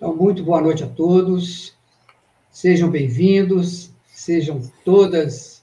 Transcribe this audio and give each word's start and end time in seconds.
Então, 0.00 0.16
muito 0.16 0.42
boa 0.42 0.62
noite 0.62 0.82
a 0.82 0.86
todos. 0.86 1.76
Sejam 2.50 2.88
bem-vindos, 2.88 3.90
sejam 4.06 4.62
todas 4.82 5.62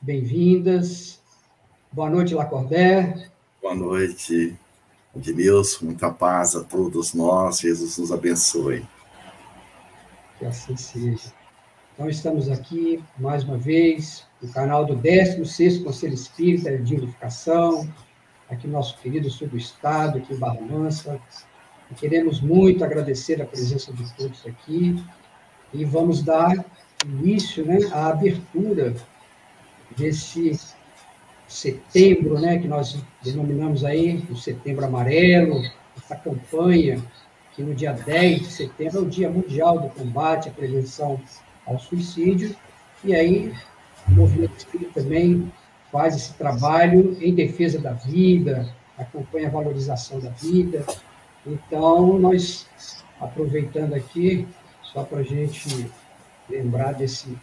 bem-vindas. 0.00 1.20
Boa 1.92 2.08
noite, 2.08 2.34
Lacordaire. 2.34 3.26
Boa 3.60 3.74
noite, 3.74 4.56
Edmilson. 5.14 5.84
Muita 5.84 6.10
paz 6.10 6.56
a 6.56 6.64
todos 6.64 7.12
nós. 7.12 7.60
Jesus 7.60 7.98
nos 7.98 8.10
abençoe. 8.10 8.82
Que 10.38 10.46
assim 10.46 10.74
seja. 10.74 11.30
Então, 11.92 12.08
estamos 12.08 12.48
aqui, 12.48 13.04
mais 13.18 13.44
uma 13.44 13.58
vez, 13.58 14.24
no 14.40 14.50
canal 14.54 14.86
do 14.86 14.96
16º 14.96 15.84
Conselho 15.84 16.14
Espírita 16.14 16.78
de 16.78 16.94
Unificação, 16.94 17.86
aqui 18.48 18.66
nosso 18.66 18.96
querido 19.00 19.28
sul 19.28 19.48
do 19.48 19.58
estado, 19.58 20.16
aqui 20.16 20.32
em 20.32 20.38
Barra 20.38 20.62
Mansa, 20.62 21.20
queremos 21.94 22.40
muito 22.40 22.84
agradecer 22.84 23.40
a 23.40 23.46
presença 23.46 23.92
de 23.92 24.10
todos 24.14 24.44
aqui 24.46 25.02
e 25.72 25.84
vamos 25.84 26.22
dar 26.22 26.64
início 27.04 27.64
né, 27.64 27.78
à 27.92 28.08
abertura 28.08 28.94
desse 29.96 30.58
setembro, 31.46 32.40
né, 32.40 32.58
que 32.58 32.66
nós 32.66 32.98
denominamos 33.22 33.84
aí 33.84 34.24
o 34.30 34.36
Setembro 34.36 34.84
Amarelo, 34.84 35.62
essa 35.96 36.16
campanha 36.16 37.02
que 37.54 37.62
no 37.62 37.74
dia 37.74 37.92
10 37.92 38.40
de 38.40 38.46
setembro 38.46 38.98
é 38.98 39.02
o 39.02 39.06
Dia 39.06 39.30
Mundial 39.30 39.78
do 39.78 39.88
Combate 39.88 40.48
à 40.48 40.52
Prevenção 40.52 41.20
ao 41.66 41.78
Suicídio, 41.78 42.54
e 43.02 43.14
aí 43.14 43.52
o 44.08 44.12
Movimento 44.12 44.58
Espírita 44.58 45.00
também 45.00 45.50
faz 45.90 46.14
esse 46.14 46.34
trabalho 46.34 47.16
em 47.20 47.34
defesa 47.34 47.78
da 47.78 47.92
vida, 47.92 48.68
acompanha 48.98 49.48
a 49.48 49.50
valorização 49.50 50.20
da 50.20 50.30
vida, 50.30 50.84
então, 51.46 52.18
nós, 52.18 52.66
aproveitando 53.20 53.94
aqui, 53.94 54.46
só 54.82 55.04
para 55.04 55.18
a 55.18 55.22
gente 55.22 55.90
lembrar 56.50 56.92
desse, 56.92 57.38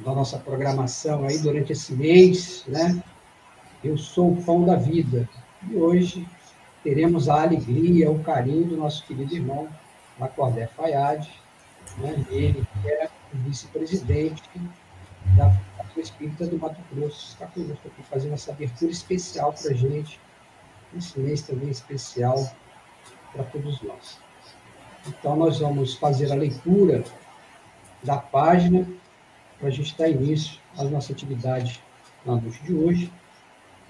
da 0.00 0.12
nossa 0.12 0.38
programação 0.38 1.24
aí 1.24 1.38
durante 1.38 1.72
esse 1.72 1.92
mês, 1.94 2.64
né? 2.66 3.02
Eu 3.82 3.96
sou 3.96 4.32
o 4.32 4.42
pão 4.42 4.64
da 4.64 4.74
vida. 4.74 5.28
E 5.68 5.76
hoje 5.76 6.26
teremos 6.82 7.28
a 7.28 7.42
alegria, 7.42 8.10
o 8.10 8.22
carinho 8.22 8.64
do 8.66 8.76
nosso 8.76 9.06
querido 9.06 9.34
irmão 9.34 9.68
Lacordé 10.18 10.66
Fayad, 10.66 11.28
né? 11.98 12.24
ele 12.30 12.66
é 12.84 13.08
vice-presidente 13.32 14.42
da 15.36 15.50
Federação 15.50 16.02
Espírita 16.02 16.46
do 16.46 16.58
Mato 16.58 16.80
Grosso, 16.92 17.32
está 17.32 17.46
conosco 17.46 17.88
aqui 17.88 18.02
fazendo 18.10 18.34
essa 18.34 18.52
abertura 18.52 18.90
especial 18.90 19.52
para 19.52 19.70
a 19.70 19.74
gente, 19.74 20.20
esse 20.96 21.18
mês 21.18 21.42
também 21.42 21.70
especial 21.70 22.36
para 23.34 23.44
todos 23.44 23.82
nós. 23.82 24.18
Então, 25.06 25.36
nós 25.36 25.58
vamos 25.58 25.94
fazer 25.94 26.32
a 26.32 26.34
leitura 26.34 27.04
da 28.02 28.16
página 28.16 28.86
para 29.58 29.68
a 29.68 29.70
gente 29.70 29.96
dar 29.96 30.08
início 30.08 30.58
à 30.78 30.84
nossa 30.84 31.12
atividade 31.12 31.82
na 32.24 32.36
noite 32.36 32.62
de 32.62 32.72
hoje. 32.72 33.12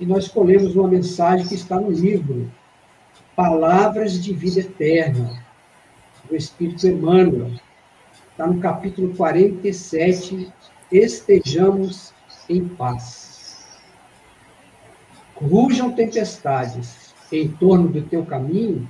E 0.00 0.06
nós 0.06 0.25
escolhemos 0.25 0.75
uma 0.75 0.88
mensagem 0.88 1.47
que 1.47 1.54
está 1.54 1.78
no 1.78 1.91
livro 1.91 2.50
Palavras 3.37 4.22
de 4.22 4.33
Vida 4.33 4.60
Eterna, 4.60 5.44
do 6.28 6.34
Espírito 6.34 6.87
Emmanuel. 6.87 7.53
Está 8.31 8.47
no 8.47 8.60
capítulo 8.60 9.15
47, 9.15 10.53
Estejamos 10.91 12.12
em 12.49 12.66
paz. 12.69 13.66
Rujam 15.37 15.93
tempestades 15.93 17.15
em 17.33 17.49
torno 17.49 17.88
do 17.88 18.03
teu 18.03 18.25
caminho, 18.25 18.88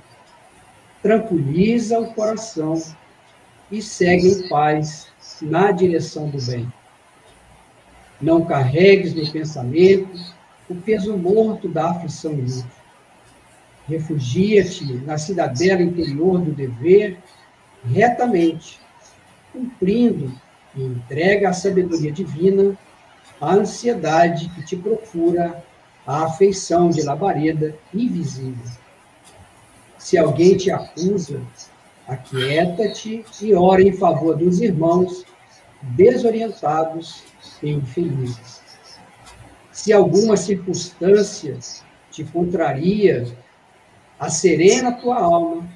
tranquiliza 1.05 1.99
o 1.99 2.15
coração 2.15 2.81
e 3.71 3.79
segue 3.79 4.27
em 4.27 4.49
paz 4.49 5.07
na 5.39 5.71
direção 5.71 6.31
do 6.31 6.43
bem. 6.43 6.67
Não 8.19 8.43
carregues 8.43 9.13
no 9.13 9.31
pensamento 9.31 10.09
o 10.67 10.73
peso 10.73 11.15
morto 11.15 11.69
da 11.69 11.91
aflição 11.91 12.33
inútil. 12.33 12.65
Refugia-te 13.87 14.95
na 15.05 15.15
cidadela 15.19 15.83
interior 15.83 16.39
do 16.39 16.51
dever, 16.51 17.19
retamente, 17.87 18.79
cumprindo 19.53 20.33
e 20.75 20.81
entrega 20.81 21.49
à 21.49 21.53
sabedoria 21.53 22.11
divina 22.11 22.75
a 23.39 23.53
ansiedade 23.53 24.49
que 24.55 24.65
te 24.65 24.75
procura 24.75 25.63
a 26.07 26.25
afeição 26.25 26.89
de 26.89 27.03
labareda 27.03 27.75
invisível 27.93 28.84
se 30.05 30.19
alguém 30.19 30.55
te 30.55 30.69
acusa, 30.69 31.41
aquieta-te 32.07 33.25
e 33.41 33.55
ora 33.55 33.81
em 33.81 33.91
favor 33.91 34.37
dos 34.37 34.61
irmãos 34.61 35.25
desorientados 35.81 37.23
e 37.63 37.71
infelizes. 37.71 38.61
Se 39.71 39.91
alguma 39.91 40.37
circunstância 40.37 41.57
te 42.11 42.23
contraria, 42.23 43.25
acerena 44.19 44.91
tua 44.91 45.17
alma 45.17 45.67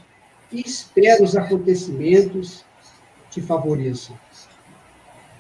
e 0.51 0.61
espera 0.61 1.23
os 1.23 1.35
acontecimentos 1.35 2.63
te 3.31 3.41
favoreçam. 3.41 4.15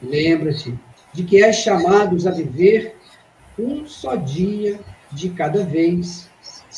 Lembra-te 0.01 0.73
de 1.13 1.23
que 1.25 1.43
és 1.43 1.57
chamados 1.57 2.25
a 2.25 2.31
viver 2.31 2.95
um 3.55 3.85
só 3.85 4.15
dia 4.15 4.79
de 5.11 5.29
cada 5.29 5.63
vez 5.63 6.28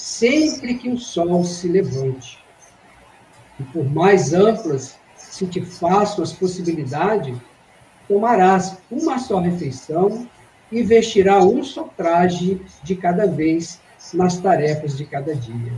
sempre 0.01 0.73
que 0.73 0.89
o 0.89 0.97
sol 0.97 1.43
se 1.43 1.67
levante. 1.67 2.39
E 3.59 3.63
por 3.65 3.87
mais 3.87 4.33
amplas 4.33 4.97
se 5.15 5.45
te 5.45 5.61
façam 5.63 6.23
as 6.23 6.33
possibilidades, 6.33 7.37
tomarás 8.07 8.79
uma 8.89 9.19
só 9.19 9.39
refeição 9.39 10.27
e 10.71 10.81
vestirá 10.81 11.43
um 11.43 11.63
só 11.63 11.83
traje 11.95 12.59
de 12.81 12.95
cada 12.95 13.27
vez 13.27 13.79
nas 14.11 14.37
tarefas 14.37 14.97
de 14.97 15.05
cada 15.05 15.35
dia. 15.35 15.73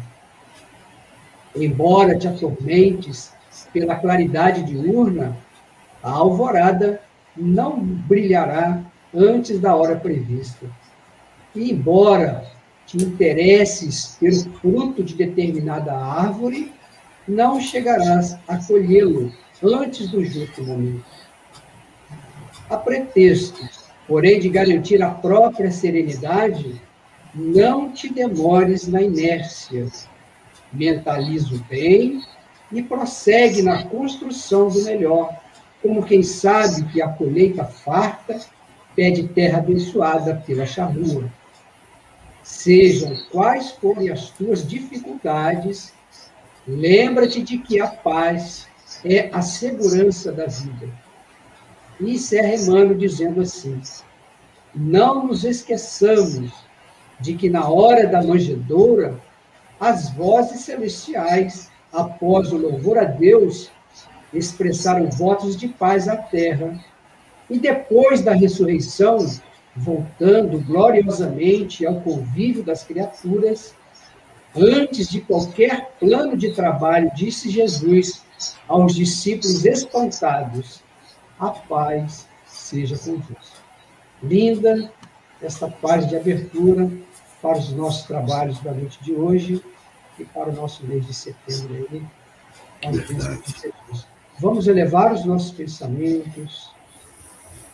Embora 1.53 2.17
te 2.17 2.25
atormentes 2.25 3.33
pela 3.73 3.97
claridade 3.97 4.63
diurna, 4.63 5.35
a 6.01 6.11
alvorada 6.11 7.01
não 7.35 7.77
brilhará 7.77 8.81
antes 9.13 9.59
da 9.59 9.75
hora 9.75 9.97
prevista. 9.97 10.65
E 11.53 11.71
embora 11.71 12.53
te 12.85 12.97
interesses 12.97 14.17
pelo 14.19 14.49
fruto 14.59 15.03
de 15.03 15.15
determinada 15.15 15.93
árvore, 15.93 16.71
não 17.27 17.59
chegarás 17.59 18.37
a 18.47 18.57
colhê-lo 18.57 19.31
antes 19.63 20.09
do 20.09 20.23
justo 20.23 20.63
momento. 20.63 21.05
A 22.69 22.77
pretexto, 22.77 23.67
porém, 24.07 24.39
de 24.39 24.49
garantir 24.49 25.01
a 25.01 25.09
própria 25.09 25.71
serenidade, 25.71 26.81
não 27.33 27.91
te 27.91 28.11
demores 28.11 28.87
na 28.87 29.01
inércia. 29.01 29.87
Mentaliza 30.71 31.55
o 31.55 31.59
bem 31.59 32.21
e 32.71 32.81
prossegue 32.81 33.61
na 33.61 33.83
construção 33.83 34.67
do 34.67 34.83
melhor, 34.83 35.29
como 35.81 36.03
quem 36.03 36.23
sabe 36.23 36.83
que 36.91 37.01
a 37.01 37.09
colheita 37.09 37.63
farta 37.63 38.39
pede 38.95 39.27
terra 39.27 39.59
abençoada 39.59 40.41
pela 40.45 40.65
charrua 40.65 41.29
Sejam 42.43 43.15
quais 43.31 43.71
forem 43.71 44.09
as 44.09 44.29
tuas 44.29 44.67
dificuldades, 44.67 45.93
lembra-te 46.67 47.41
de 47.41 47.57
que 47.57 47.79
a 47.79 47.87
paz 47.87 48.67
é 49.05 49.29
a 49.31 49.41
segurança 49.41 50.31
da 50.31 50.47
vida. 50.47 50.89
E 51.99 52.15
encerra 52.15 52.53
Emmanuel 52.53 52.95
dizendo 52.95 53.41
assim: 53.41 53.81
Não 54.75 55.25
nos 55.25 55.45
esqueçamos 55.45 56.51
de 57.19 57.35
que 57.35 57.49
na 57.49 57.69
hora 57.69 58.07
da 58.07 58.21
manjedoura, 58.21 59.17
as 59.79 60.09
vozes 60.11 60.61
celestiais, 60.61 61.69
após 61.91 62.51
o 62.51 62.57
louvor 62.57 62.97
a 62.97 63.05
Deus, 63.05 63.71
expressaram 64.33 65.09
votos 65.09 65.55
de 65.55 65.69
paz 65.69 66.09
à 66.09 66.17
terra. 66.17 66.77
E 67.49 67.57
depois 67.57 68.21
da 68.21 68.33
ressurreição, 68.33 69.17
voltando 69.75 70.59
gloriosamente 70.59 71.85
ao 71.85 72.01
convívio 72.01 72.63
das 72.63 72.83
criaturas, 72.83 73.73
antes 74.55 75.09
de 75.09 75.21
qualquer 75.21 75.91
plano 75.99 76.37
de 76.37 76.53
trabalho, 76.53 77.11
disse 77.15 77.49
Jesus 77.49 78.23
aos 78.67 78.95
discípulos 78.95 79.65
espantados: 79.65 80.83
A 81.39 81.49
paz 81.49 82.27
seja 82.45 82.97
convosco. 82.97 83.63
Linda 84.21 84.91
esta 85.41 85.67
paz 85.67 86.07
de 86.07 86.15
abertura 86.15 86.89
para 87.41 87.57
os 87.57 87.71
nossos 87.73 88.03
trabalhos 88.03 88.59
da 88.61 88.71
noite 88.71 88.97
de 89.03 89.13
hoje 89.13 89.61
e 90.17 90.23
para 90.23 90.49
o 90.49 90.53
nosso 90.53 90.85
mês 90.85 91.05
de 91.05 91.13
setembro. 91.13 92.07
Aí, 92.85 93.73
Vamos 94.39 94.67
elevar 94.67 95.13
os 95.13 95.25
nossos 95.25 95.51
pensamentos 95.51 96.72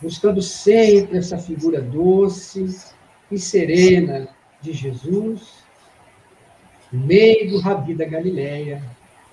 buscando 0.01 0.41
sempre 0.41 1.17
essa 1.17 1.37
figura 1.37 1.81
doce 1.81 2.93
e 3.31 3.37
serena 3.37 4.27
de 4.61 4.73
Jesus, 4.73 5.63
meio 6.91 7.51
do 7.51 7.59
Rabi 7.59 7.95
da 7.95 8.05
Galileia, 8.05 8.83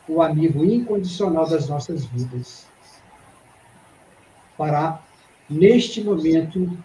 o 0.08 0.22
amigo 0.22 0.64
incondicional 0.64 1.48
das 1.48 1.68
nossas 1.68 2.04
vidas, 2.06 2.66
para, 4.56 5.02
neste 5.48 6.02
momento, 6.02 6.76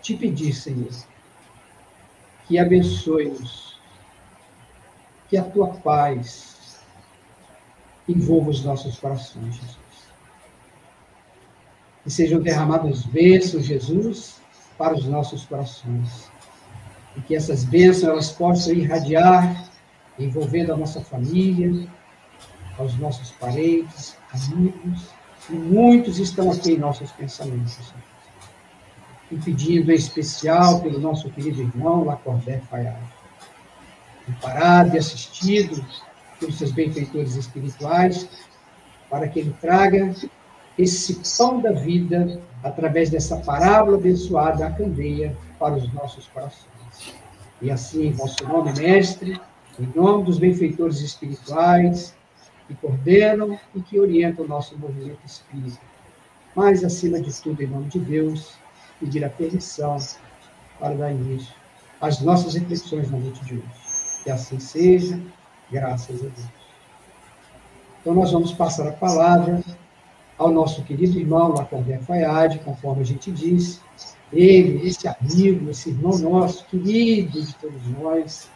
te 0.00 0.16
pedir, 0.16 0.52
Senhor, 0.52 0.90
que 2.46 2.58
abençoe-nos, 2.58 3.78
que 5.28 5.36
a 5.36 5.44
tua 5.44 5.68
paz 5.68 6.80
envolva 8.08 8.50
os 8.50 8.64
nossos 8.64 8.98
corações, 8.98 9.54
Jesus. 9.54 9.87
Que 12.08 12.14
sejam 12.14 12.40
derramadas 12.40 13.04
bênçãos, 13.04 13.66
Jesus, 13.66 14.40
para 14.78 14.94
os 14.94 15.04
nossos 15.04 15.44
corações. 15.44 16.30
E 17.14 17.20
que 17.20 17.36
essas 17.36 17.64
bênçãos 17.64 18.04
elas 18.04 18.30
possam 18.30 18.72
irradiar, 18.72 19.68
envolvendo 20.18 20.72
a 20.72 20.76
nossa 20.78 21.02
família, 21.02 21.86
aos 22.78 22.96
nossos 22.96 23.32
parentes, 23.32 24.16
amigos, 24.32 25.08
e 25.50 25.52
muitos 25.52 26.18
estão 26.18 26.50
aqui 26.50 26.72
em 26.72 26.78
nossos 26.78 27.12
pensamentos. 27.12 27.92
E 29.30 29.36
pedindo 29.36 29.92
em 29.92 29.94
especial 29.94 30.80
pelo 30.80 30.98
nosso 30.98 31.28
querido 31.28 31.60
irmão 31.60 32.04
Lacordé 32.04 32.62
Fayad, 32.70 32.96
amparado 34.26 34.96
e 34.96 34.98
assistido 34.98 35.84
pelos 36.40 36.56
seus 36.56 36.72
benfeitores 36.72 37.34
espirituais, 37.34 38.26
para 39.10 39.28
que 39.28 39.40
ele 39.40 39.54
traga 39.60 40.14
esse 40.78 41.20
pão 41.36 41.60
da 41.60 41.72
vida 41.72 42.40
através 42.62 43.10
dessa 43.10 43.36
parábola 43.38 43.98
abençoada, 43.98 44.66
a 44.66 44.70
candeia, 44.70 45.36
para 45.58 45.74
os 45.74 45.92
nossos 45.92 46.26
corações. 46.28 46.68
E 47.60 47.70
assim, 47.70 48.06
em 48.06 48.12
vosso 48.12 48.46
nome, 48.46 48.72
mestre, 48.72 49.40
em 49.78 49.92
nome 49.94 50.24
dos 50.24 50.38
benfeitores 50.38 51.00
espirituais, 51.00 52.14
que 52.68 52.74
coordenam 52.74 53.58
e 53.74 53.80
que 53.80 53.98
orientam 53.98 54.44
o 54.44 54.48
nosso 54.48 54.78
movimento 54.78 55.18
espírita, 55.24 55.80
mas, 56.54 56.84
acima 56.84 57.20
de 57.20 57.32
tudo, 57.40 57.62
em 57.62 57.66
nome 57.66 57.86
de 57.86 57.98
Deus, 57.98 58.54
pedir 59.00 59.24
a 59.24 59.30
permissão 59.30 59.96
para 60.78 60.94
dar 60.94 61.12
início 61.12 61.54
às 62.00 62.20
nossas 62.20 62.54
reflexões 62.54 63.10
na 63.10 63.18
noite 63.18 63.44
de 63.44 63.54
hoje. 63.54 63.68
Que 64.24 64.30
assim 64.30 64.58
seja, 64.58 65.20
graças 65.70 66.16
a 66.16 66.22
Deus. 66.22 66.48
Então, 68.00 68.14
nós 68.14 68.32
vamos 68.32 68.52
passar 68.52 68.88
a 68.88 68.92
palavra 68.92 69.62
ao 70.38 70.52
nosso 70.52 70.82
querido 70.84 71.18
irmão 71.18 71.52
Lacordaire 71.52 72.02
Fayad, 72.04 72.58
conforme 72.60 73.02
a 73.02 73.04
gente 73.04 73.30
disse. 73.32 73.80
Ele, 74.32 74.86
esse 74.86 75.08
amigo, 75.08 75.70
esse 75.70 75.90
irmão 75.90 76.16
nosso, 76.18 76.64
querido 76.66 77.42
de 77.42 77.54
todos 77.56 77.82
nós. 78.00 78.48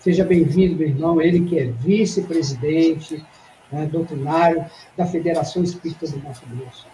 Seja 0.00 0.24
bem-vindo, 0.24 0.76
meu 0.76 0.88
irmão. 0.88 1.20
Ele 1.20 1.46
que 1.46 1.58
é 1.58 1.66
vice-presidente 1.66 3.22
né, 3.70 3.86
doutrinário 3.86 4.64
da 4.96 5.06
Federação 5.06 5.62
Espírita 5.62 6.06
do 6.08 6.18
Mato 6.18 6.42
Grosso. 6.48 6.86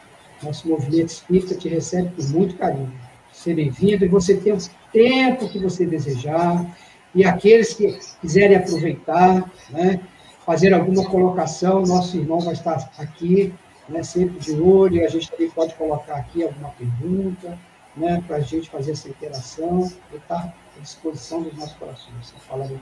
Nosso 0.42 0.68
movimento 0.68 1.08
espírita 1.08 1.54
te 1.54 1.68
recebe 1.68 2.10
com 2.14 2.22
muito 2.24 2.56
carinho. 2.56 2.92
Seja 3.32 3.56
bem-vindo 3.56 4.04
e 4.04 4.08
você 4.08 4.36
tem 4.36 4.52
o 4.52 4.58
tempo 4.92 5.48
que 5.48 5.58
você 5.58 5.86
desejar. 5.86 6.76
E 7.14 7.24
aqueles 7.24 7.72
que 7.72 7.98
quiserem 8.20 8.56
aproveitar, 8.56 9.50
né, 9.70 10.00
fazer 10.44 10.74
alguma 10.74 11.04
colocação, 11.08 11.82
nosso 11.82 12.16
irmão 12.18 12.40
vai 12.40 12.52
estar 12.52 12.90
aqui, 12.98 13.54
né, 13.88 14.02
sempre 14.02 14.38
de 14.38 14.52
olho, 14.60 15.04
a 15.04 15.08
gente 15.08 15.30
também 15.30 15.50
pode 15.50 15.74
colocar 15.74 16.16
aqui 16.16 16.42
alguma 16.42 16.70
pergunta, 16.70 17.58
né, 17.96 18.22
para 18.26 18.36
a 18.36 18.40
gente 18.40 18.68
fazer 18.68 18.92
essa 18.92 19.08
interação, 19.08 19.90
e 20.12 20.16
está 20.16 20.52
à 20.76 20.80
disposição 20.80 21.42
dos 21.42 21.54
nossos 21.54 21.76
corações. 21.76 22.34
Fala 22.46 22.64
aí. 22.64 22.78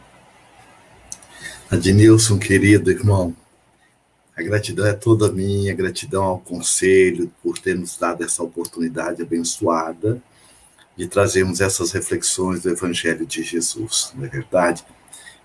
Adnilson, 1.70 2.38
querido 2.38 2.90
irmão, 2.90 3.34
a 4.36 4.42
gratidão 4.42 4.86
é 4.86 4.92
toda 4.92 5.30
minha, 5.30 5.74
gratidão 5.74 6.24
ao 6.24 6.38
Conselho 6.40 7.30
por 7.42 7.58
ter 7.58 7.76
nos 7.76 7.96
dado 7.96 8.24
essa 8.24 8.42
oportunidade 8.42 9.22
abençoada 9.22 10.20
de 10.96 11.06
trazermos 11.06 11.60
essas 11.60 11.92
reflexões 11.92 12.62
do 12.62 12.70
Evangelho 12.70 13.26
de 13.26 13.42
Jesus, 13.42 14.12
não 14.14 14.24
é 14.24 14.28
verdade? 14.28 14.84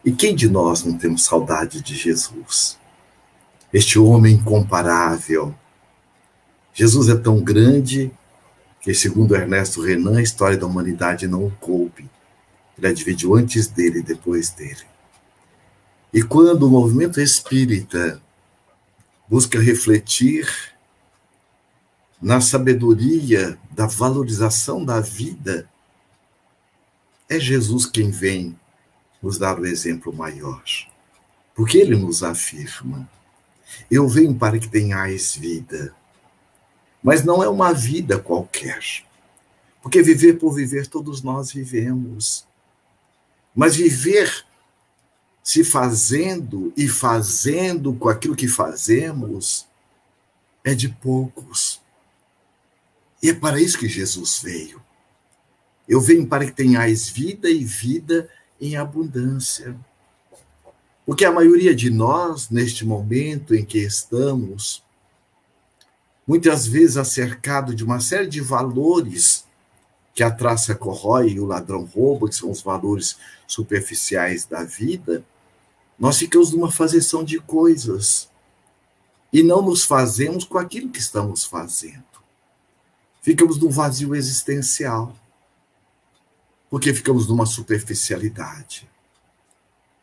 E 0.03 0.11
quem 0.11 0.33
de 0.33 0.49
nós 0.49 0.83
não 0.83 0.97
temos 0.97 1.25
saudade 1.25 1.81
de 1.81 1.95
Jesus? 1.95 2.78
Este 3.71 3.99
homem 3.99 4.35
incomparável. 4.35 5.53
Jesus 6.73 7.09
é 7.09 7.15
tão 7.15 7.41
grande 7.41 8.11
que, 8.81 8.93
segundo 8.93 9.35
Ernesto 9.35 9.81
Renan, 9.81 10.17
a 10.17 10.23
história 10.23 10.57
da 10.57 10.65
humanidade 10.65 11.27
não 11.27 11.45
o 11.45 11.51
coube. 11.51 12.09
Ele 12.77 12.87
a 12.87 12.93
dividiu 12.93 13.35
antes 13.35 13.67
dele 13.67 13.99
e 13.99 14.03
depois 14.03 14.49
dele. 14.49 14.87
E 16.13 16.23
quando 16.23 16.63
o 16.63 16.69
movimento 16.69 17.21
espírita 17.21 18.21
busca 19.27 19.59
refletir 19.59 20.49
na 22.21 22.41
sabedoria 22.41 23.57
da 23.71 23.85
valorização 23.85 24.83
da 24.83 24.99
vida, 24.99 25.69
é 27.29 27.39
Jesus 27.39 27.85
quem 27.85 28.09
vem 28.09 28.57
nos 29.21 29.37
dar 29.37 29.59
o 29.59 29.65
exemplo 29.65 30.11
maior. 30.11 30.63
Porque 31.53 31.77
ele 31.77 31.95
nos 31.95 32.23
afirma: 32.23 33.07
Eu 33.89 34.07
venho 34.07 34.35
para 34.35 34.59
que 34.59 34.67
tenhais 34.67 35.35
vida. 35.35 35.95
Mas 37.01 37.23
não 37.23 37.43
é 37.43 37.49
uma 37.49 37.73
vida 37.73 38.19
qualquer. 38.19 38.79
Porque 39.81 40.01
viver 40.01 40.33
por 40.33 40.53
viver, 40.53 40.87
todos 40.87 41.21
nós 41.21 41.51
vivemos. 41.51 42.45
Mas 43.55 43.75
viver 43.75 44.45
se 45.43 45.63
fazendo 45.63 46.71
e 46.77 46.87
fazendo 46.87 47.93
com 47.93 48.09
aquilo 48.09 48.35
que 48.35 48.47
fazemos 48.47 49.67
é 50.63 50.75
de 50.75 50.89
poucos. 50.89 51.81
E 53.21 53.29
é 53.29 53.33
para 53.33 53.59
isso 53.59 53.77
que 53.77 53.87
Jesus 53.87 54.39
veio. 54.43 54.81
Eu 55.87 55.99
venho 55.99 56.27
para 56.27 56.45
que 56.45 56.51
tenhais 56.51 57.09
vida 57.09 57.49
e 57.49 57.63
vida 57.63 58.29
em 58.61 58.75
abundância. 58.75 59.75
Porque 61.09 61.25
a 61.25 61.31
maioria 61.31 61.73
de 61.73 61.89
nós, 61.89 62.51
neste 62.51 62.85
momento 62.85 63.55
em 63.55 63.65
que 63.65 63.79
estamos, 63.79 64.83
muitas 66.27 66.67
vezes 66.67 66.97
acercado 66.97 67.73
de 67.73 67.83
uma 67.83 67.99
série 67.99 68.27
de 68.27 68.39
valores 68.39 69.43
que 70.13 70.21
a 70.21 70.29
traça 70.29 70.75
corrói 70.75 71.31
e 71.31 71.39
o 71.39 71.47
ladrão 71.47 71.83
rouba, 71.83 72.29
que 72.29 72.35
são 72.35 72.51
os 72.51 72.61
valores 72.61 73.17
superficiais 73.47 74.45
da 74.45 74.63
vida, 74.63 75.25
nós 75.97 76.19
ficamos 76.19 76.51
numa 76.51 76.71
fazeção 76.71 77.23
de 77.23 77.39
coisas 77.39 78.29
e 79.33 79.41
não 79.41 79.63
nos 79.63 79.83
fazemos 79.83 80.43
com 80.43 80.59
aquilo 80.59 80.91
que 80.91 80.99
estamos 80.99 81.43
fazendo. 81.43 82.03
Ficamos 83.19 83.57
num 83.57 83.71
vazio 83.71 84.13
existencial, 84.13 85.17
porque 86.69 86.93
ficamos 86.93 87.27
numa 87.27 87.47
superficialidade. 87.47 88.87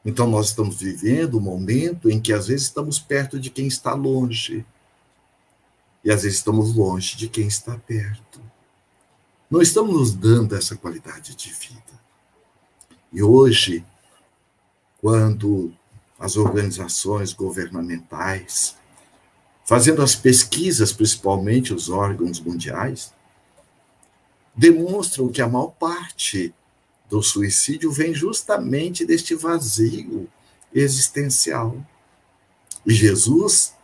Então, 0.06 0.28
nós 0.28 0.50
estamos 0.50 0.76
vivendo 0.76 1.36
um 1.36 1.40
momento 1.40 2.08
em 2.08 2.20
que 2.20 2.32
às 2.32 2.46
vezes 2.46 2.66
estamos 2.66 2.96
perto 2.96 3.40
de 3.40 3.50
quem 3.50 3.66
está 3.66 3.92
longe, 3.92 4.64
e 6.04 6.12
às 6.12 6.22
vezes 6.22 6.38
estamos 6.38 6.76
longe 6.76 7.16
de 7.16 7.28
quem 7.28 7.48
está 7.48 7.76
perto. 7.76 8.40
Não 9.50 9.60
estamos 9.60 9.92
nos 9.92 10.12
dando 10.12 10.54
essa 10.54 10.76
qualidade 10.76 11.34
de 11.34 11.50
vida. 11.50 12.00
E 13.12 13.20
hoje, 13.20 13.84
quando 15.00 15.74
as 16.20 16.36
organizações 16.36 17.32
governamentais, 17.32 18.76
fazendo 19.64 20.02
as 20.02 20.14
pesquisas, 20.14 20.92
principalmente 20.92 21.74
os 21.74 21.88
órgãos 21.88 22.38
mundiais, 22.38 23.12
demonstram 24.54 25.28
que 25.28 25.42
a 25.42 25.48
maior 25.48 25.72
parte 25.72 26.54
do 27.08 27.22
suicídio 27.22 27.90
vem 27.90 28.14
justamente 28.14 29.04
deste 29.04 29.34
vazio 29.34 30.28
existencial. 30.74 31.76
E 32.84 32.92
Jesus, 32.92 33.74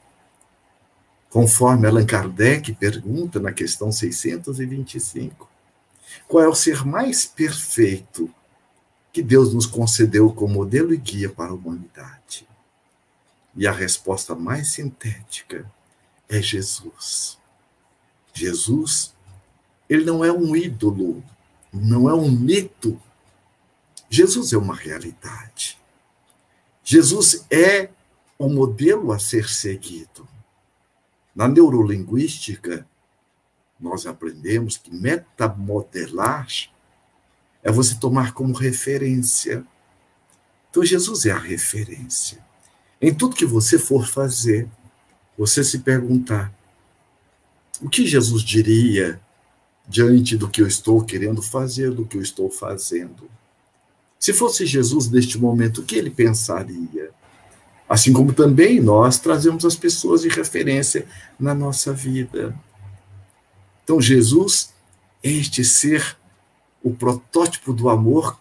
conforme 1.30 1.86
Allan 1.86 2.06
Kardec 2.06 2.72
pergunta 2.74 3.40
na 3.40 3.52
questão 3.52 3.90
625, 3.90 5.48
qual 6.28 6.44
é 6.44 6.48
o 6.48 6.54
ser 6.54 6.84
mais 6.84 7.24
perfeito 7.24 8.32
que 9.12 9.22
Deus 9.22 9.52
nos 9.52 9.66
concedeu 9.66 10.32
como 10.32 10.54
modelo 10.54 10.92
e 10.92 10.96
guia 10.96 11.28
para 11.28 11.50
a 11.50 11.54
humanidade? 11.54 12.46
E 13.54 13.66
a 13.66 13.72
resposta 13.72 14.34
mais 14.34 14.68
sintética 14.68 15.70
é 16.28 16.40
Jesus. 16.40 17.38
Jesus, 18.32 19.14
ele 19.88 20.04
não 20.04 20.24
é 20.24 20.32
um 20.32 20.56
ídolo, 20.56 21.22
não 21.72 22.08
é 22.08 22.14
um 22.14 22.30
mito. 22.30 23.00
Jesus 24.12 24.52
é 24.52 24.58
uma 24.58 24.74
realidade. 24.74 25.78
Jesus 26.84 27.46
é 27.50 27.88
o 28.38 28.46
modelo 28.46 29.10
a 29.10 29.18
ser 29.18 29.48
seguido. 29.48 30.28
Na 31.34 31.48
neurolinguística, 31.48 32.86
nós 33.80 34.04
aprendemos 34.04 34.76
que 34.76 34.94
metamodelar 34.94 36.46
é 37.62 37.72
você 37.72 37.94
tomar 37.94 38.34
como 38.34 38.52
referência. 38.52 39.64
Então, 40.68 40.84
Jesus 40.84 41.24
é 41.24 41.30
a 41.30 41.38
referência. 41.38 42.44
Em 43.00 43.14
tudo 43.14 43.34
que 43.34 43.46
você 43.46 43.78
for 43.78 44.06
fazer, 44.06 44.68
você 45.38 45.64
se 45.64 45.78
perguntar: 45.78 46.52
o 47.80 47.88
que 47.88 48.06
Jesus 48.06 48.42
diria 48.42 49.18
diante 49.88 50.36
do 50.36 50.50
que 50.50 50.60
eu 50.60 50.66
estou 50.66 51.02
querendo 51.02 51.40
fazer, 51.40 51.90
do 51.90 52.04
que 52.04 52.18
eu 52.18 52.22
estou 52.22 52.50
fazendo? 52.50 53.30
Se 54.22 54.32
fosse 54.32 54.64
Jesus 54.64 55.10
neste 55.10 55.36
momento, 55.36 55.80
o 55.80 55.84
que 55.84 55.96
ele 55.96 56.08
pensaria? 56.08 57.10
Assim 57.88 58.12
como 58.12 58.32
também 58.32 58.80
nós 58.80 59.18
trazemos 59.18 59.64
as 59.64 59.74
pessoas 59.74 60.22
de 60.22 60.28
referência 60.28 61.08
na 61.36 61.52
nossa 61.52 61.92
vida. 61.92 62.56
Então, 63.82 64.00
Jesus 64.00 64.72
é 65.24 65.28
este 65.28 65.64
ser, 65.64 66.16
o 66.84 66.94
protótipo 66.94 67.72
do 67.72 67.88
amor, 67.88 68.38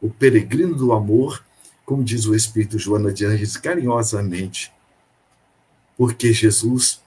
o 0.00 0.08
peregrino 0.08 0.74
do 0.74 0.90
amor, 0.90 1.44
como 1.84 2.02
diz 2.02 2.24
o 2.24 2.34
Espírito 2.34 2.78
Joana 2.78 3.12
de 3.12 3.26
Anjos 3.26 3.58
carinhosamente, 3.58 4.72
porque 5.98 6.32
Jesus, 6.32 6.98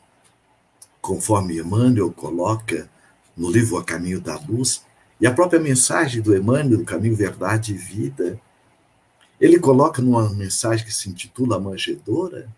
conforme 1.02 1.58
Emmanuel 1.58 2.12
coloca 2.12 2.88
no 3.36 3.50
livro 3.50 3.76
A 3.76 3.84
Caminho 3.84 4.22
da 4.22 4.38
Luz, 4.38 4.84
e 5.24 5.26
a 5.26 5.32
própria 5.32 5.58
mensagem 5.58 6.22
do 6.22 6.36
Emmanuel, 6.36 6.80
do 6.80 6.84
Caminho, 6.84 7.16
Verdade 7.16 7.74
e 7.74 7.78
Vida, 7.78 8.38
ele 9.40 9.58
coloca 9.58 10.02
numa 10.02 10.30
mensagem 10.32 10.86
que 10.86 10.94
se 10.94 11.10
intitula 11.10 11.58
Manjedora, 11.62 12.50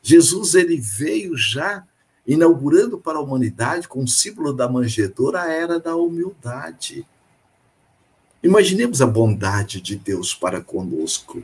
Jesus 0.00 0.54
ele 0.54 0.76
veio 0.76 1.36
já 1.36 1.84
inaugurando 2.24 2.98
para 2.98 3.18
a 3.18 3.20
humanidade, 3.20 3.88
com 3.88 4.04
o 4.04 4.06
símbolo 4.06 4.52
da 4.52 4.68
manjedora, 4.68 5.42
a 5.42 5.52
era 5.52 5.80
da 5.80 5.96
humildade. 5.96 7.04
Imaginemos 8.44 9.02
a 9.02 9.06
bondade 9.06 9.80
de 9.80 9.96
Deus 9.96 10.32
para 10.32 10.60
conosco. 10.60 11.42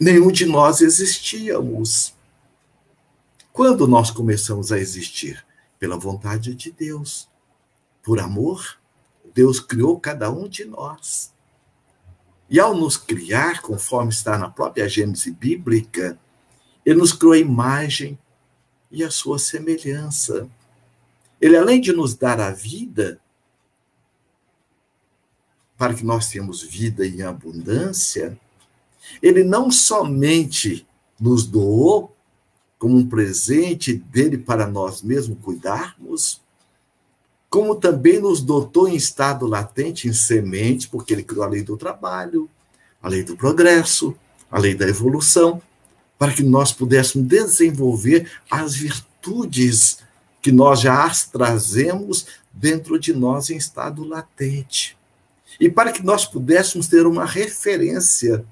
Nenhum 0.00 0.32
de 0.32 0.46
nós 0.46 0.80
existíamos. 0.80 2.12
Quando 3.52 3.86
nós 3.86 4.10
começamos 4.10 4.72
a 4.72 4.80
existir? 4.80 5.46
Pela 5.78 5.96
vontade 5.96 6.56
de 6.56 6.72
Deus. 6.72 7.28
Por 8.02 8.20
amor, 8.20 8.78
Deus 9.34 9.60
criou 9.60 9.98
cada 9.98 10.30
um 10.30 10.48
de 10.48 10.64
nós. 10.64 11.32
E 12.50 12.58
ao 12.58 12.74
nos 12.74 12.96
criar, 12.96 13.60
conforme 13.60 14.10
está 14.10 14.38
na 14.38 14.48
própria 14.48 14.88
Gênese 14.88 15.30
bíblica, 15.30 16.18
Ele 16.84 16.98
nos 16.98 17.12
criou 17.12 17.32
a 17.34 17.38
imagem 17.38 18.18
e 18.90 19.04
a 19.04 19.10
sua 19.10 19.38
semelhança. 19.38 20.48
Ele, 21.40 21.56
além 21.56 21.80
de 21.80 21.92
nos 21.92 22.14
dar 22.14 22.40
a 22.40 22.50
vida, 22.50 23.20
para 25.76 25.94
que 25.94 26.04
nós 26.04 26.28
tenhamos 26.28 26.62
vida 26.62 27.06
em 27.06 27.22
abundância, 27.22 28.36
ele 29.22 29.44
não 29.44 29.70
somente 29.70 30.86
nos 31.18 31.46
doou 31.46 32.14
como 32.78 32.96
um 32.96 33.08
presente 33.08 33.94
dele 33.94 34.36
para 34.36 34.66
nós 34.66 35.02
mesmos 35.02 35.38
cuidarmos, 35.40 36.42
como 37.50 37.74
também 37.74 38.20
nos 38.20 38.40
dotou 38.40 38.88
em 38.88 38.94
estado 38.94 39.46
latente, 39.46 40.08
em 40.08 40.12
semente, 40.12 40.88
porque 40.88 41.12
ele 41.12 41.22
criou 41.22 41.44
a 41.44 41.48
lei 41.48 41.62
do 41.62 41.76
trabalho, 41.76 42.48
a 43.02 43.08
lei 43.08 43.22
do 43.22 43.36
progresso, 43.36 44.14
a 44.50 44.58
lei 44.58 44.74
da 44.74 44.86
evolução, 44.86 45.62
para 46.18 46.32
que 46.32 46.42
nós 46.42 46.72
pudéssemos 46.72 47.26
desenvolver 47.26 48.30
as 48.50 48.74
virtudes 48.74 49.98
que 50.42 50.52
nós 50.52 50.80
já 50.80 51.04
as 51.04 51.24
trazemos 51.26 52.26
dentro 52.52 52.98
de 52.98 53.12
nós 53.12 53.50
em 53.50 53.56
estado 53.56 54.04
latente. 54.04 54.96
E 55.58 55.70
para 55.70 55.92
que 55.92 56.04
nós 56.04 56.24
pudéssemos 56.24 56.86
ter 56.86 57.06
uma 57.06 57.24
referência 57.24 58.44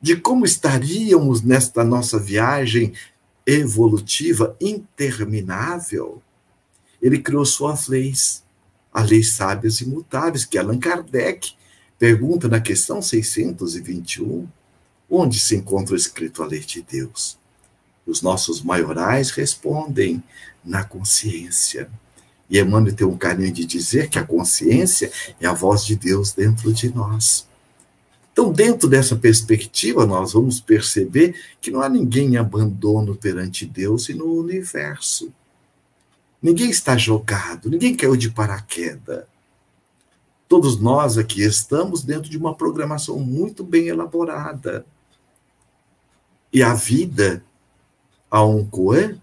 de 0.00 0.16
como 0.16 0.44
estaríamos 0.44 1.42
nesta 1.42 1.84
nossa 1.84 2.18
viagem 2.18 2.92
evolutiva 3.46 4.56
interminável, 4.60 6.22
ele 7.00 7.18
criou 7.18 7.44
suas 7.44 7.88
leis, 7.88 8.42
as 8.92 9.08
leis 9.08 9.32
sábias 9.32 9.80
e 9.80 9.88
mutáveis, 9.88 10.44
que 10.44 10.58
Allan 10.58 10.78
Kardec 10.78 11.54
pergunta 11.98 12.48
na 12.48 12.60
questão 12.60 13.00
621, 13.00 14.48
onde 15.08 15.38
se 15.38 15.56
encontra 15.56 15.96
escrito 15.96 16.42
a 16.42 16.46
lei 16.46 16.60
de 16.60 16.82
Deus? 16.82 17.38
Os 18.06 18.22
nossos 18.22 18.62
maiorais 18.62 19.30
respondem 19.30 20.22
na 20.64 20.84
consciência. 20.84 21.90
E 22.48 22.58
Emmanuel 22.58 22.94
tem 22.94 23.06
um 23.06 23.16
carinho 23.16 23.52
de 23.52 23.64
dizer 23.64 24.08
que 24.08 24.18
a 24.18 24.24
consciência 24.24 25.12
é 25.40 25.46
a 25.46 25.52
voz 25.52 25.84
de 25.84 25.94
Deus 25.94 26.32
dentro 26.32 26.72
de 26.72 26.92
nós. 26.92 27.48
Então, 28.32 28.52
dentro 28.52 28.88
dessa 28.88 29.14
perspectiva, 29.14 30.06
nós 30.06 30.32
vamos 30.32 30.60
perceber 30.60 31.34
que 31.60 31.70
não 31.70 31.82
há 31.82 31.88
ninguém 31.88 32.34
em 32.34 32.36
abandono 32.36 33.14
perante 33.14 33.66
Deus 33.66 34.08
e 34.08 34.14
no 34.14 34.32
universo. 34.32 35.32
Ninguém 36.42 36.70
está 36.70 36.96
jogado, 36.96 37.68
ninguém 37.68 37.94
caiu 37.94 38.16
de 38.16 38.30
paraquedas. 38.30 39.26
Todos 40.48 40.80
nós 40.80 41.18
aqui 41.18 41.42
estamos 41.42 42.02
dentro 42.02 42.30
de 42.30 42.36
uma 42.36 42.54
programação 42.54 43.18
muito 43.20 43.62
bem 43.62 43.88
elaborada. 43.88 44.84
E 46.52 46.62
a 46.62 46.74
vida 46.74 47.44
a 48.30 48.44
um 48.44 48.66
coelho 48.66 49.20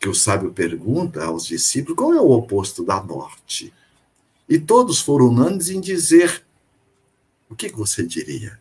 que 0.00 0.08
o 0.08 0.14
sábio 0.14 0.52
pergunta 0.52 1.24
aos 1.24 1.46
discípulos 1.46 1.96
qual 1.96 2.12
é 2.12 2.20
o 2.20 2.30
oposto 2.30 2.84
da 2.84 3.02
morte. 3.02 3.72
E 4.48 4.58
todos 4.58 5.00
foram 5.00 5.28
unânimes 5.28 5.68
em 5.68 5.80
dizer: 5.80 6.44
o 7.48 7.54
que 7.54 7.70
você 7.70 8.04
diria? 8.04 8.60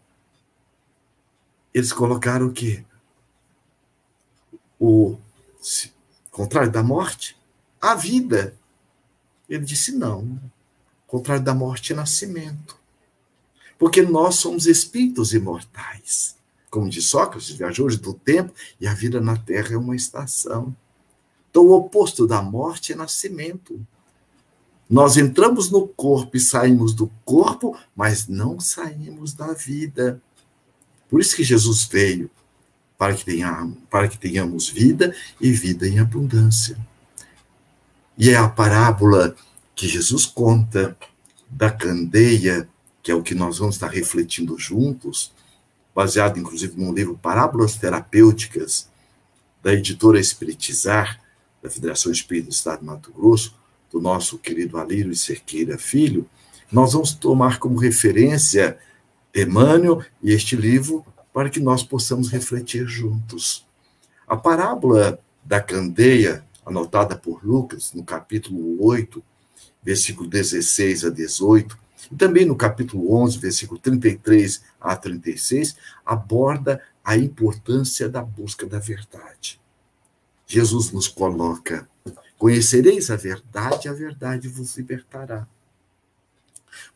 Eles 1.74 1.91
colocaram 1.91 2.48
o 2.48 2.53
quê? 2.53 2.86
O 4.79 5.17
contrário 6.29 6.72
da 6.72 6.84
morte? 6.84 7.36
A 7.84 7.96
vida. 7.96 8.56
Ele 9.50 9.66
disse: 9.66 9.92
não. 9.92 10.40
O 11.06 11.12
contrário 11.18 11.44
da 11.44 11.54
morte 11.54 11.92
é 11.92 11.96
nascimento. 11.96 12.80
Porque 13.78 14.02
nós 14.02 14.36
somos 14.36 14.68
espíritos 14.68 15.34
imortais. 15.34 16.38
Como 16.70 16.90
diz 16.90 17.06
Sócrates, 17.08 17.50
viajou 17.50 17.90
do 17.98 18.13
tempo 18.13 18.54
e 18.80 18.88
a 18.88 18.94
vida 18.94 19.20
na 19.20 19.36
Terra 19.36 19.74
é 19.74 19.78
uma 19.78 19.98
estação. 19.98 20.74
Então, 21.52 21.63
o 21.66 21.74
oposto 21.74 22.25
da 22.25 22.42
morte 22.42 22.94
é 22.94 22.96
nascimento. 22.96 23.86
Nós 24.90 25.18
entramos 25.18 25.70
no 25.70 25.86
corpo 25.86 26.38
e 26.38 26.40
saímos 26.40 26.94
do 26.94 27.12
corpo, 27.25 27.78
mas 27.94 28.30
não 28.30 28.62
saímos 28.62 29.34
da 29.34 29.52
vida. 29.52 30.22
Por 31.10 31.20
isso 31.20 31.36
que 31.36 31.44
Jesus 31.44 31.84
veio, 31.84 32.32
para 32.98 33.13
que, 33.13 33.25
tenhamos, 33.25 33.78
para 33.90 34.08
que 34.08 34.18
tenhamos 34.18 34.70
vida 34.70 35.13
e 35.42 35.52
vida 35.52 35.86
em 35.86 36.00
abundância. 36.00 36.78
E 38.17 38.29
é 38.29 38.36
a 38.36 38.48
parábola 38.48 39.36
que 39.75 39.88
Jesus 39.88 40.25
conta 40.25 40.96
da 41.50 41.72
candeia, 41.72 42.67
que 43.01 43.12
é 43.12 43.15
o 43.15 43.24
que 43.24 43.36
nós 43.36 43.58
vamos 43.58 43.75
estar 43.75 43.88
refletindo 43.88 44.58
juntos, 44.58 45.34
baseado 45.96 46.39
inclusive 46.39 46.79
num 46.79 46.93
livro 46.93 47.17
Parábolas 47.17 47.75
Terapêuticas, 47.75 48.89
da 49.62 49.74
editora 49.74 50.20
Espiritizar, 50.20 51.22
da 51.62 51.70
Federação 51.70 52.12
Espírita 52.12 52.48
do 52.48 52.53
Estado 52.53 52.79
de 52.79 52.86
Mato 52.86 53.12
Grosso, 53.13 53.55
do 53.91 54.01
nosso 54.01 54.38
querido 54.38 54.77
Alírio 54.77 55.15
Cerqueira 55.15 55.77
Filho, 55.77 56.27
nós 56.72 56.93
vamos 56.93 57.13
tomar 57.13 57.60
como 57.60 57.79
referência 57.79 58.77
Emmanuel 59.34 60.03
e 60.22 60.32
este 60.32 60.55
livro 60.55 61.05
para 61.32 61.50
que 61.50 61.60
nós 61.60 61.84
possamos 61.84 62.29
refletir 62.29 62.86
juntos. 62.88 63.65
A 64.27 64.36
parábola 64.36 65.20
da 65.43 65.62
candeia, 65.62 66.43
anotada 66.65 67.15
por 67.15 67.43
Lucas, 67.43 67.93
no 67.93 68.03
capítulo 68.03 68.84
8, 68.84 69.24
versículo 69.84 70.29
16 70.29 71.05
a 71.05 71.10
18, 71.10 71.77
e 72.12 72.15
também 72.15 72.46
no 72.46 72.55
capítulo 72.55 73.13
11, 73.13 73.38
versículo 73.38 73.79
33 73.79 74.63
a 74.79 74.96
36, 74.96 75.75
aborda 76.05 76.82
a 77.03 77.17
importância 77.17 78.10
da 78.10 78.22
busca 78.22 78.65
da 78.65 78.79
verdade. 78.79 79.60
Jesus 80.46 80.91
nos 80.91 81.08
coloca: 81.08 81.88
conhecereis 82.38 83.10
a 83.10 83.15
verdade, 83.15 83.89
a 83.89 83.93
verdade 83.93 84.48
vos 84.48 84.77
libertará. 84.77 85.48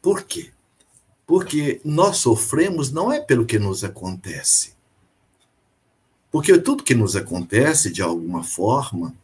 Por 0.01 0.23
quê? 0.23 0.51
Porque 1.25 1.81
nós 1.83 2.17
sofremos 2.17 2.91
não 2.91 3.11
é 3.11 3.19
pelo 3.19 3.45
que 3.45 3.59
nos 3.59 3.83
acontece. 3.83 4.75
Porque 6.31 6.57
tudo 6.57 6.83
que 6.83 6.95
nos 6.95 7.15
acontece, 7.15 7.91
de 7.91 8.01
alguma 8.01 8.43
forma, 8.43 9.15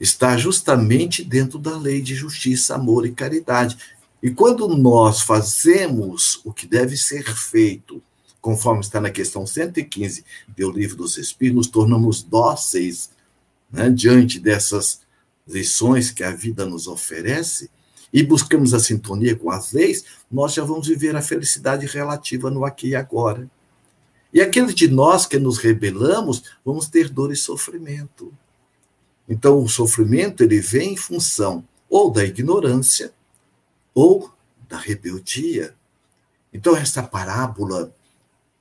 está 0.00 0.36
justamente 0.36 1.24
dentro 1.24 1.58
da 1.58 1.76
lei 1.76 2.00
de 2.00 2.14
justiça, 2.14 2.74
amor 2.74 3.06
e 3.06 3.12
caridade. 3.12 3.76
E 4.22 4.30
quando 4.30 4.68
nós 4.68 5.20
fazemos 5.20 6.40
o 6.44 6.52
que 6.52 6.66
deve 6.66 6.96
ser 6.96 7.24
feito 7.34 8.02
conforme 8.40 8.80
está 8.80 9.00
na 9.00 9.10
questão 9.10 9.46
115 9.46 10.24
do 10.56 10.70
Livro 10.70 10.96
dos 10.96 11.18
Espíritos, 11.18 11.56
nos 11.56 11.66
tornamos 11.66 12.22
dóceis 12.22 13.10
né, 13.70 13.90
diante 13.90 14.38
dessas 14.38 15.00
lições 15.46 16.10
que 16.10 16.22
a 16.22 16.30
vida 16.30 16.64
nos 16.64 16.86
oferece 16.86 17.70
e 18.12 18.22
buscamos 18.22 18.72
a 18.72 18.80
sintonia 18.80 19.36
com 19.36 19.50
as 19.50 19.72
leis, 19.72 20.04
nós 20.30 20.54
já 20.54 20.64
vamos 20.64 20.86
viver 20.86 21.14
a 21.14 21.22
felicidade 21.22 21.86
relativa 21.86 22.50
no 22.50 22.64
aqui 22.64 22.88
e 22.88 22.94
agora. 22.94 23.50
E 24.32 24.40
aqueles 24.40 24.74
de 24.74 24.88
nós 24.88 25.26
que 25.26 25.38
nos 25.38 25.58
rebelamos, 25.58 26.42
vamos 26.64 26.88
ter 26.88 27.08
dor 27.08 27.32
e 27.32 27.36
sofrimento. 27.36 28.32
Então, 29.28 29.62
o 29.62 29.68
sofrimento 29.68 30.42
ele 30.42 30.60
vem 30.60 30.94
em 30.94 30.96
função 30.96 31.62
ou 31.88 32.10
da 32.10 32.24
ignorância 32.24 33.12
ou 33.94 34.32
da 34.68 34.78
rebeldia. 34.78 35.74
Então, 36.52 36.76
essa 36.76 37.02
parábola 37.02 37.92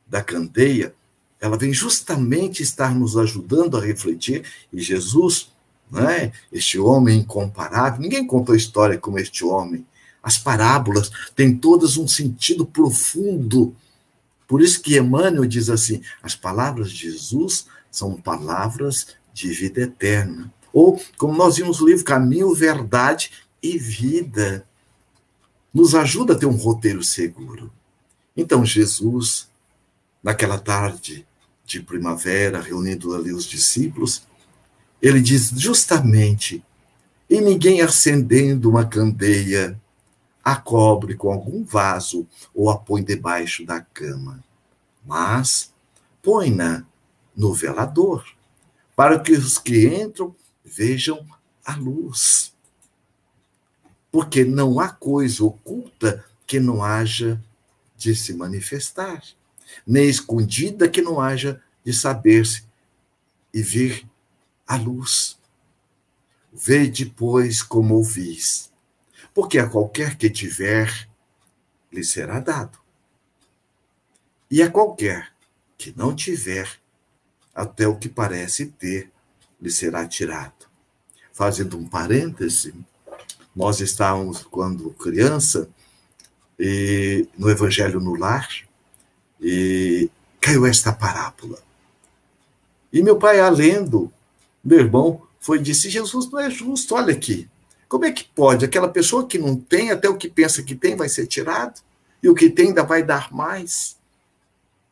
da 0.06 0.24
candeia, 0.24 0.94
ela 1.40 1.58
vem 1.58 1.74
justamente 1.74 2.64
estar 2.64 2.94
nos 2.94 3.16
ajudando 3.16 3.78
a 3.78 3.82
refletir, 3.82 4.44
e 4.74 4.82
Jesus, 4.82 5.52
né, 5.92 6.32
este 6.52 6.80
homem 6.80 7.20
incomparável, 7.20 8.02
ninguém 8.02 8.26
contou 8.26 8.56
história 8.56 8.98
como 8.98 9.20
este 9.20 9.46
homem. 9.46 9.86
As 10.22 10.38
parábolas 10.38 11.12
têm 11.36 11.56
todas 11.56 11.96
um 11.96 12.08
sentido 12.08 12.66
profundo. 12.66 13.76
Por 14.48 14.62
isso 14.62 14.82
que 14.82 14.98
Emmanuel 14.98 15.46
diz 15.46 15.70
assim: 15.70 16.02
as 16.22 16.36
palavras 16.36 16.92
de 16.92 17.12
Jesus 17.12 17.68
são 17.90 18.20
palavras 18.20 19.16
de 19.34 19.50
vida 19.50 19.82
eterna. 19.82 20.52
Ou, 20.80 21.02
como 21.18 21.36
nós 21.36 21.58
vimos 21.58 21.80
no 21.80 21.88
livro 21.88 22.06
Caminho, 22.06 22.54
Verdade 22.54 23.32
e 23.64 23.80
Vida, 23.80 24.64
nos 25.74 25.96
ajuda 25.96 26.34
a 26.34 26.38
ter 26.38 26.46
um 26.46 26.56
roteiro 26.56 27.04
seguro. 27.04 27.74
Então, 28.36 28.64
Jesus, 28.64 29.50
naquela 30.22 30.60
tarde 30.60 31.26
de 31.66 31.82
primavera, 31.82 32.62
reunindo 32.62 33.16
ali 33.16 33.34
os 33.34 33.46
discípulos, 33.46 34.28
ele 35.02 35.20
diz 35.20 35.50
justamente: 35.50 36.64
e 37.28 37.42
ninguém 37.42 37.82
acendendo 37.82 38.70
uma 38.70 38.86
candeia 38.86 39.82
a 40.44 40.56
cobre 40.56 41.16
com 41.16 41.34
algum 41.34 41.64
vaso 41.64 42.28
ou 42.54 42.70
a 42.70 42.78
põe 42.78 43.04
debaixo 43.04 43.66
da 43.66 43.82
cama, 43.82 44.44
mas 45.04 45.74
põe-na 46.22 46.86
no 47.36 47.52
velador, 47.52 48.24
para 48.96 49.20
que 49.20 49.32
os 49.32 49.58
que 49.58 49.88
entram 49.88 50.36
vejam 50.68 51.26
a 51.66 51.76
luz. 51.76 52.54
Porque 54.12 54.44
não 54.44 54.80
há 54.80 54.90
coisa 54.90 55.44
oculta 55.44 56.26
que 56.46 56.60
não 56.60 56.84
haja 56.84 57.42
de 57.96 58.16
se 58.16 58.34
manifestar, 58.34 59.24
nem 59.86 60.08
escondida 60.08 60.88
que 60.88 61.02
não 61.02 61.20
haja 61.20 61.62
de 61.84 61.94
saber-se 61.94 62.64
e 63.54 63.62
vir 63.62 64.08
a 64.66 64.76
luz. 64.76 65.38
Vede, 66.54 67.06
pois, 67.06 67.62
como 67.62 67.96
ouvis, 67.96 68.72
porque 69.34 69.60
a 69.60 69.70
qualquer 69.70 70.18
que 70.18 70.30
tiver, 70.30 71.10
lhe 71.92 72.04
será 72.04 72.40
dado. 72.40 72.78
E 74.50 74.62
a 74.62 74.72
qualquer 74.72 75.32
que 75.78 75.94
não 75.96 76.16
tiver, 76.16 76.80
até 77.54 77.88
o 77.88 77.98
que 77.98 78.10
parece 78.10 78.68
ter, 78.68 79.12
lhe 79.62 79.70
será 79.70 80.08
tirado. 80.08 80.57
Fazendo 81.38 81.78
um 81.78 81.88
parêntese, 81.88 82.74
nós 83.56 83.80
estávamos, 83.80 84.42
quando 84.42 84.90
criança, 84.90 85.70
e, 86.60 87.28
no 87.38 87.48
Evangelho 87.48 88.00
no 88.00 88.16
Lar, 88.16 88.50
e 89.40 90.10
caiu 90.42 90.66
esta 90.66 90.92
parábola. 90.92 91.60
E 92.92 93.04
meu 93.04 93.18
pai, 93.18 93.40
alendo, 93.40 94.12
meu 94.64 94.80
irmão, 94.80 95.28
foi 95.40 95.60
e 95.60 95.62
disse: 95.62 95.92
Jesus 95.92 96.28
não 96.32 96.40
é 96.40 96.50
justo, 96.50 96.96
olha 96.96 97.14
aqui. 97.14 97.48
Como 97.88 98.06
é 98.06 98.12
que 98.12 98.24
pode? 98.24 98.66
Aquela 98.66 98.90
pessoa 98.90 99.28
que 99.28 99.38
não 99.38 99.56
tem, 99.56 99.92
até 99.92 100.10
o 100.10 100.18
que 100.18 100.28
pensa 100.28 100.64
que 100.64 100.74
tem, 100.74 100.96
vai 100.96 101.08
ser 101.08 101.28
tirado, 101.28 101.80
e 102.24 102.28
o 102.28 102.34
que 102.34 102.50
tem 102.50 102.70
ainda 102.70 102.82
vai 102.84 103.04
dar 103.04 103.32
mais. 103.32 103.96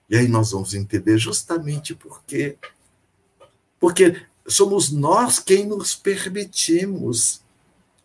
E 0.08 0.16
aí 0.16 0.28
nós 0.28 0.52
vamos 0.52 0.76
entender 0.76 1.18
justamente 1.18 1.96
por 1.96 2.24
quê. 2.24 2.56
Porque 3.80 4.22
somos 4.48 4.92
nós 4.92 5.40
quem 5.40 5.66
nos 5.66 5.96
permitimos. 5.96 7.42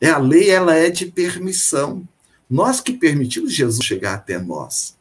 É 0.00 0.08
a 0.08 0.18
lei, 0.18 0.50
ela 0.50 0.74
é 0.74 0.88
de 0.88 1.06
permissão. 1.06 2.06
Nós 2.48 2.80
que 2.80 2.92
permitimos 2.92 3.52
Jesus 3.52 3.84
chegar 3.84 4.14
até 4.14 4.38
nós. 4.38 4.96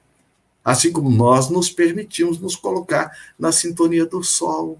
Assim 0.63 0.91
como 0.91 1.09
nós 1.09 1.49
nos 1.49 1.69
permitimos 1.69 2.39
nos 2.39 2.55
colocar 2.55 3.11
na 3.39 3.51
sintonia 3.51 4.05
do 4.05 4.21
sol. 4.23 4.79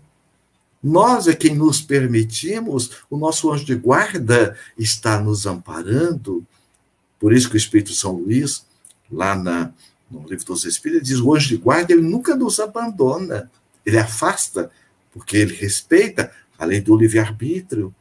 Nós 0.82 1.28
é 1.28 1.36
quem 1.36 1.56
nos 1.56 1.82
permitimos, 1.82 2.92
o 3.10 3.18
nosso 3.18 3.52
anjo 3.52 3.66
de 3.66 3.76
guarda 3.76 4.58
está 4.78 5.20
nos 5.20 5.46
amparando. 5.46 6.46
Por 7.20 7.34
isso 7.34 7.50
que 7.50 7.56
o 7.56 7.58
Espírito 7.58 7.94
São 7.94 8.14
Luís, 8.14 8.66
lá 9.12 9.36
na, 9.36 9.74
no 10.10 10.26
Livro 10.28 10.46
dos 10.46 10.64
Espíritos, 10.64 11.08
diz: 11.08 11.20
o 11.20 11.34
anjo 11.34 11.50
de 11.50 11.58
guarda 11.58 11.92
ele 11.92 12.02
nunca 12.02 12.36
nos 12.36 12.60
abandona, 12.60 13.52
ele 13.86 13.98
afasta, 13.98 14.72
porque 15.12 15.36
ele 15.36 15.54
respeita 15.54 16.32
a 16.60 16.66
lei 16.66 16.82
do 16.82 16.96
livre-arbítrio, 16.96 17.96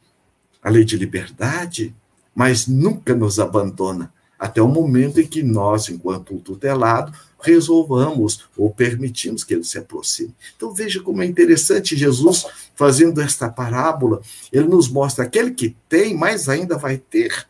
a 0.61 0.69
lei 0.69 0.83
de 0.83 0.97
liberdade, 0.97 1.95
mas 2.35 2.67
nunca 2.67 3.15
nos 3.15 3.39
abandona, 3.39 4.13
até 4.37 4.61
o 4.61 4.67
momento 4.67 5.19
em 5.19 5.25
que 5.25 5.41
nós, 5.41 5.89
enquanto 5.89 6.37
tutelado, 6.39 7.13
resolvamos 7.41 8.45
ou 8.57 8.69
permitimos 8.69 9.43
que 9.43 9.53
ele 9.53 9.63
se 9.63 9.77
aproxime. 9.77 10.35
Então 10.55 10.73
veja 10.73 11.01
como 11.01 11.21
é 11.21 11.25
interessante 11.25 11.95
Jesus 11.95 12.45
fazendo 12.75 13.21
esta 13.21 13.49
parábola, 13.49 14.21
ele 14.51 14.67
nos 14.67 14.89
mostra 14.89 15.23
aquele 15.23 15.51
que 15.51 15.75
tem, 15.87 16.15
mais 16.15 16.49
ainda 16.49 16.77
vai 16.77 16.97
ter. 16.97 17.47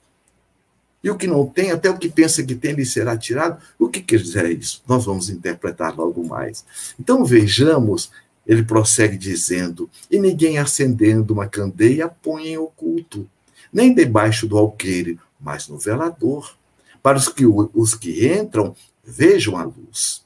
E 1.03 1.09
o 1.09 1.15
que 1.15 1.27
não 1.27 1.45
tem, 1.45 1.71
até 1.71 1.89
o 1.89 1.97
que 1.97 2.09
pensa 2.09 2.43
que 2.43 2.55
tem, 2.55 2.73
lhe 2.73 2.85
será 2.85 3.17
tirado. 3.17 3.61
O 3.77 3.87
que 3.87 4.01
quer 4.01 4.19
dizer 4.19 4.49
isso? 4.51 4.83
Nós 4.87 5.05
vamos 5.05 5.29
interpretar 5.29 5.95
logo 5.95 6.25
mais. 6.27 6.65
Então 6.99 7.23
vejamos 7.23 8.11
ele 8.49 8.63
prossegue 8.63 9.15
dizendo: 9.15 9.87
E 10.09 10.17
ninguém 10.17 10.57
acendendo 10.57 11.33
uma 11.33 11.47
candeia 11.47 12.09
põe 12.09 12.47
em 12.47 12.57
oculto, 12.57 13.29
nem 13.71 13.93
debaixo 13.93 14.47
do 14.47 14.57
alqueire, 14.57 15.19
mas 15.39 15.67
no 15.67 15.77
velador, 15.77 16.57
para 17.03 17.15
os 17.15 17.29
que, 17.29 17.45
os 17.45 17.93
que 17.93 18.27
entram 18.27 18.75
vejam 19.03 19.55
a 19.55 19.63
luz. 19.63 20.25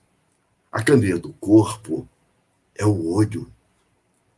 A 0.71 0.81
candeia 0.81 1.17
do 1.17 1.33
corpo 1.33 2.07
é 2.73 2.85
o 2.85 3.11
olho, 3.11 3.51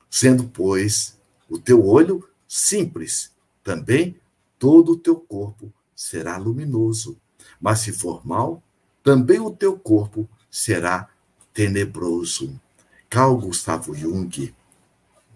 sendo, 0.10 0.46
pois, 0.46 1.16
o 1.48 1.60
teu 1.60 1.86
olho 1.86 2.28
simples, 2.48 3.32
também 3.64 4.20
todo 4.58 4.94
o 4.94 4.98
teu 4.98 5.16
corpo 5.16 5.72
será 5.96 6.38
luminoso. 6.38 7.16
Mas 7.62 7.82
se 7.82 7.92
for 7.92 8.26
mal, 8.26 8.64
também 9.04 9.40
o 9.40 9.52
teu 9.52 9.78
corpo 9.78 10.28
será 10.50 11.08
tenebroso. 11.54 12.60
Carl 13.16 13.38
Gustavo 13.38 13.96
Jung, 13.96 14.54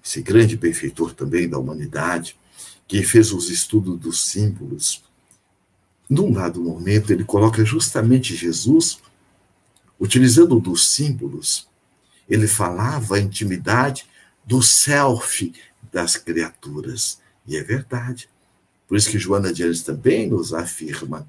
esse 0.04 0.22
grande 0.22 0.58
benfeitor 0.58 1.14
também 1.14 1.48
da 1.48 1.58
humanidade, 1.58 2.38
que 2.86 3.02
fez 3.04 3.32
os 3.32 3.50
estudos 3.50 3.98
dos 3.98 4.26
símbolos, 4.26 5.02
num 6.10 6.30
dado 6.30 6.62
momento 6.62 7.14
ele 7.14 7.24
coloca 7.24 7.64
justamente 7.64 8.36
Jesus, 8.36 9.00
utilizando 9.98 10.60
dos 10.60 10.90
símbolos, 10.90 11.70
ele 12.28 12.48
falava 12.50 13.16
a 13.16 13.20
intimidade 13.22 14.06
do 14.44 14.62
self 14.62 15.54
das 15.90 16.18
criaturas. 16.18 17.22
E 17.48 17.56
é 17.56 17.64
verdade. 17.64 18.30
Por 18.90 18.98
isso 18.98 19.10
que 19.10 19.18
Joana 19.18 19.54
de 19.54 19.64
Anjos 19.64 19.84
também 19.84 20.28
nos 20.28 20.54
afirma. 20.54 21.26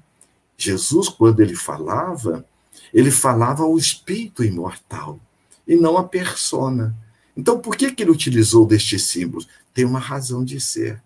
Jesus, 0.57 1.07
quando 1.07 1.39
ele 1.39 1.55
falava, 1.55 2.45
ele 2.93 3.09
falava 3.09 3.63
ao 3.63 3.77
espírito 3.77 4.43
imortal 4.43 5.17
e 5.67 5.75
não 5.75 5.97
a 5.97 6.03
persona. 6.03 6.95
Então, 7.35 7.59
por 7.59 7.75
que, 7.75 7.91
que 7.91 8.03
ele 8.03 8.11
utilizou 8.11 8.65
destes 8.65 9.07
símbolos? 9.07 9.47
Tem 9.73 9.85
uma 9.85 9.99
razão 9.99 10.43
de 10.43 10.59
ser. 10.59 11.01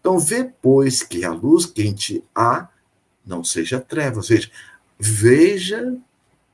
Então, 0.00 0.18
vê, 0.18 0.44
pois, 0.44 1.02
que 1.02 1.24
a 1.24 1.32
luz 1.32 1.66
quente 1.66 2.24
há 2.34 2.68
não 3.24 3.44
seja 3.44 3.80
trevas. 3.80 4.28
Veja, 4.28 4.50
veja, 4.98 5.96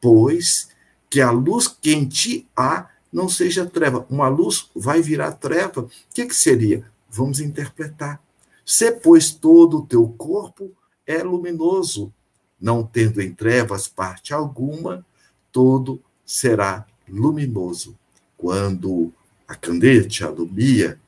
pois, 0.01 0.69
que 1.09 1.21
a 1.21 1.31
luz 1.31 1.69
quente 1.69 2.47
há 2.57 2.89
não 3.13 3.29
seja 3.29 3.65
treva. 3.65 4.07
Uma 4.11 4.29
luz 4.29 4.69
vai 4.75 5.01
virar 5.01 5.33
treva. 5.33 5.83
O 5.83 5.91
que, 6.13 6.27
que 6.27 6.35
seria? 6.35 6.85
Vamos 7.09 7.39
interpretar. 7.41 8.21
Se, 8.67 8.91
pois, 8.91 9.31
todo 9.31 9.79
o 9.79 9.87
teu 9.87 10.09
corpo 10.09 10.73
é 11.07 11.23
luminoso, 11.23 12.13
não 12.61 12.83
tendo 12.83 13.21
em 13.21 13.33
trevas 13.33 13.87
parte 13.87 14.33
alguma, 14.33 15.05
todo 15.53 16.03
será 16.25 16.87
luminoso, 17.09 17.97
quando 18.37 19.13
a 19.47 19.55
candeia 19.55 20.07
alumia 20.23 20.99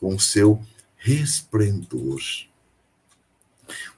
com 0.00 0.18
seu 0.18 0.60
resplendor. 0.96 2.20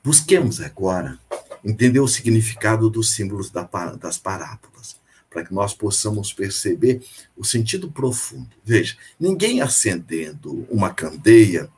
Busquemos 0.03 0.61
agora 0.61 1.19
entender 1.65 2.01
o 2.01 2.09
significado 2.09 2.89
dos 2.89 3.11
símbolos 3.11 3.51
das 3.51 4.19
parábolas, 4.19 4.97
para 5.31 5.45
que 5.45 5.53
nós 5.53 5.75
possamos 5.75 6.33
perceber 6.33 7.03
o 7.37 7.45
sentido 7.45 7.91
profundo. 7.91 8.49
Veja, 8.65 8.97
ninguém 9.21 9.61
acendendo 9.61 10.67
uma 10.71 10.91
candeia 10.91 11.69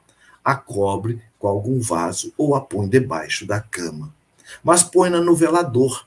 a 0.44 0.54
cobre 0.54 1.20
com 1.38 1.48
algum 1.48 1.80
vaso 1.80 2.33
ou 2.37 2.54
a 2.54 2.61
põe 2.61 2.88
debaixo 2.88 3.46
da 3.46 3.61
cama, 3.61 4.14
mas 4.62 4.83
põe-na 4.83 5.20
no 5.20 5.35
velador, 5.35 6.06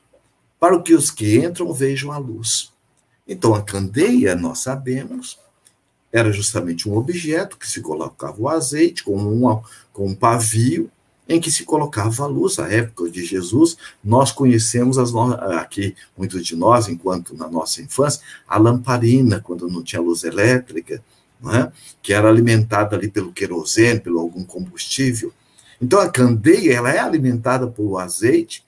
para 0.60 0.82
que 0.82 0.94
os 0.94 1.12
que 1.12 1.38
entram 1.38 1.74
vejam 1.74 2.12
a 2.12 2.18
luz. 2.18 2.73
Então, 3.28 3.54
a 3.54 3.62
candeia, 3.62 4.36
nós 4.36 4.60
sabemos, 4.60 5.40
era 6.12 6.32
justamente 6.32 6.88
um 6.88 6.96
objeto 6.96 7.58
que 7.58 7.68
se 7.68 7.82
colocava 7.82 8.40
o 8.40 8.50
azeite 8.50 9.04
com, 9.04 9.16
uma, 9.16 9.64
com 9.92 10.08
um 10.08 10.16
pavio 10.16 10.92
em 11.28 11.40
que 11.40 11.52
se 11.52 11.64
colocava 11.64 12.24
a 12.24 12.28
luz. 12.28 12.60
A 12.60 12.68
época 12.70 13.10
de 13.10 13.26
Jesus, 13.26 13.78
nós 14.04 14.32
conhecemos 14.32 14.98
as 14.98 15.14
aqui, 15.60 15.96
muitos 16.18 16.46
de 16.46 16.56
nós, 16.56 16.88
enquanto 16.88 17.36
na 17.36 17.50
nossa 17.50 17.82
infância, 17.82 18.22
a 18.48 18.58
lamparina, 18.58 19.40
quando 19.40 19.68
não 19.68 19.82
tinha 19.82 20.02
luz 20.02 20.24
elétrica, 20.24 21.02
é? 21.52 21.72
que 22.02 22.14
era 22.14 22.30
alimentada 22.30 22.96
ali 22.96 23.10
pelo 23.10 23.34
querosene, 23.34 24.00
pelo 24.00 24.20
algum 24.20 24.44
combustível. 24.44 25.34
Então 25.82 26.00
a 26.00 26.10
candeia 26.10 26.74
ela 26.74 26.92
é 26.92 27.00
alimentada 27.00 27.68
pelo 27.68 27.98
azeite 27.98 28.64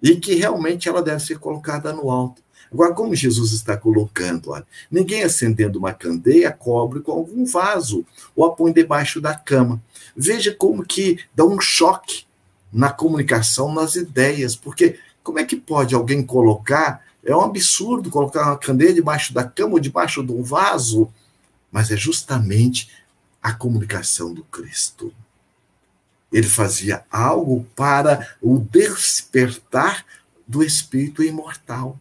e 0.00 0.16
que 0.16 0.34
realmente 0.34 0.88
ela 0.88 1.02
deve 1.02 1.20
ser 1.24 1.38
colocada 1.38 1.92
no 1.92 2.10
alto. 2.10 2.42
Agora, 2.72 2.94
como 2.94 3.14
Jesus 3.14 3.52
está 3.52 3.76
colocando, 3.76 4.50
olha, 4.50 4.66
ninguém 4.90 5.22
acendendo 5.22 5.78
uma 5.78 5.92
candeia 5.92 6.50
cobre 6.50 7.00
com 7.00 7.12
algum 7.12 7.44
vaso 7.44 8.04
ou 8.34 8.46
a 8.46 8.54
põe 8.54 8.72
debaixo 8.72 9.20
da 9.20 9.34
cama. 9.34 9.82
Veja 10.16 10.54
como 10.54 10.84
que 10.84 11.18
dá 11.34 11.44
um 11.44 11.60
choque 11.60 12.24
na 12.72 12.90
comunicação, 12.90 13.72
nas 13.72 13.94
ideias, 13.94 14.56
porque 14.56 14.98
como 15.22 15.38
é 15.38 15.44
que 15.44 15.56
pode 15.56 15.94
alguém 15.94 16.22
colocar? 16.24 17.04
É 17.22 17.36
um 17.36 17.42
absurdo 17.42 18.10
colocar 18.10 18.46
uma 18.46 18.58
candeia 18.58 18.94
debaixo 18.94 19.34
da 19.34 19.44
cama 19.44 19.74
ou 19.74 19.80
debaixo 19.80 20.24
de 20.24 20.32
um 20.32 20.42
vaso, 20.42 21.12
mas 21.70 21.90
é 21.90 21.96
justamente 21.96 22.90
a 23.42 23.52
comunicação 23.52 24.32
do 24.32 24.42
Cristo. 24.44 25.12
Ele 26.32 26.48
fazia 26.48 27.04
algo 27.10 27.66
para 27.76 28.36
o 28.40 28.58
despertar 28.58 30.06
do 30.48 30.62
espírito 30.62 31.22
imortal. 31.22 32.00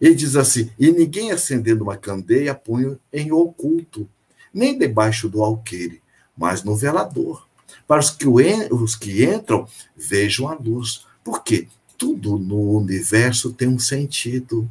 Ele 0.00 0.14
diz 0.14 0.36
assim: 0.36 0.70
e 0.78 0.90
ninguém 0.92 1.32
acendendo 1.32 1.84
uma 1.84 1.96
candeia 1.96 2.54
põe 2.54 2.96
em 3.12 3.32
oculto, 3.32 4.08
nem 4.52 4.78
debaixo 4.78 5.28
do 5.28 5.42
alqueire, 5.42 6.00
mas 6.36 6.62
no 6.62 6.76
velador, 6.76 7.46
para 7.86 8.00
os 8.00 8.10
que, 8.10 8.26
os 8.26 8.94
que 8.94 9.24
entram 9.24 9.66
vejam 9.96 10.48
a 10.48 10.54
luz. 10.54 11.06
Por 11.24 11.42
quê? 11.42 11.66
Tudo 11.96 12.38
no 12.38 12.76
universo 12.76 13.52
tem 13.52 13.68
um 13.68 13.78
sentido. 13.78 14.70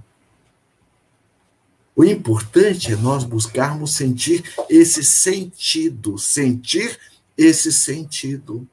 O 1.96 2.06
importante 2.06 2.94
é 2.94 2.96
nós 2.96 3.24
buscarmos 3.24 3.96
sentir 3.96 4.44
esse 4.70 5.04
sentido, 5.04 6.18
sentir 6.18 6.98
esse 7.38 7.74
sentido. 7.74 8.68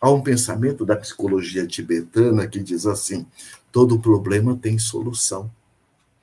Há 0.00 0.10
um 0.10 0.20
pensamento 0.20 0.84
da 0.84 0.96
psicologia 0.96 1.66
tibetana 1.66 2.46
que 2.46 2.60
diz 2.60 2.86
assim: 2.86 3.26
todo 3.72 3.98
problema 3.98 4.54
tem 4.54 4.78
solução. 4.78 5.50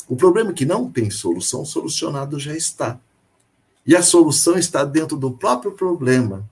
O 0.10 0.16
problema 0.16 0.50
é 0.50 0.54
que 0.54 0.66
não 0.66 0.92
tem 0.92 1.12
solução, 1.12 1.64
solucionado 1.64 2.40
já 2.40 2.58
está. 2.58 3.00
E 3.86 3.96
a 3.96 4.02
solução 4.02 4.58
está 4.58 4.84
dentro 4.84 5.16
do 5.16 5.32
próprio 5.32 5.74
problema. 5.74 6.50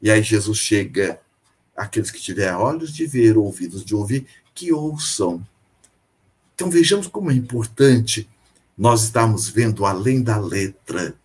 E 0.00 0.08
aí 0.08 0.22
Jesus 0.22 0.58
chega, 0.58 1.20
aqueles 1.76 2.12
que 2.12 2.20
tiverem 2.20 2.54
olhos 2.54 2.94
de 2.94 3.04
ver, 3.04 3.36
ouvidos 3.36 3.84
de 3.84 3.96
ouvir, 3.96 4.28
que 4.54 4.72
ouçam. 4.72 5.44
Então 6.54 6.70
vejamos 6.70 7.08
como 7.08 7.32
é 7.32 7.34
importante 7.34 8.28
nós 8.76 9.02
estarmos 9.02 9.48
vendo 9.48 9.84
além 9.84 10.22
da 10.22 10.38
letra. 10.38 11.16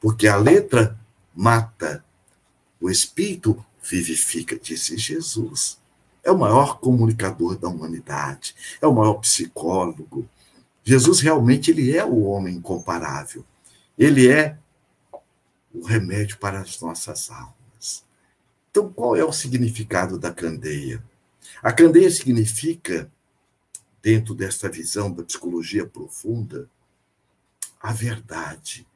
Porque 0.00 0.28
a 0.28 0.36
letra 0.36 0.96
mata, 1.34 2.04
o 2.80 2.88
espírito 2.88 3.64
vivifica, 3.82 4.56
disse 4.56 4.96
Jesus. 4.96 5.76
É 6.22 6.30
o 6.30 6.38
maior 6.38 6.78
comunicador 6.78 7.58
da 7.58 7.68
humanidade, 7.68 8.54
é 8.80 8.86
o 8.86 8.94
maior 8.94 9.14
psicólogo, 9.14 10.28
Jesus 10.88 11.20
realmente 11.20 11.70
ele 11.70 11.94
é 11.94 12.02
o 12.02 12.22
homem 12.22 12.54
incomparável. 12.54 13.44
Ele 13.98 14.26
é 14.26 14.56
o 15.74 15.84
remédio 15.84 16.38
para 16.38 16.60
as 16.60 16.80
nossas 16.80 17.30
almas. 17.30 18.06
Então, 18.70 18.90
qual 18.90 19.14
é 19.14 19.22
o 19.22 19.30
significado 19.30 20.18
da 20.18 20.32
candeia? 20.32 21.04
A 21.62 21.74
candeia 21.74 22.10
significa, 22.10 23.12
dentro 24.00 24.34
desta 24.34 24.66
visão 24.70 25.12
da 25.12 25.22
psicologia 25.22 25.86
profunda, 25.86 26.70
a 27.82 27.92
verdade. 27.92 28.86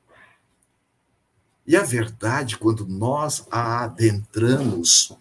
E 1.67 1.77
a 1.77 1.83
verdade, 1.83 2.57
quando 2.57 2.87
nós 2.87 3.47
a 3.51 3.85
adentramos 3.85 5.13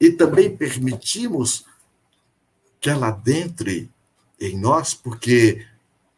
e 0.00 0.10
também 0.10 0.56
permitimos 0.56 1.66
que 2.80 2.88
ela 2.88 3.08
adentre 3.08 3.90
em 4.40 4.58
nós, 4.58 4.94
porque 4.94 5.66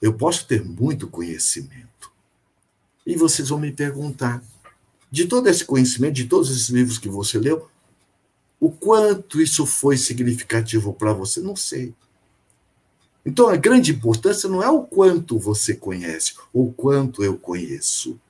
eu 0.01 0.15
posso 0.15 0.47
ter 0.47 0.65
muito 0.65 1.09
conhecimento. 1.09 2.11
E 3.05 3.17
vocês 3.17 3.49
vão 3.49 3.59
me 3.59 3.73
perguntar, 3.73 4.43
de 5.11 5.27
todo 5.27 5.49
esse 5.49 5.65
conhecimento, 5.65 6.15
de 6.15 6.27
todos 6.27 6.51
esses 6.51 6.69
livros 6.69 6.99
que 6.99 7.09
você 7.09 7.39
leu, 7.39 7.69
o 8.61 8.71
quanto 8.71 9.43
isso 9.43 9.67
foi 9.67 9.97
significativo 9.97 10.93
para 10.93 11.13
você? 11.13 11.41
Não 11.41 11.57
sei. 11.57 11.93
Então, 13.27 13.49
a 13.49 13.57
grande 13.57 13.93
importância 13.93 14.49
não 14.49 14.63
é 14.63 14.71
o 14.71 14.83
quanto 14.83 15.39
você 15.39 15.75
conhece, 15.75 16.35
ou 16.53 16.69
o 16.69 16.73
quanto 16.73 17.23
eu 17.25 17.37
conheço. 17.37 18.21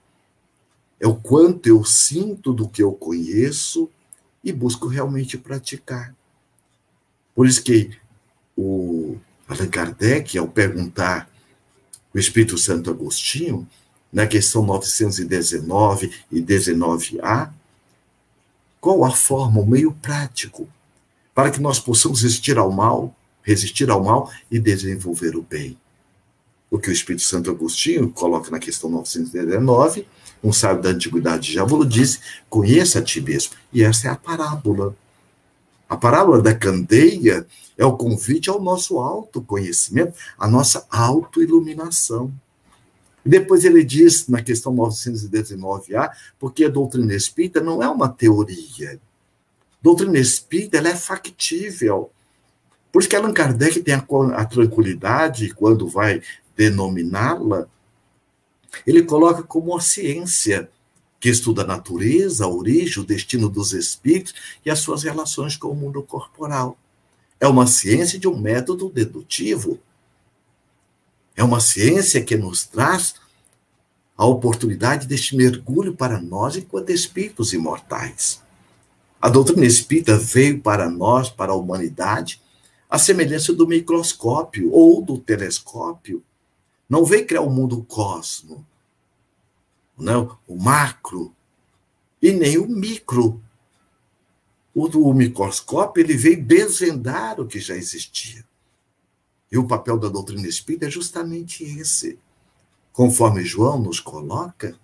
É 0.98 1.06
o 1.06 1.14
quanto 1.14 1.66
eu 1.66 1.84
sinto 1.84 2.52
do 2.52 2.68
que 2.68 2.82
eu 2.82 2.92
conheço 2.92 3.90
e 4.42 4.52
busco 4.52 4.86
realmente 4.86 5.36
praticar. 5.36 6.14
Por 7.34 7.46
isso 7.46 7.62
que 7.62 7.90
o 8.56 9.18
Allan 9.52 9.68
Kardec, 9.68 10.36
ao 10.36 10.48
perguntar 10.48 11.30
o 12.14 12.18
Espírito 12.18 12.58
Santo 12.58 12.90
Agostinho, 12.90 13.66
na 14.12 14.26
questão 14.26 14.64
919 14.64 16.12
e 16.30 16.42
19a, 16.42 17.50
qual 18.80 19.04
a 19.04 19.10
forma, 19.10 19.60
o 19.60 19.66
meio 19.66 19.92
prático, 19.92 20.68
para 21.34 21.50
que 21.50 21.60
nós 21.60 21.78
possamos 21.78 22.22
resistir 22.22 22.58
ao 22.58 22.70
mal, 22.70 23.14
resistir 23.42 23.88
ao 23.90 24.02
mal 24.02 24.30
e 24.50 24.58
desenvolver 24.58 25.36
o 25.36 25.42
bem. 25.42 25.78
O 26.70 26.78
que 26.78 26.90
o 26.90 26.92
Espírito 26.92 27.22
Santo 27.22 27.50
Agostinho 27.50 28.10
coloca 28.10 28.50
na 28.50 28.58
questão 28.58 28.90
919, 28.90 30.06
um 30.42 30.52
sábio 30.52 30.82
da 30.82 30.90
antiguidade 30.90 31.52
já 31.52 31.64
disse, 31.88 32.18
conheça 32.50 32.98
a 32.98 33.02
ti 33.02 33.20
mesmo. 33.20 33.52
E 33.72 33.82
essa 33.82 34.08
é 34.08 34.10
a 34.10 34.16
parábola. 34.16 34.96
A 35.92 35.96
parábola 35.98 36.40
da 36.40 36.54
candeia 36.54 37.46
é 37.76 37.84
o 37.84 37.94
convite 37.94 38.48
ao 38.48 38.62
nosso 38.62 38.98
autoconhecimento, 38.98 40.14
à 40.38 40.48
nossa 40.48 40.86
autoiluminação. 40.90 42.32
Depois 43.22 43.62
ele 43.62 43.84
diz, 43.84 44.26
na 44.26 44.42
questão 44.42 44.74
919A, 44.74 46.10
porque 46.38 46.64
a 46.64 46.70
doutrina 46.70 47.14
espírita 47.14 47.60
não 47.60 47.82
é 47.82 47.88
uma 47.90 48.08
teoria. 48.08 48.98
Doutrina 49.82 50.18
espírita 50.18 50.78
ela 50.78 50.88
é 50.88 50.96
factível. 50.96 52.10
Por 52.90 53.00
isso 53.00 53.08
que 53.10 53.14
Allan 53.14 53.34
Kardec 53.34 53.82
tem 53.82 53.92
a, 53.92 54.02
a 54.34 54.44
tranquilidade, 54.46 55.52
quando 55.52 55.86
vai 55.86 56.22
denominá-la, 56.56 57.66
ele 58.86 59.02
coloca 59.02 59.42
como 59.42 59.76
a 59.76 59.80
ciência 59.82 60.70
que 61.22 61.28
estuda 61.28 61.62
a 61.62 61.64
natureza, 61.64 62.44
a 62.44 62.48
origem, 62.48 63.00
o 63.00 63.06
destino 63.06 63.48
dos 63.48 63.72
espíritos 63.72 64.34
e 64.66 64.70
as 64.70 64.80
suas 64.80 65.04
relações 65.04 65.56
com 65.56 65.68
o 65.68 65.76
mundo 65.76 66.02
corporal. 66.02 66.76
É 67.38 67.46
uma 67.46 67.68
ciência 67.68 68.18
de 68.18 68.26
um 68.26 68.36
método 68.36 68.90
dedutivo. 68.90 69.78
É 71.36 71.44
uma 71.44 71.60
ciência 71.60 72.24
que 72.24 72.36
nos 72.36 72.64
traz 72.64 73.14
a 74.16 74.26
oportunidade 74.26 75.06
deste 75.06 75.36
mergulho 75.36 75.94
para 75.94 76.20
nós 76.20 76.56
enquanto 76.56 76.90
espíritos 76.90 77.52
imortais. 77.52 78.42
A 79.20 79.28
doutrina 79.28 79.64
espírita 79.64 80.18
veio 80.18 80.60
para 80.60 80.90
nós, 80.90 81.30
para 81.30 81.52
a 81.52 81.56
humanidade, 81.56 82.42
a 82.90 82.98
semelhança 82.98 83.52
do 83.52 83.68
microscópio 83.68 84.72
ou 84.72 85.00
do 85.00 85.18
telescópio. 85.18 86.20
Não 86.88 87.04
veio 87.04 87.24
criar 87.28 87.42
o 87.42 87.48
mundo 87.48 87.84
cosmo, 87.84 88.66
não, 89.98 90.38
o 90.46 90.56
macro, 90.56 91.34
e 92.20 92.32
nem 92.32 92.58
o 92.58 92.66
micro, 92.66 93.42
o, 94.74 94.86
o 94.86 95.14
microscópio 95.14 96.02
ele 96.02 96.16
veio 96.16 96.42
desvendar 96.42 97.40
o 97.40 97.46
que 97.46 97.60
já 97.60 97.76
existia. 97.76 98.44
E 99.50 99.58
o 99.58 99.66
papel 99.66 99.98
da 99.98 100.08
doutrina 100.08 100.48
espírita 100.48 100.86
é 100.86 100.90
justamente 100.90 101.62
esse. 101.62 102.18
Conforme 102.92 103.44
João 103.44 103.78
nos 103.78 104.00
coloca, 104.00 104.78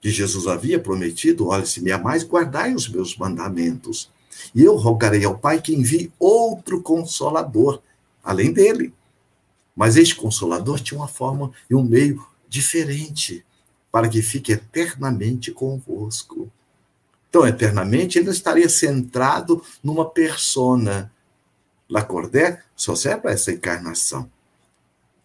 que 0.00 0.10
Jesus 0.10 0.46
havia 0.46 0.78
prometido: 0.78 1.48
olha, 1.48 1.66
se 1.66 1.80
me 1.80 1.92
amais, 1.92 2.24
guardai 2.24 2.74
os 2.74 2.88
meus 2.88 3.16
mandamentos. 3.16 4.10
E 4.54 4.62
eu 4.62 4.76
rogarei 4.76 5.24
ao 5.24 5.38
Pai 5.38 5.60
que 5.60 5.74
envie 5.74 6.12
outro 6.18 6.80
consolador, 6.80 7.80
além 8.22 8.52
dele. 8.52 8.94
Mas 9.74 9.96
este 9.96 10.14
consolador 10.14 10.80
tinha 10.80 10.98
uma 10.98 11.08
forma 11.08 11.52
e 11.68 11.74
um 11.74 11.82
meio 11.82 12.24
diferente, 12.48 13.44
para 13.90 14.08
que 14.08 14.22
fique 14.22 14.52
eternamente 14.52 15.50
convosco. 15.52 16.50
Então, 17.28 17.46
eternamente, 17.46 18.18
ele 18.18 18.26
não 18.26 18.32
estaria 18.32 18.68
centrado 18.68 19.62
numa 19.82 20.08
persona. 20.08 21.12
Lacordaire 21.88 22.58
só 22.74 22.94
serve 22.94 23.22
para 23.22 23.32
essa 23.32 23.52
encarnação. 23.52 24.30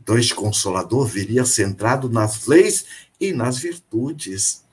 Então, 0.02 0.18
este 0.18 0.36
consolador 0.36 1.06
viria 1.06 1.46
centrado 1.46 2.10
nas 2.10 2.46
leis 2.46 2.86
e 3.20 3.32
nas 3.32 3.58
virtudes. 3.58 4.64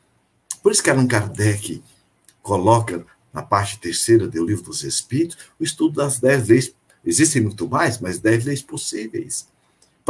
Por 0.63 0.73
isso 0.73 0.83
que 0.83 0.91
Allan 0.91 1.07
Kardec 1.07 1.83
coloca 2.43 3.07
na 3.33 3.43
parte 3.43 3.79
terceira 3.79 4.27
do 4.27 4.45
Livro 4.45 4.65
dos 4.65 4.83
Espíritos 4.83 5.39
o 5.59 5.65
estudo 5.65 5.97
das 5.97 6.19
dez 6.19 6.49
leis. 6.49 6.75
Existem 7.05 7.43
muito 7.43 7.69
mais, 7.69 7.99
mas 7.99 8.19
dez 8.19 8.45
leis 8.45 8.61
possíveis. 8.61 9.49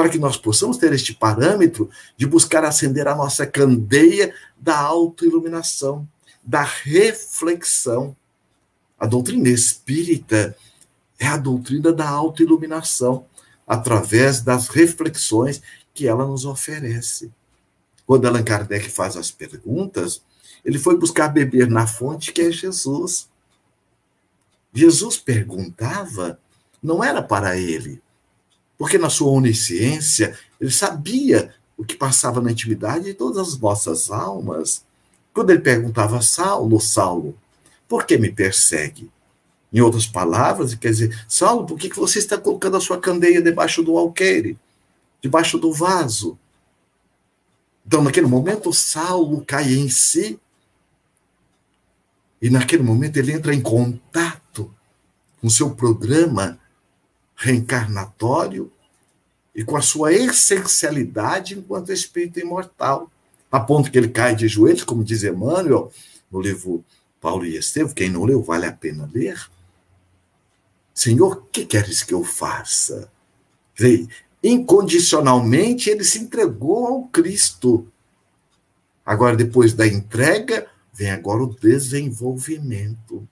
Para 0.01 0.09
que 0.09 0.19
nós 0.19 0.39
possamos 0.39 0.79
ter 0.79 0.95
este 0.95 1.13
parâmetro 1.13 1.91
de 2.17 2.25
buscar 2.25 2.65
acender 2.65 3.07
a 3.07 3.15
nossa 3.15 3.47
candeia 3.47 4.35
da 4.59 4.79
autoiluminação, 4.79 6.09
da 6.43 6.63
reflexão. 6.63 8.17
A 8.99 9.05
doutrina 9.05 9.51
espírita 9.51 10.57
é 11.19 11.27
a 11.27 11.37
doutrina 11.37 11.93
da 11.93 12.09
autoiluminação, 12.09 13.27
através 13.67 14.41
das 14.41 14.69
reflexões 14.69 15.61
que 15.93 16.09
ela 16.09 16.27
nos 16.27 16.47
oferece. 16.47 17.31
Quando 18.07 18.27
Allan 18.27 18.43
Kardec 18.43 18.89
faz 18.89 19.19
as 19.19 19.31
perguntas, 19.31 20.23
ele 20.65 20.79
foi 20.79 20.97
buscar 20.97 21.29
beber 21.29 21.69
na 21.69 21.87
fonte 21.87 22.33
que 22.33 22.41
é 22.41 22.51
Jesus. 22.51 23.29
Jesus 24.73 25.19
perguntava, 25.19 26.41
não 26.83 27.05
era 27.05 27.21
para 27.21 27.59
ele, 27.59 28.01
porque 28.81 28.97
na 28.97 29.11
sua 29.11 29.31
onisciência 29.31 30.35
ele 30.59 30.71
sabia 30.71 31.55
o 31.77 31.85
que 31.85 31.95
passava 31.95 32.41
na 32.41 32.51
intimidade 32.51 33.05
de 33.05 33.13
todas 33.13 33.37
as 33.37 33.59
nossas 33.59 34.11
almas. 34.11 34.87
Quando 35.35 35.51
ele 35.51 35.59
perguntava, 35.59 36.23
Saulo, 36.23 36.81
Saulo, 36.81 37.37
por 37.87 38.07
que 38.07 38.17
me 38.17 38.33
persegue? 38.33 39.11
Em 39.71 39.83
outras 39.83 40.07
palavras, 40.07 40.75
quer 40.75 40.93
dizer, 40.93 41.25
Saulo, 41.29 41.67
por 41.67 41.79
que 41.79 41.91
você 41.91 42.21
está 42.21 42.39
colocando 42.39 42.79
a 42.79 42.81
sua 42.81 42.99
candeia 42.99 43.43
debaixo 43.43 43.83
do 43.83 43.99
alqueire, 43.99 44.59
debaixo 45.21 45.59
do 45.59 45.75
vaso? 45.75 46.39
Então, 47.87 48.03
naquele 48.03 48.29
momento, 48.29 48.73
Saulo 48.73 49.45
cai 49.45 49.75
em 49.75 49.91
si 49.91 50.41
e 52.41 52.49
naquele 52.49 52.83
momento 52.83 53.19
ele 53.19 53.33
entra 53.33 53.55
em 53.55 53.61
contato 53.61 54.75
com 55.39 55.51
seu 55.51 55.69
programa 55.69 56.59
reencarnatório 57.41 58.71
e 59.55 59.65
com 59.65 59.77
a 59.77 59.83
sua 59.83 60.13
essencialidade 60.13 61.59
enquanto 61.59 61.93
espírito 61.93 62.39
imortal, 62.39 63.11
a 63.51 63.59
ponto 63.59 63.91
que 63.91 63.99
ele 63.99 64.09
cai 64.09 64.35
de 64.37 64.47
joelhos, 64.47 64.85
como 64.85 65.03
diz 65.03 65.25
Emmanuel 65.25 65.93
no 66.31 66.41
livro 66.41 66.85
Paulo 67.21 67.45
e 67.45 67.57
Estevão, 67.57 67.93
quem 67.93 68.09
não 68.09 68.25
leu 68.25 68.43
vale 68.43 68.67
a 68.67 68.73
pena 68.73 69.11
ler. 69.13 69.39
Senhor, 70.95 71.47
que 71.51 71.65
queres 71.65 72.03
que 72.03 72.15
eu 72.15 72.23
faça? 72.23 73.11
Incondicionalmente 74.43 75.91
ele 75.91 76.05
se 76.05 76.19
entregou 76.19 76.87
ao 76.87 77.03
Cristo. 77.05 77.89
Agora, 79.05 79.37
depois 79.37 79.73
da 79.73 79.87
entrega, 79.87 80.69
Vem 81.01 81.11
agora 81.11 81.45
o 81.45 81.55
desenvolvimento, 81.55 83.27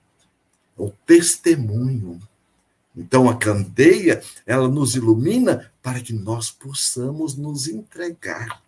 o 0.75 0.89
testemunho. 1.05 2.19
Então 2.95 3.29
a 3.29 3.37
candeia, 3.37 4.21
ela 4.45 4.67
nos 4.67 4.95
ilumina 4.95 5.71
para 5.81 6.01
que 6.01 6.13
nós 6.13 6.51
possamos 6.51 7.35
nos 7.35 7.67
entregar. 7.67 8.61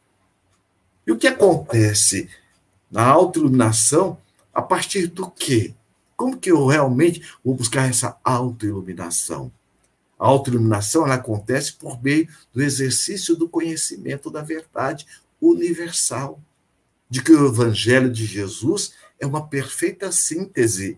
E 1.06 1.12
o 1.12 1.18
que 1.18 1.28
acontece 1.28 2.30
na 2.90 3.04
autoiluminação 3.04 4.18
a 4.54 4.62
partir 4.62 5.08
do 5.08 5.30
quê? 5.30 5.74
Como 6.16 6.38
que 6.38 6.52
eu 6.52 6.66
realmente 6.66 7.22
vou 7.44 7.56
buscar 7.56 7.90
essa 7.90 8.18
autoiluminação? 8.24 9.52
A 10.20 10.28
autoiluminação 10.28 11.06
ela 11.06 11.16
acontece 11.16 11.74
por 11.74 12.02
meio 12.02 12.28
do 12.54 12.62
exercício 12.62 13.36
do 13.36 13.50
conhecimento 13.50 14.30
da 14.30 14.44
verdade 14.44 15.08
universal 15.42 16.40
de 17.10 17.24
que 17.24 17.32
o 17.32 17.48
Evangelho 17.48 18.12
de 18.12 18.26
Jesus 18.26 18.94
é 19.20 19.26
uma 19.26 19.48
perfeita 19.48 20.12
síntese 20.12 20.98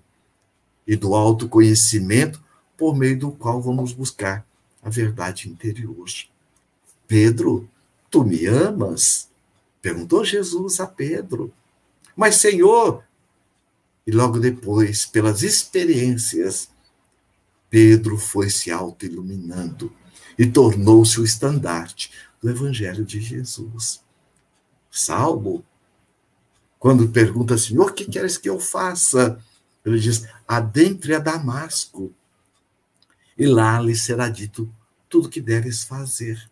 e 0.86 0.96
do 0.96 1.16
autoconhecimento 1.16 2.44
por 2.78 2.96
meio 2.96 3.18
do 3.18 3.32
qual 3.32 3.62
vamos 3.62 3.94
buscar 3.94 4.46
a 4.82 4.90
verdade 4.90 5.50
interior. 5.50 6.08
Pedro, 7.08 7.70
tu 8.10 8.24
me 8.24 8.46
amas? 8.46 9.30
Perguntou 9.82 10.24
Jesus 10.24 10.80
a 10.80 10.88
Pedro. 10.88 11.54
Mas, 12.16 12.36
Senhor, 12.36 13.04
e 14.06 14.12
logo 14.12 14.40
depois, 14.40 15.06
pelas 15.06 15.44
experiências, 15.44 16.70
Pedro 17.70 18.18
foi 18.18 18.50
se 18.50 18.72
autoiluminando 18.72 19.92
e 20.38 20.46
tornou-se 20.46 21.20
o 21.20 21.24
estandarte 21.24 22.12
do 22.42 22.50
Evangelho 22.50 23.06
de 23.06 23.22
Jesus. 23.22 24.02
Salmo 24.92 25.66
quando 26.84 27.08
pergunta, 27.08 27.58
Senhor, 27.58 27.92
o 27.92 27.94
que 27.94 28.04
queres 28.04 28.38
que 28.38 28.50
eu 28.50 28.60
faça? 28.60 29.40
Ele 29.86 29.98
diz, 29.98 30.28
adentre 30.46 31.16
a 31.16 31.20
Damasco, 31.20 32.14
e 33.38 33.46
lá 33.46 33.80
lhe 33.80 33.96
será 33.96 34.30
dito 34.30 34.72
tudo 35.10 35.30
que 35.30 35.41
deves 35.41 35.84
fazer. 35.84 36.50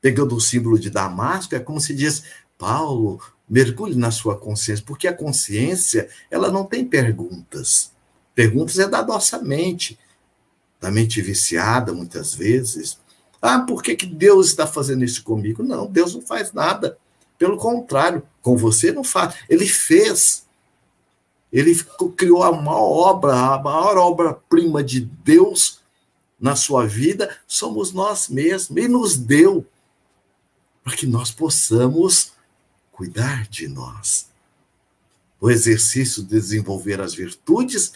Pegando 0.00 0.34
o 0.34 0.40
símbolo 0.40 0.78
de 0.78 0.90
Damasco, 0.90 1.54
é 1.54 1.60
como 1.60 1.80
se 1.80 1.94
diz, 1.94 2.24
Paulo, 2.56 3.20
mergulhe 3.48 3.94
na 3.94 4.10
sua 4.10 4.38
consciência, 4.38 4.84
porque 4.86 5.08
a 5.08 5.12
consciência, 5.12 6.08
ela 6.30 6.50
não 6.50 6.64
tem 6.64 6.84
perguntas. 6.84 7.92
Perguntas 8.34 8.78
é 8.78 8.88
da 8.88 9.04
nossa 9.04 9.38
mente, 9.42 9.98
da 10.80 10.90
mente 10.90 11.20
viciada, 11.20 11.92
muitas 11.92 12.34
vezes. 12.34 12.98
Ah, 13.40 13.60
por 13.60 13.82
que, 13.82 13.96
que 13.96 14.06
Deus 14.06 14.48
está 14.48 14.66
fazendo 14.66 15.04
isso 15.04 15.22
comigo? 15.22 15.62
Não, 15.62 15.86
Deus 15.86 16.14
não 16.14 16.22
faz 16.22 16.52
nada. 16.52 16.98
Pelo 17.38 17.56
contrário, 17.56 18.22
com 18.42 18.56
você 18.56 18.92
não 18.92 19.04
faz. 19.04 19.34
Ele 19.48 19.66
fez. 19.66 20.46
Ele 21.52 21.74
criou 22.16 22.42
a 22.42 22.52
maior 22.52 22.80
obra, 22.80 23.34
a 23.34 23.62
maior 23.62 23.96
obra-prima 23.96 24.82
de 24.82 25.00
Deus 25.00 25.80
na 26.38 26.54
sua 26.54 26.86
vida, 26.86 27.36
somos 27.46 27.92
nós 27.92 28.28
mesmos. 28.28 28.82
E 28.82 28.88
nos 28.88 29.16
deu 29.16 29.66
para 30.84 30.96
que 30.96 31.06
nós 31.06 31.30
possamos 31.30 32.32
cuidar 32.92 33.46
de 33.48 33.68
nós. 33.68 34.28
O 35.40 35.50
exercício 35.50 36.22
de 36.22 36.28
desenvolver 36.28 37.00
as 37.00 37.14
virtudes 37.14 37.92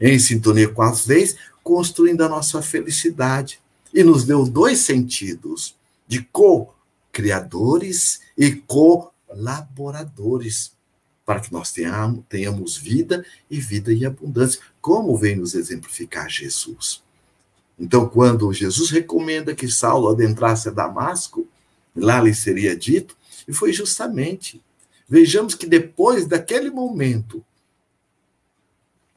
em 0.00 0.18
sintonia 0.18 0.68
com 0.68 0.82
as 0.82 1.06
leis, 1.06 1.36
construindo 1.62 2.22
a 2.22 2.28
nossa 2.28 2.60
felicidade. 2.60 3.60
E 3.92 4.02
nos 4.02 4.24
deu 4.24 4.44
dois 4.44 4.80
sentidos 4.80 5.76
de 6.06 6.22
co 6.22 6.74
criadores 7.12 8.20
e 8.36 8.52
colaboradores, 8.52 10.72
para 11.24 11.40
que 11.40 11.52
nós 11.52 11.72
tenhamos, 11.72 12.22
tenhamos 12.28 12.76
vida 12.76 13.24
e 13.50 13.58
vida 13.58 13.92
em 13.92 14.04
abundância, 14.04 14.60
como 14.80 15.16
vem 15.16 15.36
nos 15.36 15.54
exemplificar 15.54 16.28
Jesus. 16.28 17.02
Então, 17.78 18.08
quando 18.08 18.52
Jesus 18.52 18.90
recomenda 18.90 19.54
que 19.54 19.68
Saulo 19.68 20.08
adentrasse 20.08 20.68
a 20.68 20.72
Damasco, 20.72 21.46
lá 21.96 22.20
lhe 22.20 22.34
seria 22.34 22.76
dito, 22.76 23.16
e 23.48 23.52
foi 23.52 23.72
justamente. 23.72 24.62
Vejamos 25.08 25.54
que 25.54 25.66
depois 25.66 26.26
daquele 26.26 26.70
momento, 26.70 27.44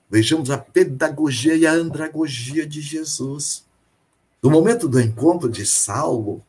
vejamos 0.09 0.49
a 0.49 0.57
pedagogia 0.57 1.55
e 1.55 1.65
a 1.65 1.71
andragogia 1.71 2.65
de 2.65 2.81
Jesus. 2.81 3.65
No 4.41 4.49
momento 4.49 4.87
do 4.87 4.99
encontro 4.99 5.49
de 5.49 5.65
Saulo 5.65 6.43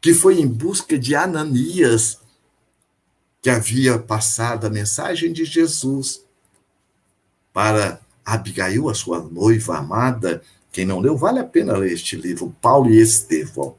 que 0.00 0.14
foi 0.14 0.40
em 0.40 0.46
busca 0.46 0.98
de 0.98 1.14
Ananias, 1.14 2.20
que 3.48 3.50
havia 3.50 3.98
passado 3.98 4.66
a 4.66 4.70
mensagem 4.70 5.32
de 5.32 5.42
Jesus 5.42 6.22
para 7.50 7.98
Abigail, 8.22 8.90
a 8.90 8.94
sua 8.94 9.22
noiva 9.22 9.78
amada. 9.78 10.42
Quem 10.70 10.84
não 10.84 11.00
leu, 11.00 11.16
vale 11.16 11.38
a 11.38 11.44
pena 11.44 11.74
ler 11.74 11.92
este 11.92 12.14
livro, 12.14 12.54
Paulo 12.60 12.90
e 12.90 13.00
Estevão. 13.00 13.74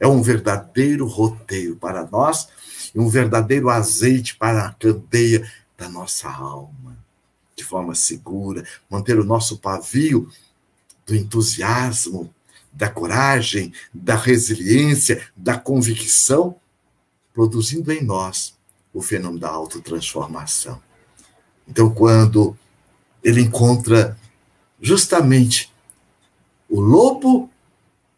É 0.00 0.08
um 0.08 0.20
verdadeiro 0.20 1.06
roteiro 1.06 1.76
para 1.76 2.04
nós 2.04 2.48
e 2.92 2.98
um 2.98 3.08
verdadeiro 3.08 3.70
azeite 3.70 4.34
para 4.34 4.66
a 4.66 4.72
candeia 4.72 5.48
da 5.78 5.88
nossa 5.88 6.28
alma, 6.28 6.98
de 7.54 7.62
forma 7.62 7.94
segura, 7.94 8.66
manter 8.90 9.20
o 9.20 9.24
nosso 9.24 9.58
pavio 9.58 10.28
do 11.06 11.14
entusiasmo, 11.14 12.34
da 12.72 12.88
coragem, 12.88 13.72
da 13.94 14.16
resiliência, 14.16 15.28
da 15.36 15.56
convicção, 15.56 16.56
produzindo 17.32 17.92
em 17.92 18.02
nós 18.02 18.58
o 18.92 19.02
fenômeno 19.02 19.40
da 19.40 19.48
autotransformação. 19.48 20.82
Então, 21.66 21.92
quando 21.92 22.56
ele 23.22 23.40
encontra 23.40 24.18
justamente 24.80 25.72
o 26.68 26.80
lobo 26.80 27.50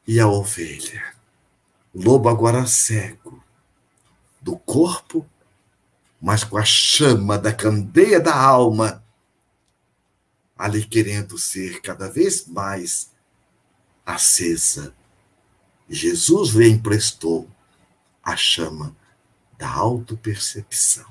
e 0.07 0.19
a 0.19 0.27
ovelha, 0.27 1.15
o 1.95 2.03
lobo 2.03 2.29
agora 2.29 2.67
cego 2.67 3.43
do 4.41 4.57
corpo, 4.57 5.27
mas 6.21 6.45
com 6.45 6.57
a 6.57 6.65
chama 6.65 7.39
da 7.39 7.53
candeia 7.53 8.21
da 8.21 8.35
alma, 8.35 9.05
ali 10.57 10.85
querendo 10.85 11.37
ser 11.37 11.81
cada 11.81 12.09
vez 12.09 12.47
mais 12.47 13.11
acesa 14.07 14.95
Jesus 15.89 16.51
lhe 16.51 16.69
emprestou 16.69 17.49
a 18.23 18.35
chama 18.35 18.97
da 19.62 19.70
autopercepção. 19.70 21.07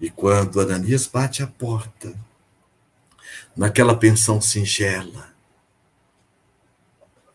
E 0.00 0.08
quando 0.08 0.60
Ananias 0.60 1.08
bate 1.08 1.42
a 1.42 1.48
porta, 1.48 2.16
naquela 3.56 3.96
pensão 3.96 4.40
singela, 4.40 5.34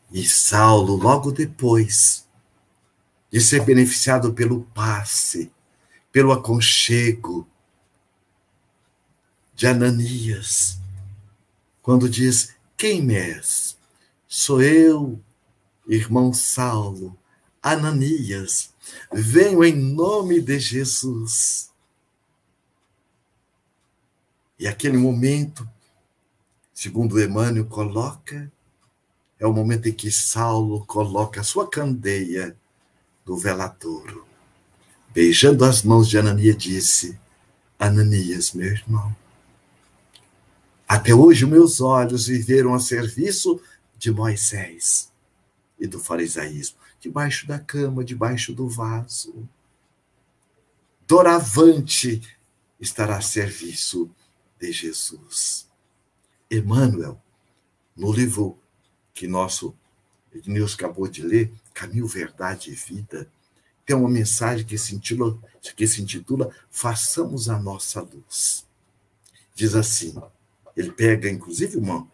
e 0.10 0.25
Saulo, 0.25 0.95
logo 0.95 1.34
depois 1.34 2.25
de 3.30 3.41
ser 3.41 3.65
beneficiado 3.65 4.34
pelo 4.34 4.62
passe, 4.73 5.52
pelo 6.10 6.32
aconchego 6.32 7.45
de 9.54 9.67
Ananias, 9.67 10.80
quando 11.82 12.10
diz: 12.10 12.56
Quem 12.78 13.13
és? 13.13 13.78
Sou 14.30 14.62
eu, 14.62 15.21
irmão 15.86 16.32
Saulo, 16.32 17.19
Ananias, 17.62 18.74
venho 19.12 19.63
em 19.63 19.76
nome 19.76 20.41
de 20.41 20.60
Jesus. 20.60 21.69
E 24.58 24.67
aquele 24.67 24.98
momento, 24.98 25.67
segundo 26.74 27.22
Emmanuel 27.22 27.65
coloca, 27.65 28.52
é 29.39 29.48
o 29.48 29.54
momento 29.54 29.88
em 29.88 29.93
que 29.93 30.12
Saulo 30.12 30.86
coloca 30.86 31.41
a 31.41 31.45
sua 31.45 31.69
candeia 31.69 32.56
no 33.26 33.38
veladouro. 33.38 34.26
Beijando 35.13 35.63
as 35.63 35.82
mãos 35.82 36.10
de 36.10 36.17
Ananias, 36.17 36.58
disse: 36.58 37.19
Ananias, 37.80 38.54
meu 38.54 38.67
irmão, 38.67 39.15
até 40.89 41.13
hoje 41.13 41.45
meus 41.45 41.80
olhos 41.82 42.26
viveram 42.26 42.74
a 42.74 42.80
serviço 42.80 43.62
de 43.95 44.12
Moisés 44.12 45.12
e 45.80 45.86
do 45.86 46.00
farisaísmo, 46.00 46.79
debaixo 47.00 47.48
da 47.48 47.60
cama, 47.60 48.04
debaixo 48.04 48.54
do 48.54 48.68
vaso. 48.68 49.48
Doravante 51.08 52.22
estará 52.80 53.18
a 53.18 53.22
serviço 53.22 54.10
de 54.60 54.72
Jesus. 54.72 55.68
Emmanuel, 56.50 57.22
no 57.96 58.12
livro 58.12 58.58
que 59.14 59.28
nosso 59.28 59.76
Ednilson 60.34 60.76
acabou 60.76 61.08
de 61.08 61.22
ler, 61.22 61.52
Caminho, 61.74 62.08
Verdade 62.08 62.72
e 62.72 62.76
Vida, 62.76 63.30
tem 63.86 63.96
uma 63.96 64.10
mensagem 64.10 64.66
que 64.66 64.78
se 64.78 64.96
intitula, 64.96 65.38
que 65.76 65.88
se 65.88 66.02
intitula 66.02 66.54
Façamos 66.70 67.50
a 67.50 67.60
Nossa 67.60 68.02
Luz. 68.02 68.68
Diz 69.56 69.76
assim, 69.76 70.16
ele 70.78 70.92
pega, 70.92 71.30
inclusive, 71.30 71.78
uma, 71.78 72.08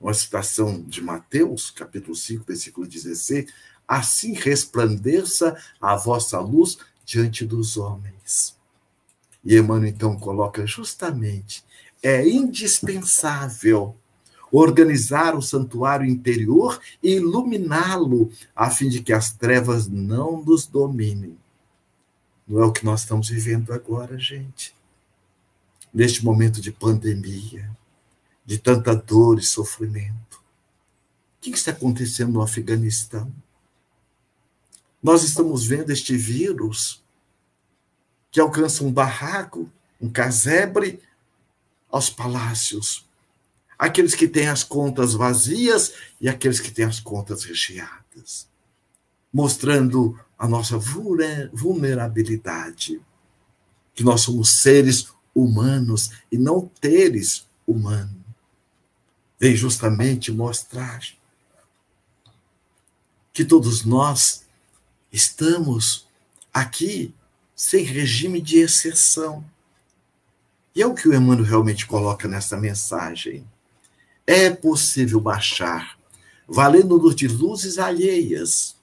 uma 0.00 0.14
citação 0.14 0.82
de 0.82 1.02
Mateus, 1.02 1.70
capítulo 1.70 2.16
5, 2.16 2.44
versículo 2.44 2.86
16, 2.86 3.52
assim 3.90 4.34
resplandeça 4.34 5.60
a 5.80 5.96
vossa 5.96 6.38
luz 6.38 6.78
diante 7.04 7.44
dos 7.44 7.76
homens. 7.76 8.56
E 9.44 9.56
Emmanuel, 9.56 9.90
então, 9.90 10.16
coloca 10.16 10.64
justamente, 10.64 11.64
é 12.00 12.24
indispensável 12.28 13.96
organizar 14.52 15.34
o 15.34 15.42
santuário 15.42 16.06
interior 16.06 16.80
e 17.02 17.16
iluminá-lo, 17.16 18.30
a 18.54 18.70
fim 18.70 18.88
de 18.88 19.02
que 19.02 19.12
as 19.12 19.32
trevas 19.32 19.88
não 19.88 20.40
nos 20.40 20.66
dominem. 20.66 21.36
Não 22.46 22.62
é 22.62 22.66
o 22.66 22.72
que 22.72 22.84
nós 22.84 23.00
estamos 23.00 23.28
vivendo 23.28 23.72
agora, 23.72 24.16
gente. 24.18 24.72
Neste 25.92 26.24
momento 26.24 26.60
de 26.60 26.70
pandemia, 26.70 27.68
de 28.46 28.56
tanta 28.56 28.94
dor 28.94 29.40
e 29.40 29.42
sofrimento. 29.42 30.36
O 31.38 31.40
que 31.40 31.50
está 31.50 31.72
acontecendo 31.72 32.32
no 32.32 32.42
Afeganistão? 32.42 33.32
Nós 35.02 35.22
estamos 35.22 35.66
vendo 35.66 35.90
este 35.90 36.16
vírus 36.16 37.02
que 38.30 38.38
alcança 38.38 38.84
um 38.84 38.92
barraco, 38.92 39.70
um 40.00 40.10
casebre, 40.10 41.00
aos 41.90 42.08
palácios, 42.08 43.04
aqueles 43.76 44.14
que 44.14 44.28
têm 44.28 44.46
as 44.48 44.62
contas 44.62 45.14
vazias 45.14 45.94
e 46.20 46.28
aqueles 46.28 46.60
que 46.60 46.70
têm 46.70 46.84
as 46.84 47.00
contas 47.00 47.42
recheadas, 47.42 48.48
mostrando 49.32 50.16
a 50.38 50.46
nossa 50.46 50.78
vulnerabilidade, 50.78 53.02
que 53.92 54.04
nós 54.04 54.20
somos 54.20 54.62
seres 54.62 55.08
humanos 55.34 56.12
e 56.30 56.38
não 56.38 56.70
teres 56.80 57.48
humanos. 57.66 58.14
Vem 59.38 59.56
justamente 59.56 60.30
mostrar 60.30 61.00
que 63.32 63.44
todos 63.44 63.84
nós 63.84 64.46
estamos 65.12 66.06
aqui 66.52 67.14
sem 67.54 67.84
regime 67.84 68.40
de 68.40 68.58
exceção. 68.58 69.44
E 70.74 70.82
é 70.82 70.86
o 70.86 70.94
que 70.94 71.08
o 71.08 71.14
Emmanuel 71.14 71.44
realmente 71.44 71.86
coloca 71.86 72.26
nessa 72.28 72.56
mensagem 72.56 73.46
é 74.30 74.48
possível 74.48 75.20
baixar, 75.20 75.98
valendo-nos 76.46 77.16
de 77.16 77.26
luzes 77.26 77.78
alheias. 77.78 78.76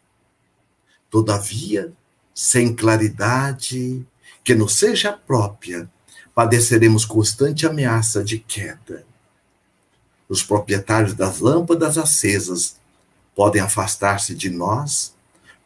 Todavia, 1.09 1.93
sem 2.33 2.75
claridade 2.75 4.05
que 4.43 4.53
nos 4.53 4.75
seja 4.75 5.13
própria, 5.13 5.89
padeceremos 6.35 7.05
constante 7.05 7.65
ameaça 7.65 8.23
de 8.23 8.39
queda. 8.39 9.05
Os 10.27 10.43
proprietários 10.43 11.13
das 11.13 11.39
lâmpadas 11.39 11.97
acesas 11.97 12.75
podem 13.33 13.61
afastar-se 13.61 14.35
de 14.35 14.49
nós, 14.49 15.15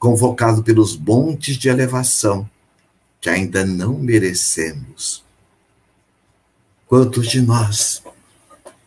convocados 0.01 0.63
pelos 0.63 0.97
montes 0.97 1.57
de 1.57 1.69
elevação 1.69 2.49
que 3.21 3.29
ainda 3.29 3.63
não 3.63 3.93
merecemos. 3.99 5.23
Quantos 6.87 7.27
de 7.27 7.39
nós 7.39 8.01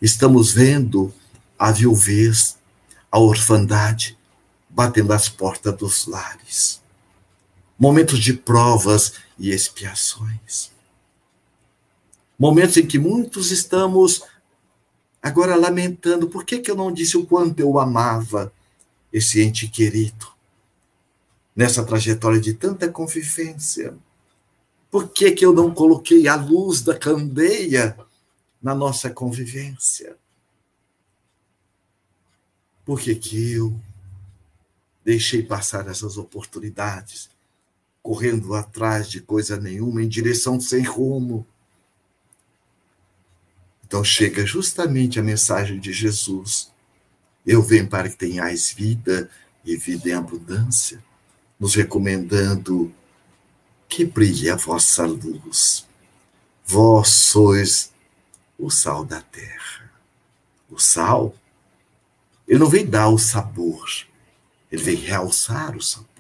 Estamos 0.03 0.53
vendo 0.53 1.15
a 1.59 1.73
viuvez, 1.73 2.59
a 3.11 3.19
orfandade 3.19 4.19
batendo 4.69 5.15
as 5.15 5.31
portas 5.31 5.75
dos 5.79 6.07
lares. 6.07 6.83
Momentos 7.79 8.19
de 8.19 8.35
provas 8.35 9.15
e 9.39 9.51
expiações. 9.51 10.71
Momentos 12.39 12.77
em 12.77 12.87
que 12.87 12.99
muitos 12.99 13.51
estamos 13.51 14.23
agora 15.23 15.57
lamentando 15.57 16.27
por 16.29 16.45
que, 16.45 16.59
que 16.59 16.71
eu 16.71 16.77
não 16.77 16.93
disse 16.93 17.17
o 17.17 17.25
quanto 17.25 17.61
eu 17.61 17.79
amava 17.79 18.53
esse 19.11 19.41
ente 19.41 19.69
querido 19.69 20.34
nessa 21.55 21.85
trajetória 21.85 22.41
de 22.41 22.55
tanta 22.55 22.89
convivência. 22.89 23.97
Por 24.91 25.09
que, 25.09 25.33
que 25.33 25.45
eu 25.45 25.53
não 25.53 25.73
coloquei 25.73 26.29
a 26.29 26.37
luz 26.37 26.83
da 26.83 26.97
candeia 26.97 27.97
na 28.65 28.75
nossa 28.75 29.11
convivência. 29.11 30.17
Por 32.83 32.99
que, 32.99 33.15
que 33.15 33.53
eu 33.53 33.79
deixei 35.05 35.43
passar 35.43 35.87
essas 35.87 36.17
oportunidades, 36.17 37.29
correndo 38.03 38.55
atrás 38.55 39.11
de 39.11 39.21
coisa 39.21 39.61
nenhuma, 39.61 40.03
em 40.03 40.09
direção 40.09 40.59
sem 40.59 40.83
rumo? 40.83 41.47
Então 43.87 44.03
chega 44.03 44.47
justamente 44.47 45.21
a 45.21 45.23
mensagem 45.23 45.79
de 45.79 45.93
Jesus. 45.93 46.73
Eu 47.47 47.63
venho 47.63 47.87
para 47.87 48.09
que 48.09 48.17
tenhais 48.17 48.73
vida 48.73 49.31
e 49.63 49.77
vida 49.77 50.09
em 50.09 50.15
abundância, 50.15 51.05
nos 51.59 51.75
recomendando 51.75 52.93
que 53.89 54.05
brilhe 54.05 54.51
a 54.51 54.57
vossa 54.57 55.07
luz. 55.07 55.87
Vós 56.65 57.09
sois 57.09 57.93
o 58.59 58.71
sal 58.71 59.05
da 59.05 59.21
terra. 59.21 59.91
O 60.71 60.79
sal, 60.79 61.35
ele 62.49 62.59
não 62.59 62.69
vem 62.69 62.85
dar 62.85 63.09
o 63.09 63.19
sabor, 63.19 63.89
ele 64.71 64.83
vem 64.83 64.97
realçar 64.97 65.77
o 65.77 65.83
sabor. 65.83 66.15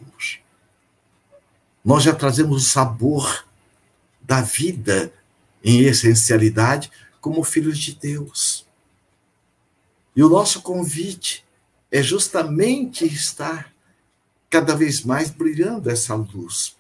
Nós 1.84 2.02
já 2.02 2.14
trazemos 2.14 2.64
o 2.64 2.66
sabor 2.66 3.46
da 4.20 4.40
vida 4.40 5.12
em 5.62 5.80
essencialidade 5.80 6.90
como 7.20 7.42
filhos 7.42 7.78
de 7.78 7.94
Deus. 7.94 8.66
E 10.14 10.22
o 10.22 10.28
nosso 10.28 10.62
convite 10.62 11.44
é 11.90 12.02
justamente 12.02 13.04
estar 13.04 13.73
cada 14.54 14.76
vez 14.76 15.02
mais 15.02 15.30
brilhando 15.30 15.90
essa 15.90 16.14
luz. 16.14 16.76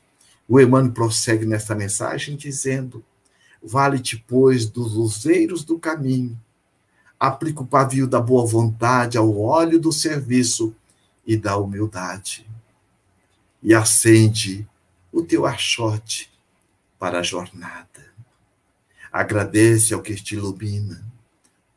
O 0.48 0.60
Emmanuel 0.60 0.92
prossegue 0.92 1.44
nessa 1.44 1.74
mensagem 1.74 2.36
dizendo: 2.36 3.04
Vale-te, 3.60 4.16
pois, 4.28 4.64
dos 4.64 4.92
luzeiros 4.92 5.64
do 5.64 5.76
caminho. 5.76 6.40
Aplica 7.18 7.62
o 7.62 7.66
pavio 7.66 8.06
da 8.06 8.20
boa 8.20 8.46
vontade 8.46 9.18
ao 9.18 9.36
óleo 9.40 9.80
do 9.80 9.90
serviço 9.90 10.72
e 11.26 11.36
da 11.36 11.56
humildade. 11.56 12.48
E 13.60 13.74
acende 13.74 14.64
o 15.10 15.20
teu 15.20 15.44
achote 15.44 16.30
para 16.96 17.18
a 17.18 17.22
jornada. 17.24 18.14
Agradece 19.10 19.92
ao 19.92 20.00
que 20.00 20.14
te 20.14 20.36
ilumina 20.36 21.04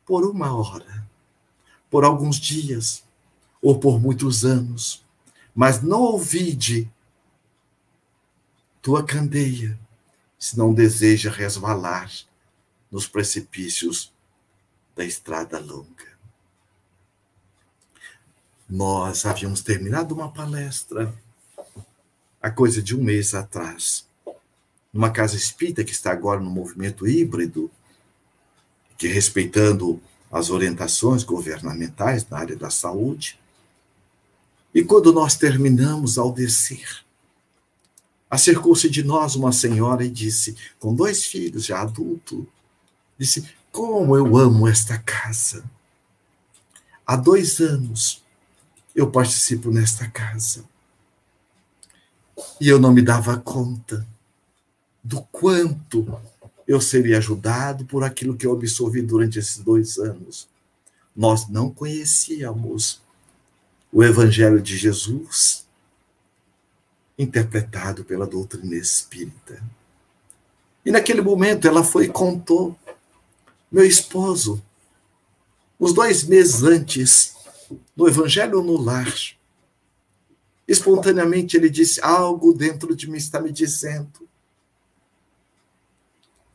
por 0.06 0.24
uma 0.24 0.56
hora, 0.56 1.04
por 1.90 2.04
alguns 2.04 2.36
dias, 2.36 3.02
ou 3.60 3.80
por 3.80 4.00
muitos 4.00 4.44
anos, 4.44 5.07
mas 5.58 5.82
não 5.82 6.02
ouvide 6.02 6.88
tua 8.80 9.04
candeia, 9.04 9.76
se 10.38 10.56
não 10.56 10.72
deseja 10.72 11.32
resvalar 11.32 12.08
nos 12.88 13.08
precipícios 13.08 14.12
da 14.94 15.04
estrada 15.04 15.58
longa. 15.58 16.16
Nós 18.70 19.26
havíamos 19.26 19.60
terminado 19.60 20.14
uma 20.14 20.30
palestra 20.30 21.12
há 22.40 22.52
coisa 22.52 22.80
de 22.80 22.96
um 22.96 23.02
mês 23.02 23.34
atrás, 23.34 24.06
numa 24.92 25.10
casa 25.10 25.34
espírita 25.34 25.82
que 25.82 25.90
está 25.90 26.12
agora 26.12 26.38
no 26.38 26.50
movimento 26.50 27.04
híbrido, 27.04 27.68
que 28.96 29.08
respeitando 29.08 30.00
as 30.30 30.50
orientações 30.50 31.24
governamentais 31.24 32.24
na 32.28 32.38
área 32.38 32.54
da 32.54 32.70
saúde. 32.70 33.40
E 34.74 34.82
quando 34.82 35.12
nós 35.12 35.34
terminamos 35.36 36.18
ao 36.18 36.32
descer, 36.32 37.04
acercou-se 38.30 38.88
de 38.90 39.02
nós 39.02 39.34
uma 39.34 39.52
senhora 39.52 40.04
e 40.04 40.10
disse, 40.10 40.56
com 40.78 40.94
dois 40.94 41.24
filhos 41.24 41.64
já 41.64 41.80
adulto, 41.80 42.46
disse: 43.18 43.48
Como 43.72 44.16
eu 44.16 44.36
amo 44.36 44.68
esta 44.68 44.98
casa. 44.98 45.64
Há 47.06 47.16
dois 47.16 47.58
anos 47.60 48.22
eu 48.94 49.10
participo 49.10 49.70
nesta 49.70 50.08
casa. 50.08 50.64
E 52.60 52.68
eu 52.68 52.78
não 52.78 52.92
me 52.92 53.02
dava 53.02 53.36
conta 53.38 54.06
do 55.02 55.22
quanto 55.22 56.20
eu 56.66 56.80
seria 56.80 57.16
ajudado 57.16 57.86
por 57.86 58.04
aquilo 58.04 58.36
que 58.36 58.46
eu 58.46 58.52
absorvi 58.52 59.00
durante 59.00 59.38
esses 59.38 59.58
dois 59.58 59.98
anos. 59.98 60.48
Nós 61.16 61.48
não 61.48 61.70
conhecíamos 61.70 63.00
o 63.92 64.02
Evangelho 64.02 64.60
de 64.60 64.76
Jesus 64.76 65.66
interpretado 67.18 68.04
pela 68.04 68.26
doutrina 68.26 68.76
espírita. 68.76 69.62
E 70.84 70.90
naquele 70.90 71.20
momento 71.20 71.66
ela 71.66 71.82
foi 71.82 72.04
e 72.04 72.08
contou: 72.08 72.78
meu 73.70 73.84
esposo, 73.84 74.62
uns 75.80 75.92
dois 75.92 76.24
meses 76.24 76.62
antes, 76.62 77.34
no 77.96 78.06
Evangelho 78.06 78.62
no 78.62 78.80
Lar, 78.80 79.12
espontaneamente 80.66 81.56
ele 81.56 81.68
disse: 81.68 82.00
algo 82.02 82.52
dentro 82.52 82.94
de 82.94 83.10
mim 83.10 83.18
está 83.18 83.40
me 83.40 83.52
dizendo 83.52 84.28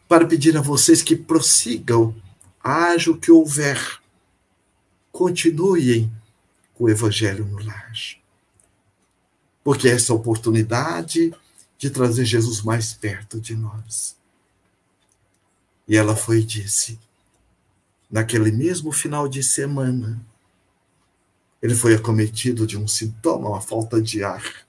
para 0.08 0.28
pedir 0.28 0.56
a 0.56 0.62
vocês 0.62 1.02
que 1.02 1.16
prossigam, 1.16 2.16
haja 2.64 3.10
o 3.10 3.18
que 3.18 3.32
houver, 3.32 4.00
continuem 5.12 6.12
com 6.74 6.86
o 6.86 6.90
Evangelho 6.90 7.46
no 7.46 7.64
lar. 7.64 7.94
Porque 9.64 9.88
essa 9.88 10.14
oportunidade 10.14 11.34
de 11.78 11.90
trazer 11.90 12.26
Jesus 12.26 12.62
mais 12.62 12.94
perto 12.94 13.40
de 13.40 13.56
nós. 13.56 14.16
E 15.88 15.98
ela 15.98 16.16
foi 16.16 16.40
e 16.40 16.44
disse, 16.44 17.00
naquele 18.10 18.52
mesmo 18.52 18.92
final 18.92 19.28
de 19.28 19.44
semana, 19.44 20.26
ele 21.62 21.76
foi 21.76 21.96
acometido 21.96 22.66
de 22.66 22.78
um 22.78 22.88
sintoma, 22.88 23.50
uma 23.50 23.62
falta 23.62 24.02
de 24.02 24.24
ar. 24.24 24.66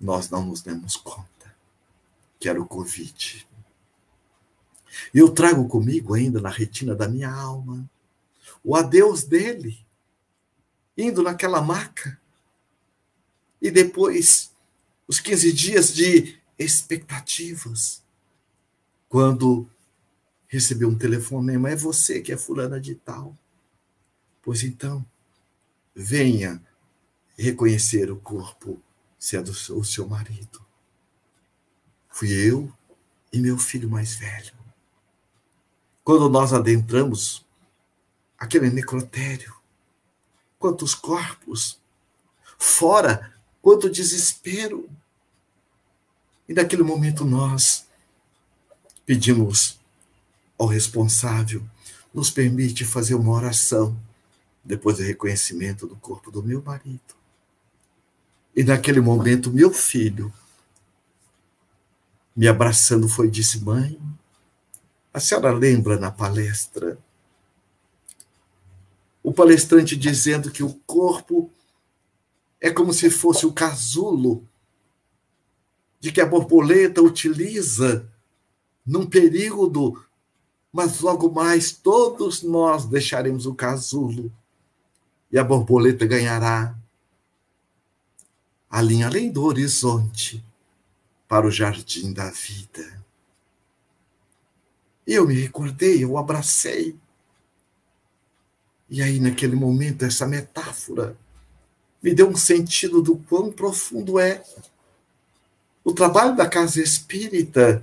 Nós 0.00 0.30
não 0.30 0.44
nos 0.44 0.60
demos 0.60 0.96
conta 0.96 1.34
que 2.44 2.48
era 2.48 2.60
o 2.60 2.66
Covid. 2.66 3.46
E 5.14 5.18
eu 5.18 5.30
trago 5.30 5.66
comigo 5.66 6.12
ainda 6.12 6.40
na 6.42 6.50
retina 6.50 6.94
da 6.94 7.08
minha 7.08 7.32
alma 7.32 7.88
o 8.62 8.76
adeus 8.76 9.24
dele, 9.24 9.83
indo 10.96 11.22
naquela 11.22 11.60
maca. 11.62 12.20
E 13.60 13.70
depois, 13.70 14.52
os 15.08 15.20
15 15.20 15.52
dias 15.52 15.94
de 15.94 16.38
expectativas, 16.58 18.02
quando 19.08 19.68
recebeu 20.46 20.88
um 20.88 20.98
telefonema, 20.98 21.70
é 21.70 21.76
você 21.76 22.20
que 22.20 22.32
é 22.32 22.36
fulana 22.36 22.80
de 22.80 22.94
tal. 22.94 23.36
Pois 24.42 24.62
então, 24.62 25.04
venha 25.94 26.62
reconhecer 27.36 28.10
o 28.10 28.16
corpo 28.16 28.80
se 29.18 29.36
é 29.36 29.42
do 29.42 29.54
seu, 29.54 29.78
o 29.78 29.84
seu 29.84 30.06
marido. 30.06 30.64
Fui 32.10 32.30
eu 32.30 32.72
e 33.32 33.40
meu 33.40 33.58
filho 33.58 33.88
mais 33.88 34.14
velho 34.14 34.64
quando 36.04 36.28
nós 36.28 36.52
adentramos 36.52 37.44
aquele 38.38 38.68
necrotério, 38.68 39.53
quantos 40.64 40.94
corpos, 40.94 41.78
fora, 42.56 43.34
quanto 43.60 43.90
desespero. 43.90 44.88
E 46.48 46.54
naquele 46.54 46.82
momento 46.82 47.22
nós 47.22 47.84
pedimos 49.04 49.78
ao 50.58 50.66
responsável, 50.66 51.62
nos 52.14 52.30
permite 52.30 52.82
fazer 52.82 53.14
uma 53.14 53.32
oração 53.32 53.94
depois 54.64 54.96
do 54.96 55.02
reconhecimento 55.02 55.86
do 55.86 55.96
corpo 55.96 56.30
do 56.30 56.42
meu 56.42 56.62
marido. 56.62 57.14
E 58.56 58.64
naquele 58.64 59.02
momento, 59.02 59.52
meu 59.52 59.70
filho, 59.70 60.32
me 62.34 62.48
abraçando, 62.48 63.06
foi 63.06 63.30
disse: 63.30 63.60
Mãe, 63.60 64.00
a 65.12 65.20
senhora 65.20 65.52
lembra 65.52 65.98
na 65.98 66.10
palestra 66.10 66.98
o 69.24 69.32
palestrante 69.32 69.96
dizendo 69.96 70.50
que 70.50 70.62
o 70.62 70.74
corpo 70.86 71.50
é 72.60 72.70
como 72.70 72.92
se 72.92 73.08
fosse 73.08 73.46
o 73.46 73.52
casulo 73.52 74.46
de 75.98 76.12
que 76.12 76.20
a 76.20 76.26
borboleta 76.26 77.00
utiliza 77.00 78.06
num 78.84 79.06
período, 79.06 80.04
mas 80.70 81.00
logo 81.00 81.30
mais 81.30 81.72
todos 81.72 82.42
nós 82.42 82.84
deixaremos 82.84 83.46
o 83.46 83.54
casulo 83.54 84.30
e 85.32 85.38
a 85.38 85.42
borboleta 85.42 86.04
ganhará 86.04 86.76
a 88.68 88.82
linha 88.82 89.06
além 89.06 89.32
do 89.32 89.42
horizonte 89.44 90.44
para 91.26 91.46
o 91.46 91.50
jardim 91.50 92.12
da 92.12 92.30
vida. 92.30 93.02
Eu 95.06 95.26
me 95.26 95.34
recordei, 95.34 96.04
eu 96.04 96.18
abracei. 96.18 96.98
E 98.88 99.02
aí, 99.02 99.18
naquele 99.18 99.56
momento, 99.56 100.04
essa 100.04 100.26
metáfora 100.26 101.16
me 102.02 102.14
deu 102.14 102.28
um 102.28 102.36
sentido 102.36 103.00
do 103.00 103.16
quão 103.16 103.50
profundo 103.50 104.18
é 104.18 104.44
o 105.82 105.92
trabalho 105.92 106.36
da 106.36 106.48
casa 106.48 106.80
espírita 106.80 107.82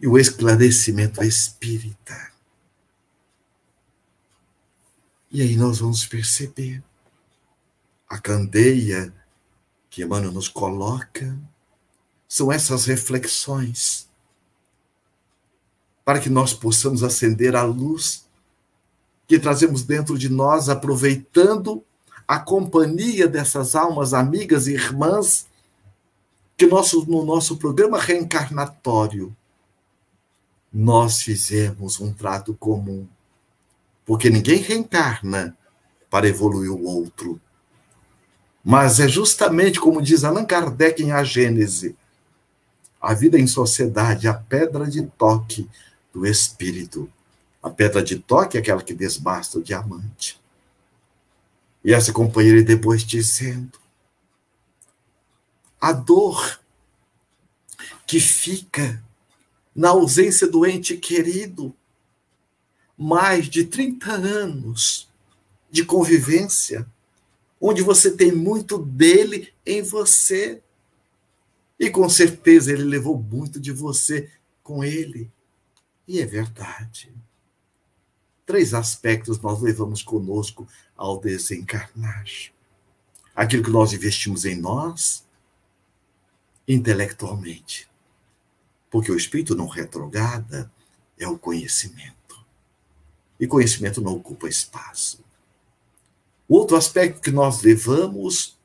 e 0.00 0.06
o 0.06 0.18
esclarecimento 0.18 1.22
espírita. 1.22 2.30
E 5.30 5.42
aí 5.42 5.56
nós 5.56 5.78
vamos 5.78 6.04
perceber 6.06 6.82
a 8.08 8.18
candeia 8.18 9.14
que 9.88 10.02
Emmanuel 10.02 10.32
nos 10.32 10.48
coloca 10.48 11.38
são 12.28 12.50
essas 12.50 12.84
reflexões 12.84 14.08
para 16.04 16.20
que 16.20 16.28
nós 16.28 16.52
possamos 16.52 17.02
acender 17.02 17.54
a 17.54 17.62
luz 17.62 18.28
que 19.30 19.38
trazemos 19.38 19.84
dentro 19.84 20.18
de 20.18 20.28
nós, 20.28 20.68
aproveitando 20.68 21.84
a 22.26 22.36
companhia 22.36 23.28
dessas 23.28 23.76
almas 23.76 24.12
amigas 24.12 24.66
e 24.66 24.72
irmãs 24.72 25.46
que 26.56 26.66
nosso, 26.66 27.06
no 27.08 27.24
nosso 27.24 27.56
programa 27.56 27.96
reencarnatório 27.96 29.32
nós 30.72 31.22
fizemos 31.22 32.00
um 32.00 32.12
trato 32.12 32.54
comum. 32.54 33.06
Porque 34.04 34.28
ninguém 34.28 34.62
reencarna 34.62 35.56
para 36.10 36.26
evoluir 36.26 36.72
o 36.72 36.82
outro. 36.82 37.40
Mas 38.64 38.98
é 38.98 39.06
justamente 39.06 39.78
como 39.78 40.02
diz 40.02 40.24
Allan 40.24 40.44
Kardec 40.44 41.04
em 41.04 41.12
A 41.12 41.22
Gênese: 41.22 41.94
a 43.00 43.14
vida 43.14 43.38
em 43.38 43.46
sociedade, 43.46 44.26
a 44.26 44.34
pedra 44.34 44.90
de 44.90 45.06
toque 45.06 45.70
do 46.12 46.26
espírito. 46.26 47.08
A 47.62 47.68
pedra 47.68 48.02
de 48.02 48.18
toque 48.18 48.56
é 48.56 48.60
aquela 48.60 48.82
que 48.82 48.94
desbasta 48.94 49.58
o 49.58 49.62
diamante. 49.62 50.40
E 51.84 51.92
essa 51.92 52.12
companheira 52.12 52.62
depois 52.62 53.02
dizendo: 53.02 53.78
a 55.80 55.92
dor 55.92 56.60
que 58.06 58.20
fica 58.20 59.02
na 59.74 59.90
ausência 59.90 60.46
do 60.46 60.66
ente 60.66 60.96
querido, 60.96 61.74
mais 62.96 63.48
de 63.48 63.64
30 63.64 64.12
anos 64.12 65.08
de 65.70 65.84
convivência, 65.84 66.86
onde 67.60 67.82
você 67.82 68.10
tem 68.10 68.32
muito 68.32 68.78
dele 68.78 69.52
em 69.64 69.80
você. 69.82 70.62
E 71.78 71.88
com 71.88 72.08
certeza 72.10 72.72
ele 72.72 72.84
levou 72.84 73.16
muito 73.16 73.58
de 73.58 73.72
você 73.72 74.30
com 74.62 74.84
ele. 74.84 75.30
E 76.06 76.20
é 76.20 76.26
verdade. 76.26 77.10
Três 78.50 78.74
aspectos 78.74 79.38
nós 79.38 79.62
levamos 79.62 80.02
conosco 80.02 80.66
ao 80.96 81.20
desencarnar. 81.20 82.24
Aquilo 83.32 83.62
que 83.62 83.70
nós 83.70 83.92
investimos 83.92 84.44
em 84.44 84.56
nós, 84.56 85.24
intelectualmente. 86.66 87.88
Porque 88.90 89.12
o 89.12 89.16
espírito 89.16 89.54
não 89.54 89.68
retrograda 89.68 90.68
é 91.16 91.28
o 91.28 91.38
conhecimento. 91.38 92.44
E 93.38 93.46
conhecimento 93.46 94.00
não 94.00 94.14
ocupa 94.14 94.48
espaço. 94.48 95.24
Outro 96.48 96.76
aspecto 96.76 97.20
que 97.20 97.30
nós 97.30 97.62
levamos 97.62 98.58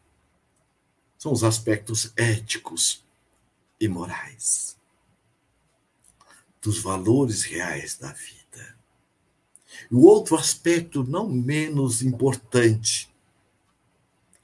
são 1.16 1.32
os 1.32 1.44
aspectos 1.44 2.12
éticos 2.18 3.06
e 3.80 3.88
morais, 3.88 4.76
dos 6.60 6.80
valores 6.80 7.44
reais 7.44 7.96
da 8.00 8.12
vida. 8.12 8.35
O 9.96 10.08
outro 10.08 10.36
aspecto, 10.36 11.06
não 11.06 11.30
menos 11.30 12.02
importante, 12.02 13.10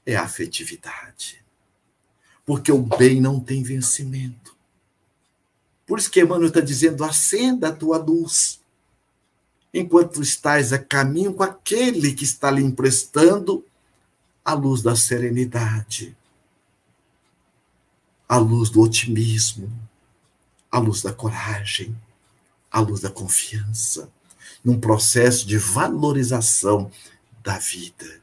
é 0.06 0.16
a 0.16 0.22
afetividade. 0.22 1.44
Porque 2.46 2.72
o 2.72 2.78
bem 2.78 3.20
não 3.20 3.38
tem 3.38 3.62
vencimento. 3.62 4.56
Por 5.86 5.98
isso 5.98 6.10
que 6.10 6.22
Emmanuel 6.22 6.48
está 6.48 6.62
dizendo: 6.62 7.04
acenda 7.04 7.68
a 7.68 7.76
tua 7.76 7.98
luz, 7.98 8.62
enquanto 9.74 10.22
estás 10.22 10.72
a 10.72 10.78
caminho 10.78 11.34
com 11.34 11.42
aquele 11.42 12.14
que 12.14 12.24
está 12.24 12.50
lhe 12.50 12.62
emprestando 12.62 13.62
a 14.42 14.54
luz 14.54 14.80
da 14.80 14.96
serenidade, 14.96 16.16
a 18.26 18.38
luz 18.38 18.70
do 18.70 18.80
otimismo, 18.80 19.70
a 20.70 20.78
luz 20.78 21.02
da 21.02 21.12
coragem, 21.12 21.94
a 22.70 22.80
luz 22.80 23.02
da 23.02 23.10
confiança, 23.10 24.10
num 24.64 24.78
processo 24.78 25.46
de 25.46 25.58
valorização 25.58 26.90
da 27.42 27.58
vida. 27.58 28.20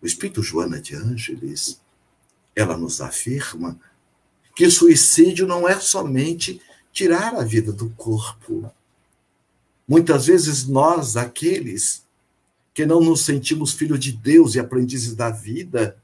O 0.00 0.06
Espírito 0.06 0.42
Joana 0.42 0.80
de 0.80 0.94
Ângeles, 0.94 1.80
ela 2.54 2.76
nos 2.76 3.00
afirma 3.00 3.78
que 4.54 4.70
suicídio 4.70 5.46
não 5.46 5.68
é 5.68 5.78
somente 5.78 6.60
tirar 6.92 7.34
a 7.34 7.44
vida 7.44 7.72
do 7.72 7.90
corpo. 7.90 8.72
Muitas 9.86 10.26
vezes 10.26 10.66
nós, 10.66 11.16
aqueles 11.16 12.04
que 12.72 12.86
não 12.86 13.00
nos 13.00 13.20
sentimos 13.20 13.72
filhos 13.72 14.00
de 14.00 14.12
Deus 14.12 14.54
e 14.54 14.60
aprendizes 14.60 15.14
da 15.14 15.30
vida, 15.30 15.98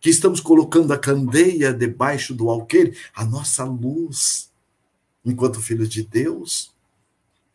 que 0.00 0.08
estamos 0.08 0.40
colocando 0.40 0.92
a 0.92 0.98
candeia 0.98 1.72
debaixo 1.72 2.34
do 2.34 2.48
alqueire, 2.48 2.96
a 3.14 3.24
nossa 3.24 3.64
luz, 3.64 4.50
enquanto 5.24 5.60
filhos 5.60 5.88
de 5.88 6.02
Deus, 6.02 6.72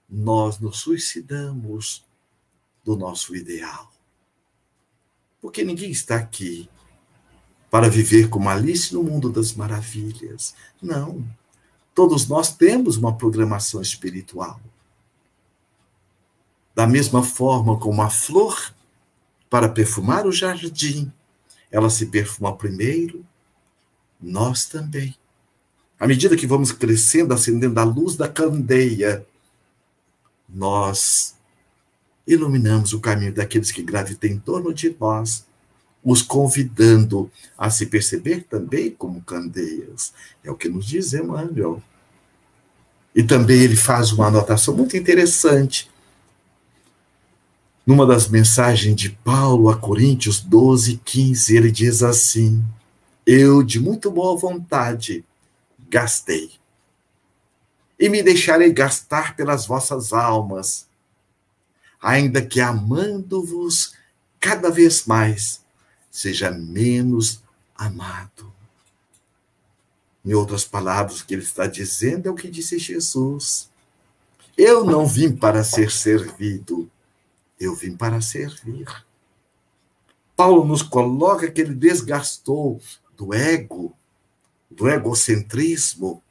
nós 0.10 0.60
nos 0.60 0.80
suicidamos 0.80 2.06
do 2.84 2.96
nosso 2.96 3.36
ideal. 3.36 3.92
Porque 5.42 5.64
ninguém 5.64 5.92
está 5.92 6.16
aqui 6.16 6.70
para 7.70 7.90
viver 7.90 8.30
como 8.30 8.50
Alice 8.50 8.94
no 8.94 9.04
mundo 9.04 9.30
das 9.30 9.54
maravilhas. 9.54 10.56
Não. 10.82 11.26
Todos 11.94 12.28
nós 12.28 12.56
temos 12.56 12.98
uma 12.98 13.16
programação 13.16 13.82
espiritual. 13.82 14.60
Da 16.74 16.86
mesma 16.86 17.24
forma 17.24 17.80
como 17.80 18.02
a 18.02 18.10
flor, 18.10 18.74
para 19.50 19.70
perfumar 19.70 20.26
o 20.26 20.32
jardim, 20.32 21.12
ela 21.72 21.90
se 21.90 22.08
perfuma 22.08 22.56
primeiro, 22.56 23.26
nós 24.22 24.66
também. 24.66 25.16
À 26.00 26.08
medida 26.08 26.36
que 26.36 26.48
vamos 26.48 26.72
crescendo, 26.72 27.34
acendendo 27.34 27.80
a 27.80 27.84
luz 27.84 28.16
da 28.16 28.28
candeia, 28.28 29.26
nós 30.56 31.36
iluminamos 32.26 32.94
o 32.94 33.00
caminho 33.00 33.34
daqueles 33.34 33.72
que 33.72 33.84
gravitam 33.84 34.30
em 34.30 34.40
torno 34.40 34.74
de 34.74 34.96
nós, 35.00 35.46
os 36.04 36.22
convidando 36.22 37.30
a 37.58 37.70
se 37.70 37.86
perceber 37.88 38.46
também 38.50 38.90
como 38.90 39.22
candeias. 39.22 40.14
É 40.44 40.50
o 40.50 40.56
que 40.56 40.70
nos 40.70 40.86
diz 40.86 41.14
Emmanuel. 41.14 41.82
E 43.14 43.22
também 43.24 43.60
ele 43.60 43.76
faz 43.76 44.12
uma 44.12 44.28
anotação 44.28 44.76
muito 44.76 44.96
interessante 44.98 45.90
numa 47.86 48.06
das 48.06 48.28
mensagens 48.28 48.96
de 48.96 49.10
Paulo 49.10 49.70
a 49.70 49.78
Coríntios 49.78 50.40
12, 50.42 51.00
15, 51.06 51.56
ele 51.56 51.72
diz 51.72 52.02
assim: 52.02 52.64
Eu, 53.26 53.62
de 53.62 53.80
muito 53.80 54.10
boa 54.10 54.36
vontade, 54.36 55.24
gastei, 55.88 56.52
e 58.00 58.10
me 58.10 58.22
deixarei 58.22 58.72
gastar 58.72 59.36
pelas 59.36 59.66
vossas 59.66 60.12
almas, 60.12 60.88
ainda 62.02 62.46
que 62.46 62.60
amando-vos 62.60 63.94
cada 64.40 64.70
vez 64.70 65.06
mais, 65.06 65.62
seja 66.12 66.52
menos 66.52 67.42
amado. 67.76 68.54
Em 70.24 70.34
outras 70.34 70.64
palavras, 70.64 71.22
o 71.22 71.26
que 71.26 71.34
ele 71.36 71.44
está 71.44 71.68
dizendo 71.68 72.28
é 72.28 72.32
o 72.32 72.36
que 72.36 72.50
disse 72.50 72.80
Jesus. 72.80 73.70
Eu 74.58 74.84
não 74.84 75.06
vim 75.06 75.36
para 75.36 75.64
ser 75.64 75.92
servido, 75.92 76.90
eu 77.60 77.76
vim 77.76 77.96
para 77.96 78.22
servir. 78.22 78.88
Paulo 80.36 80.66
nos 80.66 80.82
coloca 80.82 81.50
que 81.50 81.62
ele 81.62 81.74
desgastou 81.74 82.82
do 83.16 83.34
ego, 83.34 83.96
do 84.70 84.90
egocentrismo, 84.90 86.22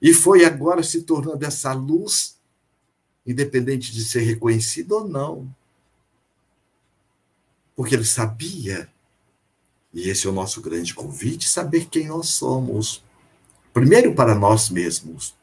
e 0.00 0.12
foi 0.12 0.44
agora 0.44 0.82
se 0.82 1.02
tornando 1.02 1.44
essa 1.44 1.72
luz, 1.72 2.38
independente 3.26 3.92
de 3.92 4.04
ser 4.04 4.20
reconhecido 4.20 4.92
ou 4.92 5.08
não. 5.08 5.54
Porque 7.76 7.94
ele 7.94 8.04
sabia, 8.04 8.90
e 9.92 10.08
esse 10.08 10.26
é 10.26 10.30
o 10.30 10.34
nosso 10.34 10.60
grande 10.60 10.94
convite, 10.94 11.48
saber 11.48 11.86
quem 11.86 12.06
nós 12.06 12.28
somos. 12.28 13.02
Primeiro 13.72 14.14
para 14.14 14.34
nós 14.34 14.70
mesmos, 14.70 15.34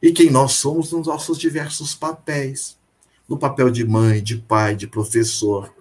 e 0.00 0.12
quem 0.12 0.30
nós 0.30 0.52
somos 0.52 0.92
nos 0.92 1.06
nossos 1.06 1.38
diversos 1.38 1.94
papéis 1.94 2.76
no 3.28 3.38
papel 3.38 3.70
de 3.70 3.82
mãe, 3.82 4.22
de 4.22 4.36
pai, 4.36 4.76
de 4.76 4.86
professor, 4.86 5.74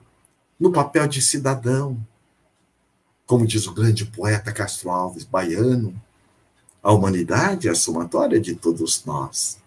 no 0.60 0.72
papel 0.72 1.06
de 1.06 1.22
cidadão. 1.22 2.00
Como 3.26 3.46
diz 3.46 3.68
o 3.68 3.74
grande 3.74 4.06
poeta 4.06 4.54
Castro 4.54 4.90
Alves, 4.90 5.26
baiano, 5.26 5.94
a 6.82 6.92
humanidade 6.92 7.68
é 7.68 7.72
a 7.72 7.76
somatória 7.76 8.40
de 8.40 8.56
todos 8.56 9.04
nós. 9.06 9.60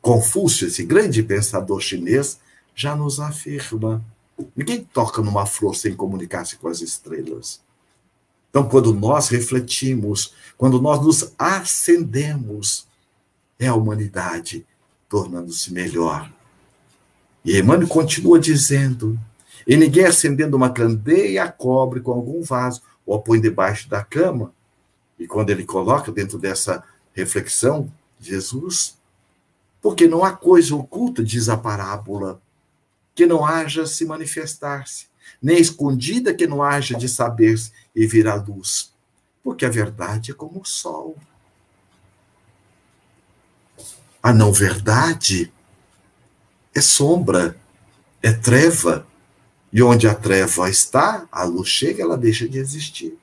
Confúcio, 0.00 0.68
esse 0.68 0.84
grande 0.84 1.22
pensador 1.22 1.80
chinês, 1.80 2.38
já 2.74 2.94
nos 2.94 3.20
afirma: 3.20 4.04
ninguém 4.54 4.84
toca 4.84 5.20
numa 5.20 5.46
flor 5.46 5.74
sem 5.74 5.94
comunicar-se 5.94 6.56
com 6.56 6.68
as 6.68 6.80
estrelas. 6.80 7.60
Então, 8.50 8.68
quando 8.68 8.94
nós 8.94 9.28
refletimos, 9.28 10.32
quando 10.56 10.80
nós 10.80 11.04
nos 11.04 11.32
acendemos 11.38 12.86
é 13.58 13.66
a 13.66 13.74
humanidade 13.74 14.66
tornando-se 15.08 15.72
melhor. 15.72 16.30
E 17.44 17.58
Emmanuel 17.58 17.88
continua 17.88 18.38
dizendo: 18.38 19.18
e 19.66 19.76
ninguém 19.76 20.04
acendendo 20.04 20.56
uma 20.56 20.70
candeia 20.70 21.50
cobre 21.50 22.00
com 22.00 22.12
algum 22.12 22.42
vaso 22.42 22.80
ou 23.04 23.14
a 23.16 23.18
põe 23.20 23.40
debaixo 23.40 23.88
da 23.88 24.02
cama. 24.02 24.52
E 25.18 25.26
quando 25.26 25.50
ele 25.50 25.64
coloca 25.64 26.12
dentro 26.12 26.38
dessa 26.38 26.84
reflexão, 27.12 27.90
Jesus, 28.20 28.96
porque 29.80 30.06
não 30.06 30.24
há 30.24 30.32
coisa 30.32 30.74
oculta, 30.74 31.22
diz 31.22 31.48
a 31.48 31.56
parábola, 31.56 32.40
que 33.14 33.24
não 33.24 33.44
haja 33.44 33.86
se 33.86 34.04
manifestar-se, 34.04 35.06
nem 35.40 35.58
escondida 35.58 36.34
que 36.34 36.46
não 36.46 36.62
haja 36.62 36.96
de 36.96 37.08
saber-se 37.08 37.72
e 37.94 38.06
vir 38.06 38.28
à 38.28 38.34
luz. 38.34 38.92
Porque 39.42 39.64
a 39.64 39.70
verdade 39.70 40.32
é 40.32 40.34
como 40.34 40.60
o 40.60 40.64
sol. 40.64 41.16
A 44.22 44.32
não 44.32 44.52
verdade 44.52 45.52
é 46.74 46.80
sombra, 46.80 47.56
é 48.22 48.32
treva. 48.32 49.06
E 49.72 49.82
onde 49.82 50.08
a 50.08 50.14
treva 50.14 50.68
está, 50.68 51.26
a 51.30 51.44
luz 51.44 51.68
chega, 51.68 52.02
ela 52.02 52.18
deixa 52.18 52.48
de 52.48 52.58
existir. 52.58 53.16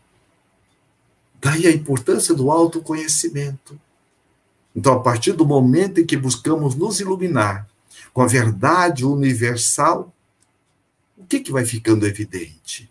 Daí 1.44 1.68
a 1.68 1.72
importância 1.72 2.34
do 2.34 2.50
autoconhecimento. 2.52 3.80
Então, 4.76 4.94
a 4.94 5.00
partir 5.00 5.34
do 5.34 5.46
momento 5.46 6.00
em 6.00 6.06
que 6.06 6.18
buscamos 6.18 6.76
nos 6.76 7.00
iluminar 7.00 7.68
com 8.14 8.22
a 8.22 8.28
verdade 8.28 9.06
universal, 9.06 10.14
o 11.18 11.26
que, 11.26 11.40
que 11.40 11.52
vai 11.52 11.66
ficando 11.66 12.08
evidente? 12.08 12.90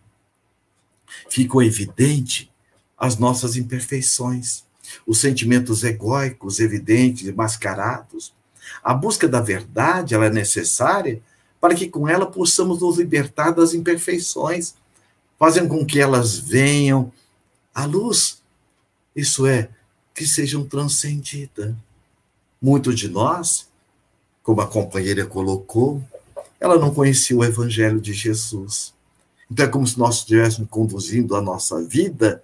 Ficam 1.28 1.62
evidentes 1.62 2.48
as 2.96 3.16
nossas 3.16 3.56
imperfeições 3.56 4.64
os 5.06 5.18
sentimentos 5.18 5.84
egóicos 5.84 6.60
evidentes 6.60 7.26
e 7.26 7.32
mascarados. 7.32 8.32
A 8.82 8.94
busca 8.94 9.28
da 9.28 9.40
verdade 9.40 10.14
ela 10.14 10.26
é 10.26 10.30
necessária 10.30 11.20
para 11.60 11.74
que 11.74 11.88
com 11.88 12.08
ela 12.08 12.26
possamos 12.26 12.80
nos 12.80 12.98
libertar 12.98 13.52
das 13.52 13.72
imperfeições, 13.72 14.74
fazendo 15.38 15.68
com 15.68 15.86
que 15.86 16.00
elas 16.00 16.38
venham 16.38 17.12
à 17.74 17.84
luz. 17.84 18.41
Isso 19.14 19.46
é, 19.46 19.68
que 20.14 20.26
sejam 20.26 20.64
transcendidas. 20.64 21.74
Muitos 22.60 22.98
de 22.98 23.08
nós, 23.08 23.68
como 24.42 24.60
a 24.60 24.66
companheira 24.66 25.26
colocou, 25.26 26.02
ela 26.60 26.78
não 26.78 26.94
conhecia 26.94 27.36
o 27.36 27.44
Evangelho 27.44 28.00
de 28.00 28.12
Jesus. 28.12 28.94
Então 29.50 29.66
é 29.66 29.68
como 29.68 29.86
se 29.86 29.98
nós 29.98 30.18
estivéssemos 30.18 30.70
conduzindo 30.70 31.36
a 31.36 31.42
nossa 31.42 31.82
vida 31.82 32.42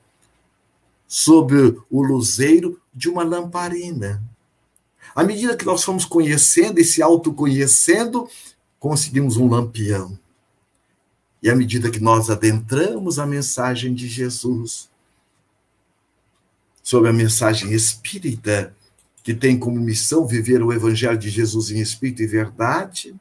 sob 1.06 1.78
o 1.90 2.02
luzeiro 2.02 2.78
de 2.94 3.08
uma 3.08 3.24
lamparina. 3.24 4.22
À 5.14 5.24
medida 5.24 5.56
que 5.56 5.64
nós 5.64 5.82
fomos 5.82 6.04
conhecendo 6.04 6.78
e 6.78 6.84
se 6.84 7.02
autoconhecendo, 7.02 8.28
conseguimos 8.78 9.36
um 9.36 9.48
lampião. 9.48 10.18
E 11.42 11.48
à 11.48 11.56
medida 11.56 11.90
que 11.90 12.00
nós 12.00 12.28
adentramos 12.28 13.18
a 13.18 13.26
mensagem 13.26 13.94
de 13.94 14.06
Jesus, 14.06 14.88
sobre 16.89 17.11
a 17.11 17.12
mensagem 17.12 17.70
espírita, 17.74 18.74
que 19.22 19.34
tem 19.34 19.59
como 19.59 19.78
missão 19.78 20.26
viver 20.26 20.62
o 20.62 20.72
evangelho 20.72 21.18
de 21.18 21.28
Jesus 21.28 21.70
em 21.70 21.80
espírito 21.80 22.22
e 22.22 22.26
verdade, 22.26 23.14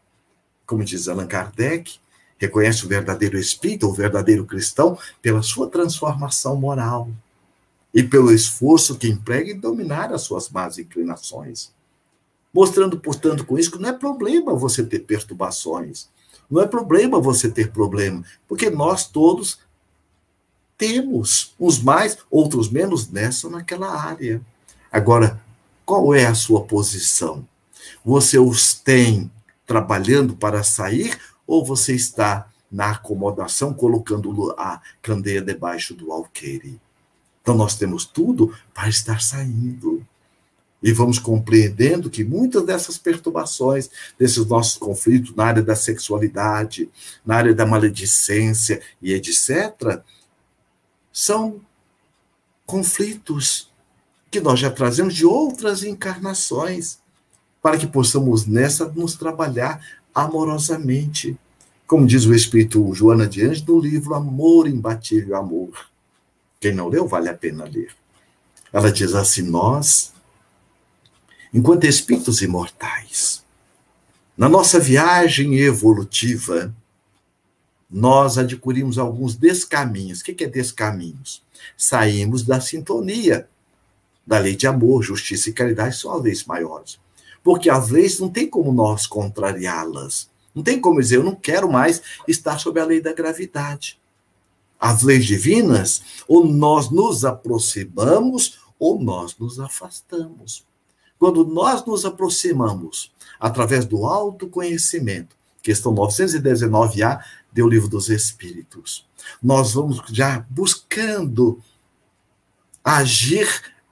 como 0.66 0.86
diz 0.86 1.10
Allan 1.10 1.28
Kardec, 1.28 2.00
reconhece 2.38 2.86
o 2.86 2.88
verdadeiro 2.88 3.38
espírito, 3.38 3.90
o 3.90 3.92
verdadeiro 3.92 4.46
cristão, 4.46 4.98
pela 5.22 5.42
sua 5.42 5.68
transformação 5.68 6.56
moral 6.56 7.10
e 7.94 8.02
pelo 8.02 8.32
esforço 8.32 8.98
que 8.98 9.10
emprega 9.10 9.52
em 9.52 9.60
dominar 9.60 10.14
as 10.14 10.22
suas 10.22 10.48
más 10.48 10.78
inclinações. 10.78 11.70
Mostrando, 12.54 12.98
portanto, 12.98 13.44
com 13.44 13.60
isso 13.60 13.72
que 13.72 13.80
não 13.80 13.90
é 13.90 13.94
problema 13.94 14.56
você 14.56 14.82
ter 14.82 15.00
perturbações, 15.00 16.08
não 16.50 16.62
é 16.62 16.66
problema 16.66 17.20
você 17.20 17.52
ter 17.52 17.70
problema, 17.74 18.24
porque 18.48 18.70
nós 18.70 19.10
todos 19.10 19.60
temos, 20.78 21.56
uns 21.60 21.82
mais, 21.82 22.18
outros 22.30 22.70
menos, 22.70 23.10
nessa 23.10 23.48
ou 23.48 23.54
naquela 23.54 23.90
área. 23.90 24.42
Agora, 24.92 25.42
qual 25.86 26.14
é 26.14 26.26
a 26.26 26.36
sua 26.36 26.64
posição? 26.64 27.48
Você 28.06 28.38
os 28.38 28.74
tem 28.74 29.32
trabalhando 29.66 30.36
para 30.36 30.64
sair 30.64 31.20
ou 31.46 31.66
você 31.66 31.94
está 31.94 32.50
na 32.72 32.92
acomodação 32.92 33.74
colocando 33.74 34.54
a 34.58 34.82
candeia 35.02 35.42
debaixo 35.42 35.94
do 35.94 36.12
alqueire? 36.12 36.80
Então 37.42 37.56
nós 37.56 37.76
temos 37.76 38.06
tudo 38.06 38.54
para 38.74 38.90
estar 38.90 39.22
saindo. 39.22 40.06
E 40.84 40.92
vamos 40.92 41.18
compreendendo 41.18 42.10
que 42.10 42.24
muitas 42.24 42.64
dessas 42.66 42.98
perturbações, 42.98 43.90
desses 44.20 44.46
nossos 44.46 44.78
conflitos 44.78 45.34
na 45.36 45.46
área 45.46 45.64
da 45.64 45.76
sexualidade, 45.76 46.90
na 47.26 47.36
área 47.36 47.56
da 47.56 47.66
maledicência 47.66 48.82
e 49.02 49.14
etc., 49.14 50.04
são 51.18 51.60
conflitos 52.64 53.72
que 54.30 54.40
nós 54.40 54.60
já 54.60 54.70
trazemos 54.70 55.16
de 55.16 55.26
outras 55.26 55.82
encarnações, 55.82 57.00
para 57.60 57.76
que 57.76 57.88
possamos 57.88 58.46
nessa 58.46 58.88
nos 58.90 59.16
trabalhar 59.16 59.84
amorosamente. 60.14 61.36
Como 61.88 62.06
diz 62.06 62.26
o 62.26 62.36
Espírito 62.36 62.94
Joana 62.94 63.26
de 63.26 63.44
Anjos 63.44 63.66
no 63.66 63.80
livro 63.80 64.14
Amor 64.14 64.68
Imbatível 64.68 65.36
Amor. 65.36 65.90
Quem 66.60 66.72
não 66.72 66.88
leu, 66.88 67.08
vale 67.08 67.30
a 67.30 67.34
pena 67.34 67.64
ler. 67.64 67.96
Ela 68.72 68.92
diz 68.92 69.16
assim: 69.16 69.42
Nós 69.42 70.14
enquanto 71.52 71.86
espíritos 71.86 72.44
imortais. 72.44 73.44
Na 74.38 74.48
nossa 74.48 74.80
viagem 74.80 75.56
evolutiva, 75.56 76.72
nós 77.90 78.38
adquirimos 78.38 78.98
alguns 78.98 79.36
descaminhos. 79.36 80.20
O 80.20 80.24
que 80.24 80.44
é 80.44 80.48
descaminhos? 80.48 81.42
Saímos 81.76 82.44
da 82.44 82.60
sintonia 82.60 83.48
da 84.26 84.38
lei 84.40 84.58
de 84.58 84.68
amor, 84.68 85.02
justiça 85.02 85.50
e 85.50 85.54
caridade, 85.54 85.96
são 85.96 86.14
as 86.14 86.22
leis 86.22 86.44
maiores. 86.44 87.00
Porque 87.42 87.70
as 87.70 87.90
leis 87.90 88.20
não 88.20 88.30
tem 88.30 88.50
como 88.50 88.74
nós 88.74 89.08
contrariá-las. 89.08 90.30
Não 90.54 90.62
tem 90.62 90.82
como 90.82 91.00
dizer, 91.00 91.16
eu 91.16 91.24
não 91.24 91.36
quero 91.36 91.72
mais 91.72 92.02
estar 92.28 92.58
sob 92.58 92.78
a 92.80 92.86
lei 92.86 93.00
da 93.00 93.14
gravidade. 93.14 93.98
As 94.78 95.02
leis 95.02 95.26
divinas, 95.26 96.02
ou 96.28 96.46
nós 96.46 96.90
nos 96.92 97.24
aproximamos, 97.24 98.60
ou 98.78 99.02
nós 99.02 99.38
nos 99.38 99.60
afastamos. 99.60 100.66
Quando 101.18 101.46
nós 101.46 101.86
nos 101.86 102.06
aproximamos 102.06 103.12
através 103.40 103.86
do 103.86 104.06
autoconhecimento, 104.06 105.36
questão 105.64 105.94
919A 105.96 107.24
do 107.62 107.70
Livro 107.70 107.88
dos 107.88 108.10
Espíritos, 108.10 109.08
nós 109.42 109.74
vamos 109.74 110.02
já 110.12 110.46
buscando 110.50 111.62
agir 112.84 113.48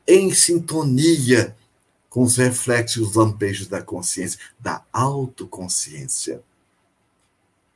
em 0.07 0.33
sintonia 0.33 1.55
com 2.09 2.23
os 2.23 2.37
reflexos, 2.37 3.09
os 3.09 3.15
lampejos 3.15 3.67
da 3.67 3.81
consciência, 3.81 4.39
da 4.59 4.83
autoconsciência. 4.93 6.41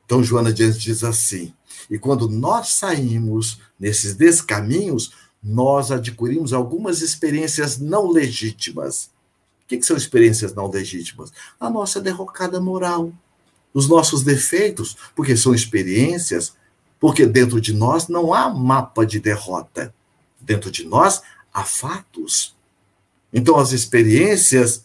Então, 0.04 0.22
Joana 0.22 0.52
Dias 0.52 0.80
diz 0.80 1.04
assim: 1.04 1.52
e 1.90 1.98
quando 1.98 2.28
nós 2.28 2.70
saímos 2.70 3.60
nesses 3.78 4.14
descaminhos, 4.14 5.12
nós 5.42 5.90
adquirimos 5.90 6.52
algumas 6.52 7.00
experiências 7.02 7.78
não 7.78 8.10
legítimas 8.10 9.10
que, 9.70 9.78
que 9.78 9.86
são 9.86 9.96
experiências 9.96 10.52
não 10.52 10.68
legítimas? 10.68 11.32
A 11.60 11.70
nossa 11.70 12.00
derrocada 12.00 12.60
moral, 12.60 13.12
os 13.72 13.88
nossos 13.88 14.22
defeitos, 14.22 14.96
porque 15.14 15.36
são 15.36 15.54
experiências, 15.54 16.54
porque 16.98 17.26
dentro 17.26 17.60
de 17.60 17.72
nós 17.72 18.08
não 18.08 18.34
há 18.34 18.48
mapa 18.48 19.06
de 19.06 19.20
derrota. 19.20 19.94
Dentro 20.40 20.70
de 20.70 20.84
nós 20.84 21.22
há 21.52 21.64
fatos. 21.64 22.56
Então, 23.32 23.56
as 23.56 23.72
experiências 23.72 24.84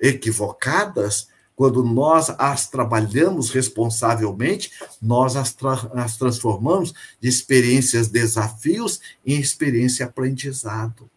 equivocadas, 0.00 1.28
quando 1.54 1.82
nós 1.82 2.28
as 2.38 2.68
trabalhamos 2.68 3.50
responsavelmente, 3.50 4.70
nós 5.00 5.36
as, 5.36 5.54
tra 5.54 5.90
as 5.94 6.16
transformamos 6.16 6.92
de 7.20 7.28
experiências 7.28 8.08
desafios 8.08 9.00
em 9.24 9.40
experiência 9.40 10.04
aprendizado 10.04 11.08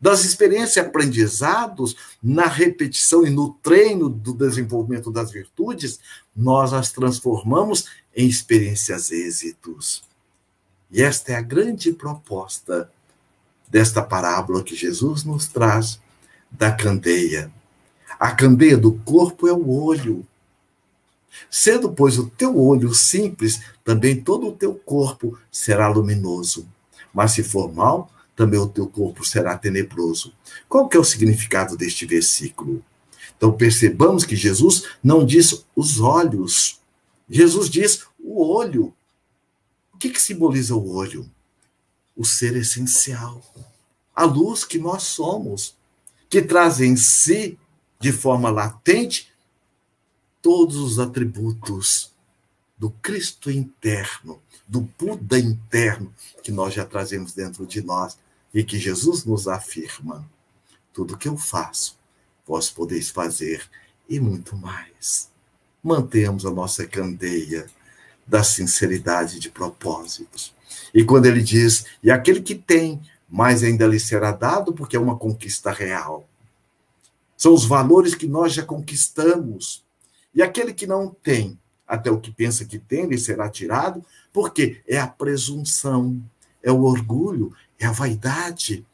das 0.00 0.24
experiências 0.24 0.76
e 0.76 0.80
aprendizados 0.80 1.94
na 2.22 2.46
repetição 2.46 3.26
e 3.26 3.30
no 3.30 3.52
treino 3.62 4.08
do 4.08 4.32
desenvolvimento 4.32 5.10
das 5.10 5.30
virtudes, 5.30 6.00
nós 6.34 6.72
as 6.72 6.90
transformamos 6.90 7.86
em 8.16 8.26
experiências 8.26 9.10
êxitos. 9.10 10.02
E 10.90 11.02
esta 11.02 11.32
é 11.32 11.36
a 11.36 11.42
grande 11.42 11.92
proposta 11.92 12.90
desta 13.68 14.02
parábola 14.02 14.64
que 14.64 14.74
Jesus 14.74 15.22
nos 15.22 15.46
traz 15.46 16.00
da 16.50 16.72
candeia. 16.72 17.52
A 18.18 18.32
candeia 18.32 18.76
do 18.76 18.92
corpo 18.92 19.46
é 19.46 19.52
o 19.52 19.70
olho. 19.70 20.26
Sendo, 21.48 21.92
pois, 21.92 22.18
o 22.18 22.28
teu 22.28 22.58
olho 22.58 22.92
simples, 22.92 23.60
também 23.84 24.20
todo 24.20 24.48
o 24.48 24.52
teu 24.52 24.74
corpo 24.74 25.38
será 25.50 25.86
luminoso. 25.86 26.66
Mas 27.14 27.32
se 27.32 27.44
for 27.44 27.72
mal, 27.72 28.10
também 28.40 28.58
o 28.58 28.66
teu 28.66 28.86
corpo 28.86 29.22
será 29.22 29.58
tenebroso. 29.58 30.32
Qual 30.66 30.88
que 30.88 30.96
é 30.96 31.00
o 31.00 31.04
significado 31.04 31.76
deste 31.76 32.06
versículo? 32.06 32.82
Então 33.36 33.52
percebamos 33.52 34.24
que 34.24 34.34
Jesus 34.34 34.84
não 35.04 35.26
diz 35.26 35.66
os 35.76 36.00
olhos. 36.00 36.80
Jesus 37.28 37.68
diz 37.68 38.06
o 38.18 38.42
olho. 38.42 38.94
O 39.92 39.98
que, 39.98 40.08
que 40.08 40.22
simboliza 40.22 40.74
o 40.74 40.90
olho? 40.90 41.30
O 42.16 42.24
ser 42.24 42.56
essencial. 42.56 43.42
A 44.16 44.24
luz 44.24 44.64
que 44.64 44.78
nós 44.78 45.02
somos, 45.02 45.76
que 46.30 46.40
traz 46.40 46.80
em 46.80 46.96
si, 46.96 47.58
de 48.00 48.10
forma 48.10 48.48
latente, 48.48 49.30
todos 50.40 50.76
os 50.76 50.98
atributos 50.98 52.10
do 52.78 52.88
Cristo 52.88 53.50
interno, 53.50 54.40
do 54.66 54.80
Buda 54.80 55.38
interno, 55.38 56.10
que 56.42 56.50
nós 56.50 56.72
já 56.72 56.86
trazemos 56.86 57.34
dentro 57.34 57.66
de 57.66 57.82
nós 57.82 58.16
e 58.52 58.64
que 58.64 58.78
Jesus 58.78 59.24
nos 59.24 59.48
afirma: 59.48 60.28
tudo 60.92 61.16
que 61.16 61.28
eu 61.28 61.36
faço, 61.36 61.98
vós 62.46 62.70
podeis 62.70 63.10
fazer 63.10 63.68
e 64.08 64.18
muito 64.18 64.56
mais. 64.56 65.30
Mantemos 65.82 66.44
a 66.44 66.50
nossa 66.50 66.86
candeia 66.86 67.66
da 68.26 68.44
sinceridade 68.44 69.38
de 69.38 69.50
propósitos. 69.50 70.54
E 70.92 71.04
quando 71.04 71.26
ele 71.26 71.42
diz: 71.42 71.86
e 72.02 72.10
aquele 72.10 72.40
que 72.40 72.54
tem, 72.54 73.00
mais 73.28 73.62
ainda 73.62 73.86
lhe 73.86 74.00
será 74.00 74.32
dado, 74.32 74.72
porque 74.72 74.96
é 74.96 75.00
uma 75.00 75.16
conquista 75.16 75.70
real. 75.70 76.28
São 77.36 77.54
os 77.54 77.64
valores 77.64 78.14
que 78.14 78.26
nós 78.26 78.52
já 78.52 78.62
conquistamos. 78.62 79.84
E 80.34 80.42
aquele 80.42 80.74
que 80.74 80.86
não 80.86 81.08
tem, 81.22 81.58
até 81.86 82.10
o 82.10 82.20
que 82.20 82.30
pensa 82.30 82.64
que 82.64 82.78
tem, 82.78 83.06
lhe 83.06 83.18
será 83.18 83.48
tirado, 83.48 84.04
porque 84.32 84.82
é 84.86 84.98
a 84.98 85.06
presunção, 85.06 86.22
é 86.62 86.70
o 86.70 86.82
orgulho, 86.82 87.52
é 87.80 87.86
a 87.86 87.92
vaidade. 87.92 88.86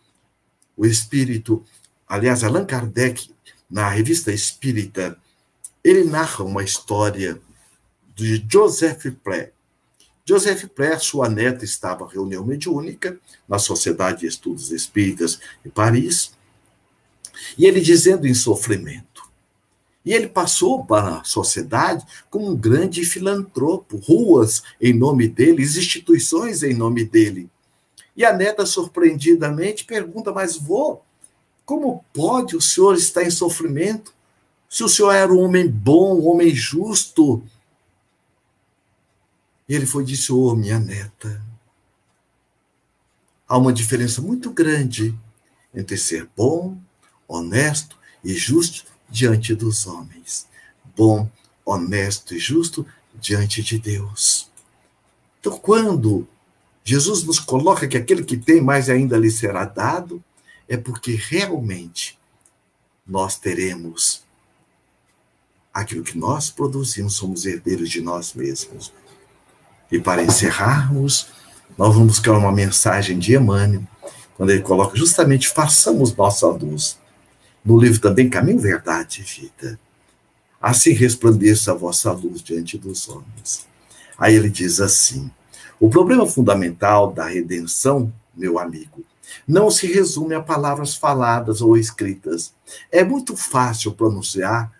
O 0.76 0.87
espírito, 0.87 1.62
aliás, 2.09 2.45
Allan 2.45 2.64
Kardec, 2.64 3.30
na 3.68 3.89
revista 3.89 4.32
Espírita, 4.32 5.18
ele 5.82 6.05
narra 6.05 6.45
uma 6.45 6.62
história 6.62 7.41
de 8.14 8.47
Joseph 8.49 9.07
Plé. 9.22 9.53
Joseph 10.24 10.64
Plé, 10.74 10.99
sua 10.99 11.28
neta, 11.28 11.64
estava 11.64 12.05
em 12.05 12.12
reunião 12.12 12.45
mediúnica 12.45 13.18
na 13.49 13.59
Sociedade 13.59 14.20
de 14.20 14.26
Estudos 14.26 14.70
Espíritas 14.70 15.41
em 15.64 15.70
Paris, 15.70 16.34
E 17.59 17.66
ele 17.66 17.82
dizendo 17.82 18.26
em 18.26 18.32
sofrimento. 18.32 19.22
E 20.05 20.12
ele 20.12 20.28
passou 20.28 20.84
para 20.87 21.18
a 21.18 21.24
sociedade 21.24 22.07
como 22.30 22.51
um 22.51 22.57
grande 22.57 23.05
filantropo, 23.05 23.99
ruas 23.99 24.62
em 24.80 24.95
nome 24.95 25.28
dele, 25.28 25.62
instituições 25.62 26.62
em 26.62 26.72
nome 26.72 27.05
dele. 27.05 27.51
E 28.17 28.25
a 28.25 28.33
neta, 28.33 28.64
surpreendidamente, 28.64 29.85
pergunta: 29.85 30.33
Mas 30.33 30.57
vô, 30.57 31.01
como 31.64 32.05
pode 32.12 32.57
o 32.57 32.61
senhor 32.61 32.95
estar 32.95 33.23
em 33.23 33.31
sofrimento? 33.31 34.14
Se 34.69 34.83
o 34.83 34.89
senhor 34.89 35.12
era 35.12 35.33
um 35.33 35.41
homem 35.41 35.69
bom, 35.69 36.19
um 36.21 36.29
homem 36.29 36.55
justo. 36.55 37.43
E 39.69 39.75
ele 39.75 39.85
foi 39.85 40.03
e 40.03 40.07
disse: 40.07 40.33
Ô, 40.33 40.47
oh, 40.47 40.57
minha 40.57 40.79
neta, 40.79 41.43
há 43.47 43.59
uma 43.59 43.73
diferença 43.73 44.23
muito 44.23 44.51
grande 44.51 45.14
entre 45.75 45.99
ser 45.99 46.29
bom, 46.35 46.79
honesto 47.29 47.99
e 48.25 48.33
justo 48.33 48.87
diante 49.09 49.55
dos 49.55 49.87
homens. 49.87 50.47
Bom, 50.97 51.29
honesto 51.64 52.35
e 52.35 52.39
justo 52.39 52.87
diante 53.14 53.62
de 53.62 53.79
Deus. 53.79 54.51
Então, 55.39 55.59
quando 55.59 56.27
Jesus 56.89 57.24
nos 57.24 57.41
coloca 57.41 57.89
que 57.89 57.97
aquele 57.97 58.22
que 58.22 58.37
tem 58.37 58.61
mais 58.61 58.89
ainda 58.89 59.18
lhe 59.18 59.28
será 59.28 59.64
dado, 59.64 60.22
é 60.68 60.76
porque 60.76 61.16
realmente 61.16 62.16
nós 63.05 63.37
teremos 63.37 64.22
aquilo 65.74 66.05
que 66.05 66.16
nós 66.16 66.49
produzimos, 66.49 67.14
somos 67.14 67.45
herdeiros 67.45 67.91
de 67.91 68.01
nós 68.01 68.34
mesmos. 68.34 68.93
E 69.91 69.99
para 69.99 70.22
encerrarmos, 70.22 71.26
nós 71.76 71.93
vamos 71.93 72.18
buscar 72.18 72.39
uma 72.39 72.53
mensagem 72.53 73.18
de 73.18 73.34
Emmanuel, 73.34 73.82
quando 74.37 74.51
ele 74.51 74.62
coloca 74.62 74.97
justamente 74.97 75.49
façamos 75.49 76.14
nossa 76.14 76.47
luz. 76.47 76.99
No 77.64 77.76
livro 77.80 78.01
também 78.01 78.30
Caminho, 78.30 78.61
Verdade 78.61 79.22
e 79.22 79.24
Vida. 79.24 79.76
Assim 80.62 80.93
resplandeça 80.93 81.72
a 81.72 81.74
vossa 81.74 82.12
luz 82.12 82.41
diante 82.45 82.78
dos 82.78 83.09
homens. 83.09 83.66
Aí 84.16 84.37
ele 84.37 84.49
diz 84.49 84.80
assim: 84.80 85.28
o 85.79 85.91
problema 85.91 86.27
fundamental 86.27 87.12
da 87.12 87.27
redenção, 87.27 88.12
meu 88.35 88.59
amigo, 88.59 89.05
não 89.47 89.70
se 89.70 89.87
resume 89.87 90.35
a 90.35 90.43
palavras 90.43 90.95
faladas 90.95 91.61
ou 91.61 91.77
escritas. 91.77 92.55
É 92.91 93.05
muito 93.05 93.37
fácil 93.37 93.93
pronunciar 93.93 94.72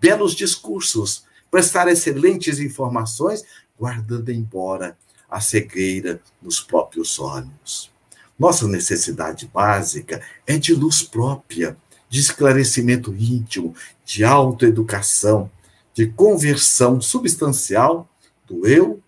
belos 0.00 0.34
discursos, 0.34 1.24
prestar 1.50 1.88
excelentes 1.88 2.58
informações, 2.58 3.42
guardando 3.78 4.30
embora 4.30 4.96
a 5.30 5.40
cegueira 5.40 6.20
nos 6.42 6.60
próprios 6.60 7.18
olhos. 7.18 7.90
Nossa 8.38 8.66
necessidade 8.68 9.50
básica 9.52 10.20
é 10.46 10.58
de 10.58 10.74
luz 10.74 11.02
própria, 11.02 11.76
de 12.08 12.20
esclarecimento 12.20 13.14
íntimo, 13.14 13.74
de 14.04 14.24
autoeducação, 14.24 15.50
de 15.94 16.08
conversão 16.08 17.00
substancial 17.00 18.08
do 18.46 18.66
eu 18.66 19.00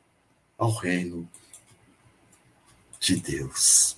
ao 0.58 0.70
reino 0.72 1.28
de 2.98 3.16
Deus. 3.16 3.96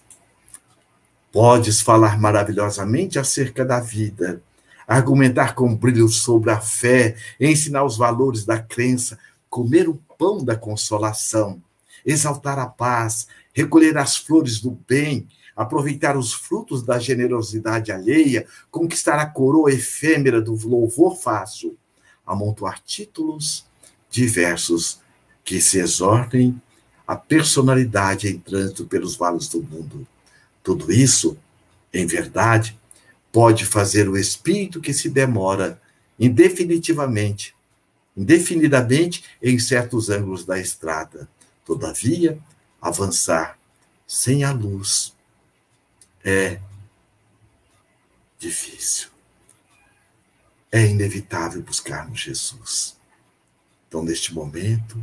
Podes 1.31 1.81
falar 1.81 2.19
maravilhosamente 2.19 3.19
acerca 3.19 3.65
da 3.65 3.81
vida, 3.81 4.43
argumentar 4.87 5.55
com 5.55 5.75
brilho 5.75 6.09
sobre 6.09 6.51
a 6.51 6.61
fé, 6.61 7.17
ensinar 7.39 7.85
os 7.85 7.97
valores 7.97 8.45
da 8.45 8.59
crença, 8.59 9.19
comer 9.49 9.89
o 9.89 9.95
pão 10.19 10.45
da 10.45 10.57
consolação, 10.57 11.63
exaltar 12.05 12.59
a 12.59 12.67
paz, 12.67 13.29
recolher 13.53 13.97
as 13.99 14.17
flores 14.17 14.61
do 14.61 14.71
bem, 14.89 15.29
aproveitar 15.55 16.17
os 16.17 16.33
frutos 16.33 16.83
da 16.83 16.99
generosidade 16.99 17.93
alheia, 17.93 18.47
conquistar 18.71 19.19
a 19.19 19.27
coroa 19.27 19.73
efêmera 19.73 20.41
do 20.41 20.55
louvor 20.67 21.17
fácil, 21.17 21.77
amontoar 22.27 22.81
títulos 22.83 23.67
diversos 24.11 25.01
que 25.49 25.63
se 25.63 25.79
exortem 25.79 26.61
a 27.07 27.17
personalidade 27.17 28.29
em 28.29 28.39
trânsito 28.39 28.85
pelos 28.85 29.17
vales 29.17 29.49
do 29.49 29.63
mundo. 29.63 30.07
Tudo 30.63 30.93
isso, 30.93 31.39
em 31.91 32.07
verdade, 32.07 32.79
pode 33.33 33.65
fazer 33.65 34.11
o 34.11 34.19
espírito 34.19 34.79
que 34.79 34.93
se 34.93 35.09
demora 35.09 35.81
indefinitivamente, 36.21 37.55
indefinidamente 38.15 39.25
em 39.43 39.59
certos 39.59 40.11
ângulos 40.11 40.45
da 40.45 40.61
estrada. 40.61 41.27
Todavia, 41.65 42.39
avançar 42.79 43.59
sem 44.07 44.45
a 44.45 44.53
luz 44.53 45.17
é 46.23 46.61
difícil. 48.39 49.09
É 50.71 50.85
inevitável 50.85 51.63
buscarmos 51.63 52.21
Jesus. 52.21 52.99
Então, 53.89 54.03
neste 54.03 54.35
momento, 54.35 55.03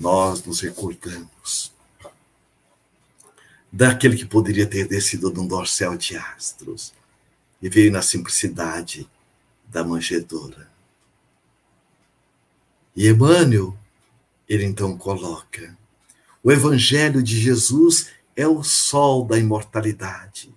nós 0.00 0.42
nos 0.46 0.60
recordamos 0.60 1.70
daquele 3.70 4.16
que 4.16 4.24
poderia 4.24 4.66
ter 4.66 4.88
descido 4.88 5.30
num 5.30 5.46
dorsal 5.46 5.94
de 5.94 6.16
astros 6.16 6.94
e 7.60 7.68
veio 7.68 7.92
na 7.92 8.00
simplicidade 8.00 9.06
da 9.68 9.84
manjedoura. 9.84 10.70
E 12.96 13.08
Emmanuel, 13.08 13.76
ele 14.48 14.64
então 14.64 14.96
coloca: 14.96 15.76
o 16.42 16.50
Evangelho 16.50 17.22
de 17.22 17.38
Jesus 17.38 18.08
é 18.34 18.48
o 18.48 18.62
sol 18.62 19.26
da 19.26 19.38
imortalidade, 19.38 20.50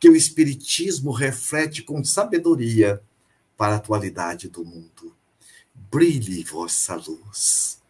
que 0.00 0.08
o 0.08 0.16
Espiritismo 0.16 1.10
reflete 1.10 1.82
com 1.82 2.02
sabedoria 2.02 3.02
para 3.54 3.74
a 3.74 3.76
atualidade 3.76 4.48
do 4.48 4.64
mundo. 4.64 5.14
Brilhe 5.74 6.42
vossa 6.42 6.96
luz. 6.96 7.84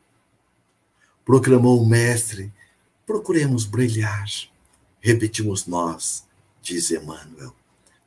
Proclamou 1.27 1.83
o 1.83 1.87
Mestre 1.87 2.53
procuremos 3.05 3.65
brilhar. 3.65 4.25
Repetimos 5.01 5.67
nós, 5.67 6.25
diz 6.63 6.93
Emmanuel. 6.93 7.53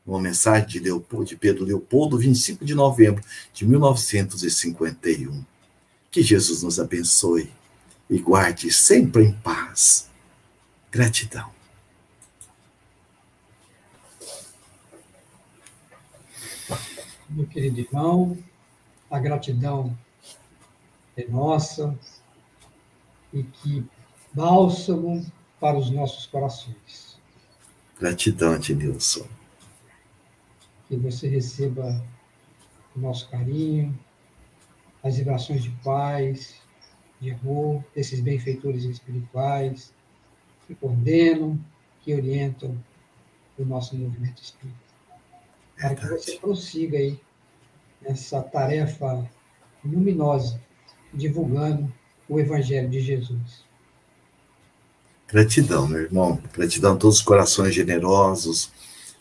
Uma 0.07 0.21
mensagem 0.21 0.67
de, 0.69 0.79
Leopoldo, 0.79 1.25
de 1.25 1.35
Pedro 1.35 1.65
Leopoldo, 1.65 2.17
25 2.17 2.63
de 2.63 2.73
novembro 2.73 3.21
de 3.53 3.67
1951. 3.67 5.43
Que 6.09 6.23
Jesus 6.23 6.63
nos 6.63 6.79
abençoe 6.79 7.51
e 8.09 8.17
guarde 8.19 8.71
sempre 8.71 9.25
em 9.25 9.33
paz. 9.33 10.09
Gratidão. 10.89 11.51
Meu 17.29 17.45
querido 17.45 17.81
irmão, 17.81 18.37
a 19.11 19.19
gratidão 19.19 19.95
é 21.17 21.27
nossa 21.27 21.93
e 23.33 23.43
que 23.43 23.85
bálsamo 24.33 25.25
para 25.59 25.77
os 25.77 25.89
nossos 25.89 26.25
corações. 26.25 27.19
Gratidão, 27.99 28.55
Ednilson. 28.55 29.27
Que 30.87 30.95
você 30.95 31.27
receba 31.27 32.03
o 32.95 32.99
nosso 32.99 33.29
carinho, 33.29 33.97
as 35.03 35.17
vibrações 35.17 35.63
de 35.63 35.69
paz, 35.83 36.55
de 37.19 37.31
amor, 37.31 37.83
desses 37.93 38.19
benfeitores 38.21 38.83
espirituais 38.83 39.93
que 40.65 40.75
coordenam, 40.75 41.59
que 42.01 42.13
orientam 42.13 42.77
o 43.57 43.65
nosso 43.65 43.97
movimento 43.97 44.41
espírita. 44.41 44.77
Para 45.75 45.95
que 45.95 46.07
você 46.07 46.37
prossiga 46.37 46.97
aí 46.97 47.19
nessa 48.01 48.41
tarefa 48.41 49.29
luminosa, 49.83 50.61
divulgando 51.13 51.91
o 52.29 52.39
Evangelho 52.39 52.87
de 52.87 53.01
Jesus. 53.01 53.67
Gratidão, 55.27 55.87
meu 55.87 56.01
irmão. 56.01 56.41
Gratidão 56.53 56.93
a 56.93 56.97
todos 56.97 57.17
os 57.17 57.21
corações 57.21 57.73
generosos 57.73 58.71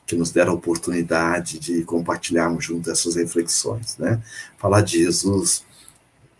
que 0.06 0.14
nos 0.14 0.30
deram 0.30 0.52
a 0.52 0.54
oportunidade 0.54 1.58
de 1.58 1.82
compartilharmos 1.84 2.64
junto 2.64 2.90
essas 2.90 3.16
reflexões, 3.16 3.98
né? 3.98 4.22
Falar 4.56 4.82
de 4.82 5.02
Jesus 5.02 5.64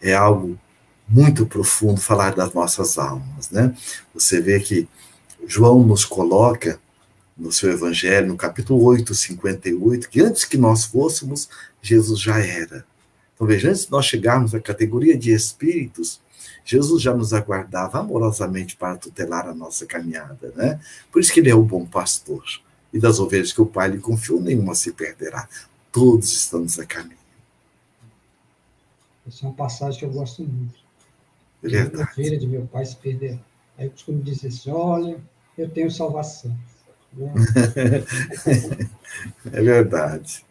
é 0.01 0.15
algo 0.15 0.59
muito 1.07 1.45
profundo, 1.45 2.01
falar 2.01 2.35
das 2.35 2.53
nossas 2.53 2.97
almas, 2.99 3.51
né? 3.51 3.75
Você 4.15 4.41
vê 4.41 4.61
que 4.61 4.89
João 5.47 5.83
nos 5.83 6.05
coloca 6.05 6.81
no 7.37 7.53
seu 7.53 7.71
evangelho, 7.71 8.29
no 8.29 8.37
capítulo 8.37 8.83
8, 8.85 9.15
58, 9.15 10.09
que 10.09 10.21
antes 10.21 10.45
que 10.45 10.57
nós 10.57 10.85
fôssemos, 10.85 11.49
Jesus 11.81 12.21
já 12.21 12.39
era. 12.39 12.85
Então, 13.35 13.47
veja, 13.47 13.69
antes 13.71 13.85
de 13.85 13.91
nós 13.93 14.07
chegarmos 14.07 14.55
à 14.55 14.61
categoria 14.61 15.17
de 15.17 15.31
espíritos, 15.31 16.21
Jesus 16.69 17.03
já 17.03 17.15
nos 17.15 17.33
aguardava 17.33 17.99
amorosamente 17.99 18.77
para 18.77 18.99
tutelar 18.99 19.49
a 19.49 19.55
nossa 19.55 19.87
caminhada, 19.87 20.53
né? 20.55 20.79
Por 21.11 21.19
isso 21.19 21.33
que 21.33 21.41
ele 21.41 21.49
é 21.49 21.55
o 21.55 21.63
bom 21.63 21.87
pastor. 21.87 22.45
E 22.93 23.01
das 23.01 23.19
ovelhas 23.19 23.55
que 23.55 23.63
o 23.63 23.65
Pai 23.65 23.89
lhe 23.89 23.99
confiou, 23.99 24.39
nenhuma 24.39 24.75
se 24.75 24.93
perderá. 24.93 25.49
Todos 25.91 26.31
estamos 26.31 26.79
a 26.79 26.85
caminho. 26.85 27.17
Essa 29.27 29.47
é 29.47 29.49
uma 29.49 29.55
passagem 29.55 29.99
que 29.99 30.05
eu 30.05 30.11
gosto 30.11 30.45
muito. 30.45 30.79
É 31.63 31.69
verdade. 31.69 32.03
A 32.03 32.13
ovelha 32.13 32.39
de 32.39 32.47
meu 32.47 32.67
Pai 32.67 32.85
se 32.85 32.97
perderá. 32.97 33.39
Aí 33.79 33.87
eu 33.87 33.91
costumo 33.91 34.23
dizer 34.23 34.49
assim, 34.49 34.71
olha, 34.71 35.19
eu 35.57 35.71
tenho 35.71 35.91
salvação. 35.91 36.55
Né? 37.15 37.33
é 39.51 39.63
verdade. 39.63 40.45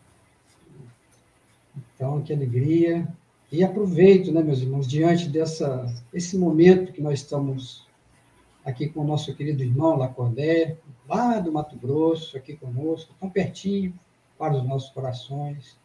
Então, 1.94 2.24
que 2.24 2.34
alegria. 2.34 3.08
E 3.52 3.64
aproveito, 3.64 4.32
né, 4.32 4.44
meus 4.44 4.60
irmãos, 4.60 4.88
diante 4.88 5.30
dessa, 5.30 5.86
esse 6.14 6.38
momento 6.38 6.92
que 6.92 7.02
nós 7.02 7.20
estamos 7.20 7.88
aqui 8.66 8.90
com 8.90 9.00
o 9.00 9.08
nosso 9.08 9.34
querido 9.34 9.64
irmão 9.64 9.96
Lacordé, 9.96 10.76
lá 11.08 11.40
do 11.40 11.54
Mato 11.54 11.78
Grosso, 11.78 12.36
aqui 12.36 12.58
conosco, 12.58 13.16
tão 13.18 13.30
pertinho 13.30 13.98
para 14.38 14.58
os 14.58 14.68
nossos 14.68 14.90
corações. 14.90 15.78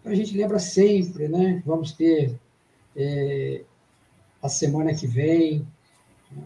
Então, 0.00 0.10
a 0.10 0.14
gente 0.16 0.36
lembra 0.36 0.58
sempre, 0.58 1.28
né? 1.28 1.62
Vamos 1.64 1.92
ter 1.92 2.36
é, 2.96 3.62
a 4.42 4.48
semana 4.48 4.92
que 4.92 5.06
vem, 5.06 5.64
né, 6.32 6.42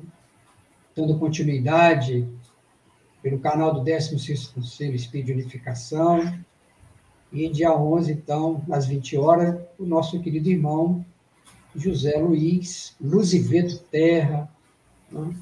dando 0.95 1.19
continuidade 1.19 2.29
pelo 3.23 3.39
canal 3.39 3.73
do 3.73 3.81
16º 3.83 4.53
Conselho 4.53 4.95
Espírito 4.95 5.29
de 5.29 5.33
Unificação, 5.33 6.39
e 7.35 7.49
dia 7.49 7.77
11, 7.77 8.13
então, 8.13 8.63
às 8.71 8.87
20 8.87 9.17
horas, 9.17 9.61
o 9.77 9.85
nosso 9.85 10.21
querido 10.21 10.49
irmão 10.49 11.05
José 11.75 12.17
Luiz 12.17 12.95
Luziveto 13.01 13.81
Terra, 13.91 14.49
né, 15.11 15.35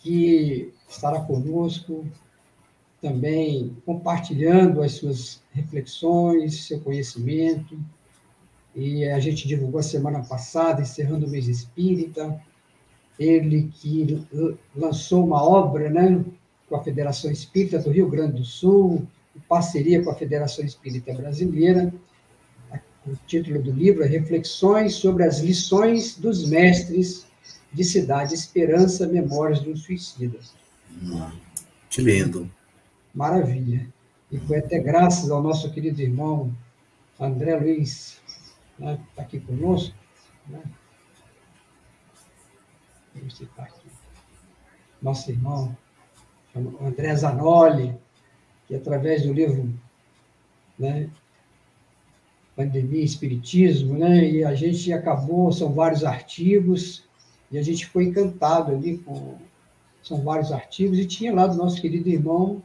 que 0.00 0.72
estará 0.88 1.20
conosco 1.20 2.06
também 3.00 3.76
compartilhando 3.84 4.80
as 4.80 4.92
suas 4.92 5.42
reflexões, 5.50 6.68
seu 6.68 6.80
conhecimento. 6.80 7.76
E 8.74 9.04
a 9.04 9.18
gente 9.18 9.48
divulgou 9.48 9.80
a 9.80 9.82
semana 9.82 10.22
passada, 10.22 10.82
encerrando 10.82 11.26
o 11.26 11.28
mês 11.28 11.48
espírita, 11.48 12.40
ele 13.18 13.70
que 13.74 14.24
lançou 14.74 15.26
uma 15.26 15.42
obra 15.42 15.90
né, 15.90 16.24
com 16.68 16.76
a 16.76 16.82
Federação 16.82 17.30
Espírita 17.30 17.80
do 17.80 17.90
Rio 17.90 18.08
Grande 18.08 18.38
do 18.38 18.44
Sul, 18.44 19.06
em 19.36 19.40
parceria 19.40 20.02
com 20.02 20.10
a 20.10 20.14
Federação 20.14 20.64
Espírita 20.64 21.12
Brasileira. 21.14 21.92
O 23.06 23.16
título 23.26 23.60
do 23.60 23.72
livro 23.72 24.04
é 24.04 24.06
Reflexões 24.06 24.94
sobre 24.94 25.24
as 25.24 25.40
lições 25.40 26.16
dos 26.16 26.48
mestres 26.48 27.26
de 27.72 27.84
Cidade 27.84 28.34
Esperança, 28.34 29.08
Memórias 29.08 29.60
de 29.60 29.70
um 29.70 29.76
Suicida. 29.76 30.38
Que 31.90 32.00
lindo. 32.00 32.50
Maravilha. 33.12 33.88
E 34.30 34.38
foi 34.38 34.58
até 34.58 34.78
graças 34.78 35.30
ao 35.30 35.42
nosso 35.42 35.70
querido 35.72 36.00
irmão 36.00 36.54
André 37.18 37.56
Luiz, 37.56 38.20
né, 38.78 38.96
que 38.96 39.10
está 39.10 39.22
aqui 39.22 39.40
conosco. 39.40 39.94
Né? 40.48 40.62
Nosso 45.00 45.30
irmão, 45.30 45.76
André 46.80 47.14
Zanoli, 47.14 47.94
que 48.72 48.76
através 48.76 49.22
do 49.22 49.34
livro 49.34 49.70
né, 50.78 51.10
Pandemia 52.56 53.02
e 53.02 53.04
Espiritismo, 53.04 53.98
né, 53.98 54.24
e 54.24 54.42
a 54.42 54.54
gente 54.54 54.90
acabou, 54.90 55.52
são 55.52 55.74
vários 55.74 56.04
artigos, 56.04 57.04
e 57.50 57.58
a 57.58 57.62
gente 57.62 57.86
foi 57.86 58.04
encantado 58.04 58.72
ali 58.72 58.96
com. 58.96 59.36
São 60.02 60.22
vários 60.22 60.50
artigos, 60.50 60.98
e 60.98 61.04
tinha 61.04 61.34
lá 61.34 61.46
do 61.46 61.56
nosso 61.56 61.80
querido 61.80 62.08
irmão, 62.08 62.62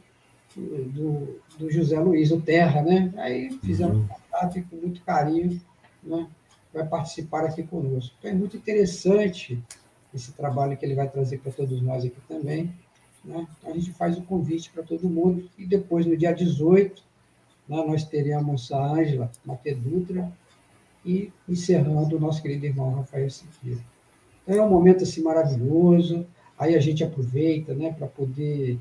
do, 0.56 1.40
do 1.58 1.70
José 1.70 2.00
Luiz, 2.00 2.32
o 2.32 2.40
Terra, 2.40 2.82
né? 2.82 3.12
Aí 3.18 3.50
fizemos 3.62 3.98
uhum. 3.98 4.08
contato 4.08 4.58
e 4.58 4.62
com 4.62 4.76
muito 4.76 5.02
carinho, 5.02 5.60
né? 6.02 6.26
Vai 6.72 6.86
participar 6.86 7.44
aqui 7.44 7.62
conosco. 7.62 8.16
Então 8.18 8.30
é 8.30 8.34
muito 8.34 8.56
interessante 8.56 9.62
esse 10.12 10.32
trabalho 10.32 10.76
que 10.76 10.86
ele 10.86 10.94
vai 10.94 11.08
trazer 11.08 11.38
para 11.38 11.52
todos 11.52 11.80
nós 11.82 12.04
aqui 12.04 12.20
também. 12.26 12.74
Né? 13.24 13.46
Então, 13.58 13.72
a 13.72 13.74
gente 13.74 13.92
faz 13.92 14.16
o 14.16 14.22
convite 14.22 14.70
para 14.70 14.82
todo 14.82 15.08
mundo 15.08 15.48
e 15.58 15.66
depois, 15.66 16.06
no 16.06 16.16
dia 16.16 16.32
18, 16.32 17.02
né, 17.68 17.84
nós 17.86 18.04
teremos 18.04 18.72
a 18.72 18.92
Ângela 18.92 19.30
Mate 19.44 19.74
Dutra 19.74 20.32
e 21.04 21.32
encerrando 21.48 22.16
o 22.16 22.20
nosso 22.20 22.42
querido 22.42 22.66
irmão 22.66 22.94
Rafael 22.94 23.30
Siqueira. 23.30 23.80
Então, 24.42 24.56
é 24.56 24.62
um 24.62 24.70
momento 24.70 25.02
assim 25.02 25.22
maravilhoso, 25.22 26.26
aí 26.58 26.74
a 26.74 26.80
gente 26.80 27.04
aproveita 27.04 27.74
né, 27.74 27.92
para 27.92 28.06
poder 28.06 28.78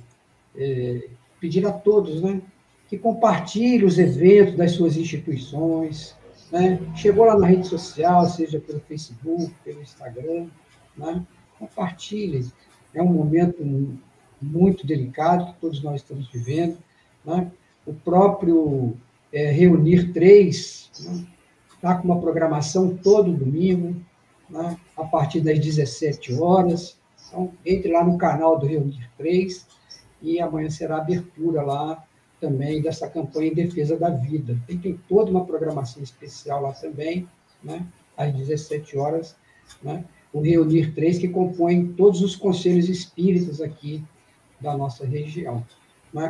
é, 0.55 1.09
pedir 1.39 1.65
a 1.65 1.71
todos 1.71 2.21
né, 2.21 2.41
que 2.87 2.97
compartilhem 2.97 3.85
os 3.85 3.99
eventos 3.99 4.55
das 4.55 4.71
suas 4.71 4.95
instituições, 4.97 6.15
né? 6.51 6.79
Chegou 6.95 7.25
lá 7.25 7.37
na 7.37 7.45
rede 7.45 7.67
social, 7.67 8.25
seja 8.25 8.59
pelo 8.59 8.79
Facebook, 8.79 9.53
pelo 9.63 9.81
Instagram, 9.81 10.47
né? 10.95 11.25
compartilhem. 11.59 12.49
É 12.93 13.01
um 13.01 13.11
momento 13.11 13.63
muito 14.41 14.85
delicado 14.85 15.53
que 15.53 15.59
todos 15.59 15.81
nós 15.83 16.01
estamos 16.01 16.27
vivendo. 16.29 16.77
Né? 17.25 17.51
O 17.85 17.93
próprio 17.93 18.95
é, 19.31 19.51
Reunir 19.51 20.13
3 20.13 20.89
está 20.93 21.11
né? 21.11 21.25
Tá 21.81 21.95
com 21.95 22.05
uma 22.05 22.19
programação 22.19 22.95
todo 22.97 23.31
domingo, 23.31 23.95
né? 24.49 24.77
a 24.95 25.03
partir 25.03 25.41
das 25.41 25.59
17 25.59 26.33
horas. 26.35 26.97
Então, 27.27 27.51
entre 27.65 27.91
lá 27.91 28.03
no 28.03 28.17
canal 28.17 28.57
do 28.57 28.65
Reunir 28.65 29.09
3 29.17 29.67
e 30.21 30.39
amanhã 30.39 30.69
será 30.69 30.95
a 30.97 31.01
abertura 31.01 31.61
lá 31.61 32.03
também 32.39 32.81
dessa 32.81 33.07
campanha 33.07 33.51
em 33.51 33.55
defesa 33.55 33.97
da 33.97 34.09
vida. 34.09 34.57
Tem, 34.67 34.77
tem 34.77 34.99
toda 35.07 35.31
uma 35.31 35.45
programação 35.45 36.01
especial 36.01 36.61
lá 36.61 36.73
também, 36.73 37.27
né? 37.63 37.85
às 38.15 38.33
17 38.33 38.97
horas, 38.97 39.35
né? 39.81 40.03
o 40.31 40.41
Reunir 40.41 40.93
3, 40.93 41.19
que 41.19 41.27
compõe 41.27 41.93
todos 41.93 42.21
os 42.21 42.35
conselhos 42.35 42.89
espíritas 42.89 43.61
aqui 43.61 44.03
da 44.59 44.75
nossa 44.75 45.05
região. 45.05 45.65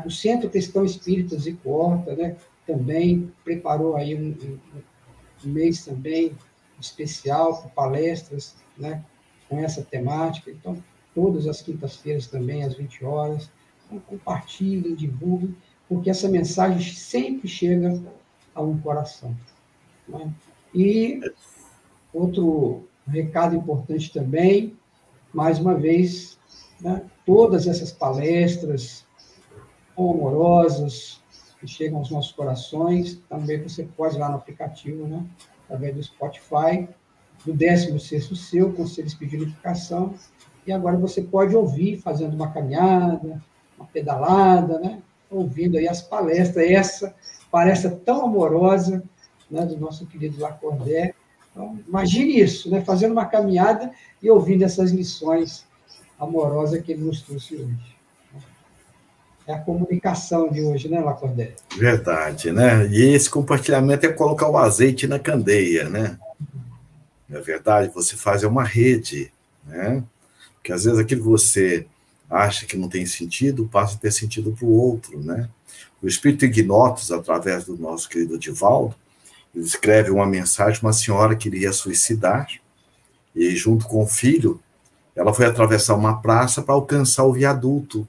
O 0.05 0.11
Centro 0.11 0.49
Cristão 0.49 0.86
e 0.86 1.53
Corta, 1.63 2.15
né, 2.15 2.36
também 2.65 3.32
preparou 3.43 3.95
aí 3.95 4.15
um, 4.15 4.30
um, 4.30 4.59
um 5.45 5.49
mês 5.49 5.86
também 5.86 6.34
especial 6.80 7.61
com 7.61 7.69
palestras, 7.69 8.55
né, 8.78 9.03
com 9.47 9.59
essa 9.59 9.82
temática. 9.82 10.51
Então, 10.51 10.84
todas 11.15 11.47
as 11.47 11.61
quintas-feiras 11.61 12.28
também, 12.28 12.63
às 12.63 12.75
20 12.75 13.05
horas. 13.05 13.49
Então, 13.86 13.99
compartilhem, 13.99 14.93
divulguem, 14.93 15.55
porque 15.88 16.09
essa 16.09 16.28
mensagem 16.28 16.93
sempre 16.93 17.47
chega 17.47 18.01
a 18.53 18.61
um 18.61 18.78
coração. 18.80 19.36
Né? 20.07 20.34
E 20.75 21.21
outro 22.13 22.88
recado 23.07 23.55
importante 23.55 24.11
também, 24.11 24.75
mais 25.34 25.59
uma 25.59 25.75
vez, 25.75 26.38
né, 26.82 27.03
todas 27.28 27.67
essas 27.67 27.91
palestras 27.91 29.05
amorosas 29.97 31.21
que 31.59 31.67
chegam 31.67 31.99
aos 31.99 32.09
nossos 32.09 32.32
corações, 32.32 33.21
também 33.28 33.61
você 33.61 33.84
pode 33.84 34.15
ir 34.15 34.19
lá 34.19 34.30
no 34.30 34.38
aplicativo, 34.38 35.05
né, 35.05 35.25
através 35.65 35.93
do 35.93 36.01
Spotify, 36.03 36.88
do 37.45 37.53
16º 37.53 38.34
Seu, 38.34 38.71
Conselho 38.71 39.07
Espírito 39.07 39.38
de 39.38 39.43
Unificação, 39.43 40.13
e 40.65 40.71
agora 40.71 40.95
você 40.95 41.21
pode 41.21 41.53
ouvir 41.53 41.97
fazendo 41.97 42.34
uma 42.34 42.51
caminhada, 42.51 43.43
uma 43.78 43.88
pedalada, 43.88 44.80
né, 44.80 45.01
ouvindo 45.30 45.78
aí 45.78 45.88
as 45.88 46.01
palestras, 46.01 46.65
essa 46.65 47.13
palestra 47.51 47.91
tão 48.05 48.25
amorosa 48.25 49.03
né, 49.51 49.65
do 49.65 49.78
nosso 49.78 50.05
querido 50.05 50.39
Lacordé. 50.39 51.13
Então, 51.51 51.78
imagine 51.86 52.39
isso, 52.39 52.69
né, 52.69 52.80
fazendo 52.80 53.11
uma 53.11 53.25
caminhada 53.25 53.91
e 54.23 54.30
ouvindo 54.32 54.63
essas 54.63 54.91
lições 54.91 55.66
amorosa 56.20 56.82
que 56.82 56.91
ele 56.91 57.03
nos 57.03 57.22
trouxe 57.22 57.55
hoje. 57.55 57.97
É 59.45 59.53
a 59.53 59.59
comunicação 59.59 60.49
de 60.49 60.61
hoje, 60.61 60.89
né, 60.89 60.99
Lacordé? 60.99 61.53
Verdade, 61.78 62.51
né? 62.51 62.86
E 62.88 63.01
esse 63.13 63.30
compartilhamento 63.30 64.05
é 64.05 64.11
colocar 64.11 64.49
o 64.49 64.57
azeite 64.57 65.07
na 65.07 65.20
candeia, 65.20 65.89
né? 65.89 66.20
Não 67.30 67.39
é 67.39 67.41
verdade? 67.41 67.91
Você 67.93 68.18
faz 68.18 68.43
uma 68.43 68.63
rede, 68.63 69.32
né? 69.65 70.03
Porque 70.55 70.74
às 70.74 70.84
vezes 70.84 70.99
aquilo 70.99 71.22
que 71.22 71.28
você 71.30 71.88
acha 72.30 72.65
que 72.65 72.76
não 72.76 72.89
tem 72.89 73.05
sentido 73.05 73.70
passa 73.72 73.95
a 73.95 73.99
ter 73.99 74.11
sentido 74.11 74.51
para 74.51 74.65
o 74.65 74.74
outro, 74.74 75.24
né? 75.24 75.49
O 76.01 76.07
Espírito 76.07 76.43
Ignotos, 76.43 77.11
através 77.11 77.63
do 77.63 77.78
nosso 77.78 78.09
querido 78.09 78.38
Divaldo, 78.38 78.95
ele 79.55 79.63
escreve 79.63 80.11
uma 80.11 80.26
mensagem, 80.26 80.82
uma 80.82 80.93
senhora 80.93 81.36
queria 81.36 81.72
suicidar, 81.72 82.47
e 83.34 83.55
junto 83.55 83.88
com 83.88 84.03
o 84.03 84.07
filho, 84.07 84.59
ela 85.18 85.34
foi 85.34 85.47
atravessar 85.47 85.95
uma 85.95 86.22
praça 86.22 86.61
para 86.61 86.76
alcançar 86.76 87.24
o 87.24 87.34
viaduto. 87.34 88.07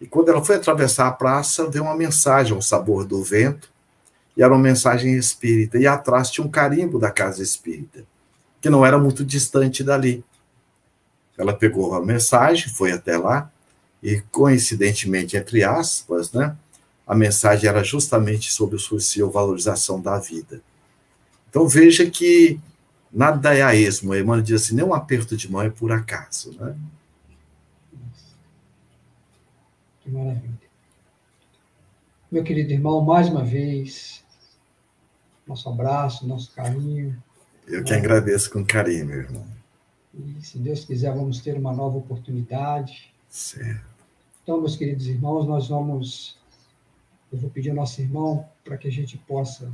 E 0.00 0.06
quando 0.06 0.28
ela 0.28 0.44
foi 0.44 0.56
atravessar 0.56 1.06
a 1.06 1.12
praça, 1.12 1.70
veio 1.70 1.84
uma 1.84 1.96
mensagem 1.96 2.52
ao 2.52 2.60
sabor 2.60 3.04
do 3.04 3.22
vento, 3.22 3.70
e 4.36 4.42
era 4.42 4.52
uma 4.52 4.60
mensagem 4.60 5.16
espírita. 5.16 5.78
E 5.78 5.86
atrás 5.86 6.28
tinha 6.28 6.44
um 6.44 6.50
carimbo 6.50 6.98
da 6.98 7.12
casa 7.12 7.44
espírita, 7.44 8.04
que 8.60 8.68
não 8.68 8.84
era 8.84 8.98
muito 8.98 9.24
distante 9.24 9.84
dali. 9.84 10.24
Ela 11.38 11.54
pegou 11.54 11.94
a 11.94 12.04
mensagem, 12.04 12.74
foi 12.74 12.90
até 12.90 13.16
lá, 13.16 13.48
e 14.02 14.20
coincidentemente, 14.32 15.36
entre 15.36 15.62
aspas, 15.62 16.32
né, 16.32 16.56
a 17.06 17.14
mensagem 17.14 17.68
era 17.68 17.84
justamente 17.84 18.52
sobre 18.52 18.74
o 18.74 18.80
suicídio, 18.80 19.30
valorização 19.30 20.00
da 20.00 20.18
vida. 20.18 20.60
Então 21.48 21.68
veja 21.68 22.10
que 22.10 22.58
Nada 23.12 23.54
é 23.54 23.62
a 23.62 23.74
esmo. 23.74 24.14
Emmanuel 24.14 24.42
diz 24.42 24.62
assim: 24.62 24.76
nenhum 24.76 24.94
aperto 24.94 25.36
de 25.36 25.50
mão 25.50 25.62
é 25.62 25.70
por 25.70 25.90
acaso. 25.90 26.56
Né? 26.58 26.76
Que 30.00 30.10
maravilha. 30.10 30.60
Meu 32.30 32.44
querido 32.44 32.72
irmão, 32.72 33.00
mais 33.00 33.28
uma 33.28 33.44
vez, 33.44 34.24
nosso 35.46 35.68
abraço, 35.68 36.26
nosso 36.26 36.52
carinho. 36.52 37.20
Eu 37.66 37.82
que 37.82 37.92
agradeço 37.92 38.50
com 38.52 38.64
carinho, 38.64 39.06
meu 39.06 39.18
irmão. 39.18 39.46
E 40.14 40.44
se 40.44 40.58
Deus 40.58 40.84
quiser, 40.84 41.12
vamos 41.12 41.40
ter 41.40 41.56
uma 41.56 41.72
nova 41.72 41.98
oportunidade. 41.98 43.12
Certo. 43.28 43.84
Então, 44.42 44.58
meus 44.58 44.76
queridos 44.76 45.06
irmãos, 45.06 45.46
nós 45.46 45.68
vamos. 45.68 46.38
Eu 47.32 47.38
vou 47.38 47.50
pedir 47.50 47.70
ao 47.70 47.76
nosso 47.76 48.00
irmão 48.00 48.48
para 48.64 48.76
que 48.76 48.88
a 48.88 48.92
gente 48.92 49.18
possa 49.18 49.72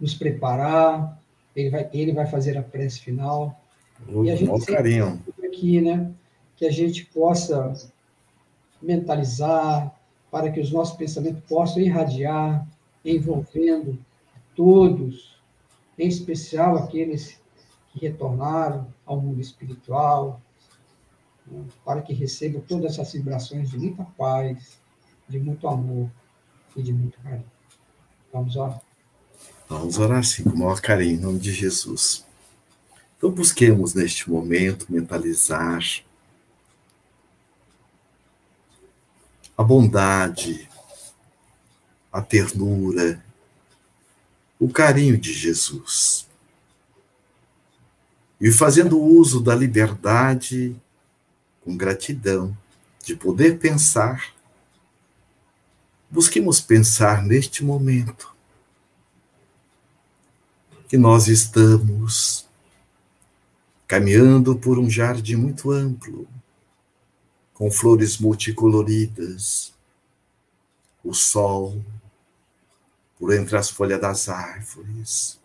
nos 0.00 0.14
preparar. 0.14 1.18
Ele 1.56 1.70
vai, 1.70 1.88
ele 1.92 2.12
vai 2.12 2.26
fazer 2.26 2.56
a 2.56 2.62
prece 2.62 3.00
final. 3.00 3.58
O 4.08 4.24
e 4.24 4.30
a 4.30 4.36
gente 4.36 4.66
carinho. 4.66 5.20
aqui, 5.42 5.80
né? 5.80 6.12
Que 6.54 6.66
a 6.66 6.70
gente 6.70 7.06
possa 7.06 7.72
mentalizar 8.80 9.98
para 10.30 10.50
que 10.50 10.60
os 10.60 10.70
nossos 10.70 10.96
pensamentos 10.96 11.42
possam 11.48 11.82
irradiar, 11.82 12.66
envolvendo 13.04 13.98
todos, 14.54 15.40
em 15.98 16.08
especial 16.08 16.76
aqueles 16.76 17.40
que 17.90 18.00
retornaram 18.00 18.86
ao 19.06 19.18
mundo 19.18 19.40
espiritual, 19.40 20.40
né, 21.46 21.64
para 21.84 22.02
que 22.02 22.12
recebam 22.12 22.60
todas 22.60 22.92
essas 22.92 23.12
vibrações 23.12 23.70
de 23.70 23.78
muita 23.78 24.04
paz, 24.04 24.78
de 25.28 25.38
muito 25.38 25.66
amor 25.68 26.10
e 26.76 26.82
de 26.82 26.92
muito 26.92 27.18
carinho. 27.20 27.50
Vamos 28.32 28.56
orar? 28.56 28.80
Vamos 29.68 29.98
orar 29.98 30.22
sim, 30.22 30.44
com 30.44 30.56
maior 30.56 30.80
carinho, 30.80 31.16
em 31.16 31.20
nome 31.20 31.40
de 31.40 31.52
Jesus. 31.52 32.24
Então, 33.16 33.32
busquemos 33.32 33.94
neste 33.94 34.30
momento 34.30 34.86
mentalizar 34.88 35.82
a 39.58 39.64
bondade, 39.64 40.68
a 42.12 42.22
ternura, 42.22 43.20
o 44.60 44.68
carinho 44.68 45.18
de 45.18 45.32
Jesus. 45.32 46.28
E 48.40 48.52
fazendo 48.52 49.00
uso 49.00 49.40
da 49.40 49.54
liberdade, 49.54 50.76
com 51.64 51.76
gratidão, 51.76 52.56
de 53.04 53.16
poder 53.16 53.58
pensar, 53.58 54.32
busquemos 56.08 56.60
pensar 56.60 57.24
neste 57.24 57.64
momento 57.64 58.35
que 60.88 60.96
nós 60.96 61.26
estamos 61.26 62.46
caminhando 63.86 64.56
por 64.56 64.78
um 64.78 64.88
jardim 64.88 65.36
muito 65.36 65.70
amplo, 65.70 66.28
com 67.54 67.70
flores 67.70 68.18
multicoloridas, 68.18 69.72
o 71.02 71.14
sol, 71.14 71.82
por 73.18 73.32
entre 73.32 73.56
as 73.56 73.70
folhas 73.70 74.00
das 74.00 74.28
árvores, 74.28 75.40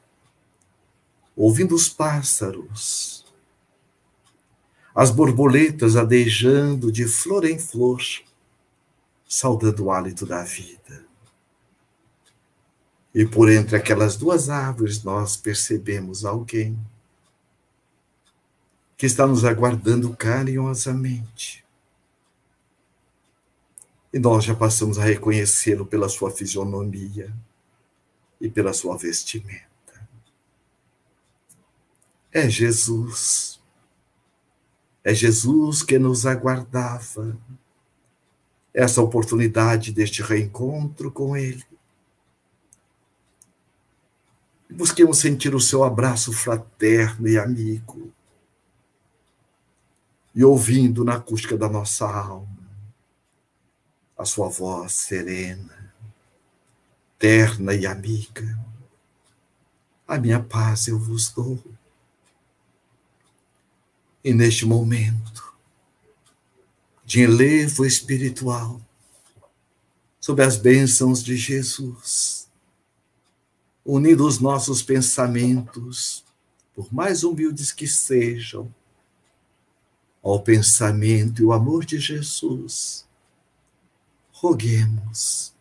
ouvindo 1.35 1.73
os 1.73 1.87
pássaros, 1.87 3.25
as 4.93 5.09
borboletas 5.09 5.95
adejando 5.95 6.91
de 6.91 7.07
flor 7.07 7.45
em 7.45 7.57
flor, 7.57 8.01
saudando 9.27 9.85
o 9.85 9.91
hálito 9.91 10.25
da 10.25 10.43
vida. 10.43 11.10
E 13.13 13.25
por 13.25 13.49
entre 13.51 13.75
aquelas 13.75 14.15
duas 14.15 14.49
árvores 14.49 15.03
nós 15.03 15.35
percebemos 15.35 16.23
alguém 16.23 16.79
que 18.97 19.05
está 19.05 19.25
nos 19.25 19.43
aguardando 19.43 20.15
carinhosamente. 20.15 21.65
E 24.13 24.19
nós 24.19 24.43
já 24.43 24.53
passamos 24.53 24.99
a 24.99 25.03
reconhecê-lo 25.03 25.85
pela 25.85 26.07
sua 26.07 26.31
fisionomia 26.31 27.33
e 28.39 28.49
pela 28.49 28.73
sua 28.73 28.97
vestimenta. 28.97 29.71
É 32.31 32.49
Jesus. 32.49 33.59
É 35.03 35.13
Jesus 35.13 35.81
que 35.81 35.97
nos 35.97 36.25
aguardava 36.25 37.37
essa 38.73 39.01
oportunidade 39.01 39.91
deste 39.91 40.21
reencontro 40.21 41.11
com 41.11 41.35
Ele. 41.35 41.65
Busquemos 44.71 45.19
sentir 45.19 45.53
o 45.53 45.59
seu 45.59 45.83
abraço 45.83 46.31
fraterno 46.31 47.27
e 47.27 47.37
amigo. 47.37 48.11
E 50.33 50.43
ouvindo 50.43 51.03
na 51.03 51.15
acústica 51.15 51.57
da 51.57 51.69
nossa 51.69 52.05
alma 52.05 52.61
a 54.17 54.23
sua 54.23 54.47
voz 54.47 54.93
serena 54.93 55.81
terna 57.21 57.75
e 57.75 57.85
amiga. 57.85 58.59
A 60.07 60.17
minha 60.17 60.39
paz 60.39 60.87
eu 60.87 60.97
vos 60.97 61.29
dou. 61.29 61.63
E 64.23 64.33
neste 64.33 64.65
momento 64.65 65.53
de 67.05 67.21
elevo 67.21 67.85
espiritual, 67.85 68.81
sob 70.19 70.41
as 70.41 70.57
bênçãos 70.57 71.23
de 71.23 71.37
Jesus, 71.37 72.40
unindo 73.85 74.25
os 74.25 74.39
nossos 74.39 74.81
pensamentos, 74.81 76.23
por 76.73 76.93
mais 76.93 77.23
humildes 77.23 77.71
que 77.71 77.87
sejam, 77.87 78.73
ao 80.23 80.41
pensamento 80.41 81.41
e 81.41 81.45
o 81.45 81.51
amor 81.51 81.83
de 81.83 81.99
Jesus, 81.99 83.07
roguemos 84.31 85.51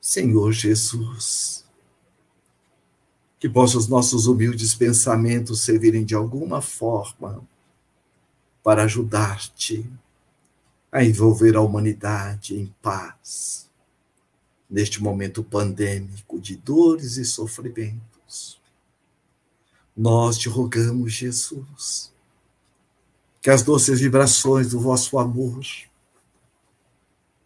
Senhor 0.00 0.52
Jesus, 0.52 1.66
que 3.38 3.48
possam 3.48 3.80
os 3.80 3.88
nossos 3.88 4.26
humildes 4.26 4.74
pensamentos 4.74 5.60
servirem 5.60 6.04
de 6.04 6.14
alguma 6.14 6.62
forma 6.62 7.46
para 8.62 8.84
ajudar-te 8.84 9.84
a 10.90 11.04
envolver 11.04 11.56
a 11.56 11.60
humanidade 11.60 12.56
em 12.56 12.74
paz 12.80 13.67
neste 14.68 15.02
momento 15.02 15.42
pandêmico 15.42 16.40
de 16.40 16.56
dores 16.56 17.16
e 17.16 17.24
sofrimentos. 17.24 18.60
Nós 19.96 20.36
te 20.36 20.48
rogamos, 20.48 21.12
Jesus, 21.12 22.12
que 23.40 23.50
as 23.50 23.62
doces 23.62 24.00
vibrações 24.00 24.68
do 24.70 24.78
vosso 24.78 25.18
amor 25.18 25.64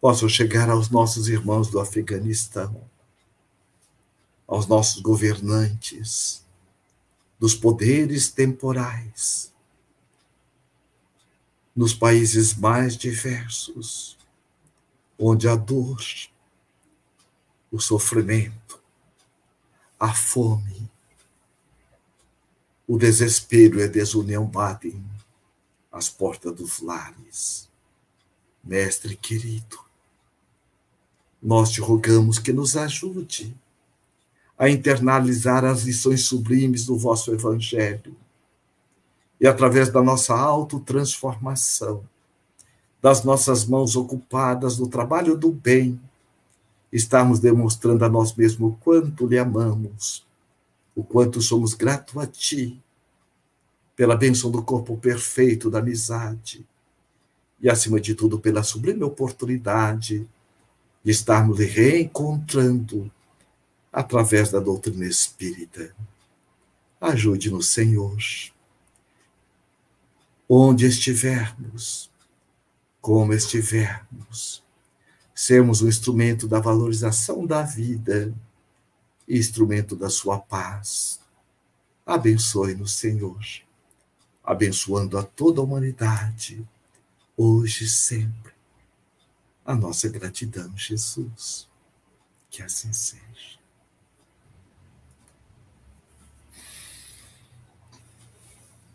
possam 0.01 0.27
chegar 0.27 0.69
aos 0.69 0.89
nossos 0.89 1.29
irmãos 1.29 1.69
do 1.69 1.79
Afeganistão, 1.79 2.81
aos 4.45 4.67
nossos 4.67 5.01
governantes, 5.01 6.43
dos 7.39 7.55
poderes 7.55 8.29
temporais, 8.29 9.53
nos 11.75 11.93
países 11.93 12.53
mais 12.53 12.95
diversos, 12.95 14.17
onde 15.17 15.47
a 15.47 15.55
dor, 15.55 15.99
o 17.73 17.79
sofrimento, 17.79 18.79
a 19.99 20.13
fome, 20.13 20.87
o 22.87 22.99
desespero 22.99 23.79
e 23.79 23.83
a 23.83 23.87
desunião 23.87 24.45
batem 24.45 25.03
às 25.91 26.07
portas 26.07 26.53
dos 26.53 26.81
lares. 26.81 27.67
Mestre 28.63 29.15
querido, 29.15 29.79
nós 31.41 31.71
te 31.71 31.81
rogamos 31.81 32.37
que 32.37 32.53
nos 32.53 32.77
ajude 32.77 33.57
a 34.55 34.69
internalizar 34.69 35.65
as 35.65 35.81
lições 35.81 36.25
sublimes 36.25 36.85
do 36.85 36.95
vosso 36.95 37.33
Evangelho 37.33 38.15
e, 39.41 39.47
através 39.47 39.89
da 39.89 40.03
nossa 40.03 40.37
autotransformação, 40.37 42.07
das 43.01 43.23
nossas 43.23 43.65
mãos 43.65 43.95
ocupadas 43.95 44.77
no 44.77 44.87
trabalho 44.87 45.35
do 45.35 45.51
bem, 45.51 45.99
estamos 46.93 47.39
demonstrando 47.39 48.05
a 48.05 48.09
nós 48.09 48.35
mesmos 48.35 48.71
o 48.71 48.75
quanto 48.75 49.25
lhe 49.25 49.39
amamos, 49.39 50.23
o 50.95 51.03
quanto 51.03 51.41
somos 51.41 51.73
gratos 51.73 52.15
a 52.15 52.27
Ti, 52.27 52.79
pela 53.95 54.15
bênção 54.15 54.51
do 54.51 54.61
corpo 54.61 54.95
perfeito 54.95 55.71
da 55.71 55.79
amizade 55.79 56.65
e, 57.59 57.69
acima 57.69 57.99
de 57.99 58.13
tudo, 58.13 58.39
pela 58.39 58.63
sublime 58.63 59.03
oportunidade 59.03 60.27
de 61.03 61.11
estarmos 61.11 61.59
reencontrando 61.59 63.11
através 63.91 64.51
da 64.51 64.59
doutrina 64.59 65.05
espírita. 65.05 65.95
Ajude-nos, 67.01 67.67
Senhor. 67.67 68.17
Onde 70.47 70.85
estivermos, 70.85 72.09
como 73.01 73.33
estivermos, 73.33 74.62
sermos 75.45 75.81
um 75.81 75.89
instrumento 75.89 76.47
da 76.47 76.61
valorização 76.61 77.45
da 77.45 77.63
vida 77.63 78.33
instrumento 79.27 79.93
da 79.93 80.09
sua 80.09 80.39
paz. 80.39 81.19
Abençoe-nos, 82.05 82.93
Senhor, 82.93 83.39
abençoando 84.41 85.17
a 85.17 85.23
toda 85.23 85.59
a 85.59 85.63
humanidade, 85.63 86.65
hoje 87.35 87.83
e 87.83 87.89
sempre 87.89 88.53
a 89.65 89.75
nossa 89.75 90.07
gratidão, 90.07 90.75
Jesus. 90.77 91.67
Que 92.49 92.61
assim 92.61 92.93
seja. 92.93 93.59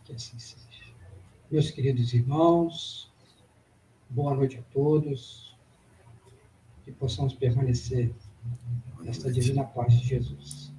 Que 0.04 0.14
assim 0.14 0.38
seja. 0.38 0.58
Meus 1.50 1.70
queridos 1.70 2.14
irmãos, 2.14 3.10
boa 4.08 4.34
noite 4.34 4.56
a 4.58 4.62
todos. 4.72 5.47
Que 6.88 6.94
possamos 6.94 7.34
permanecer 7.34 8.10
nesta 9.02 9.30
divina 9.30 9.62
paz 9.62 9.92
de 9.92 10.06
Jesus. 10.06 10.72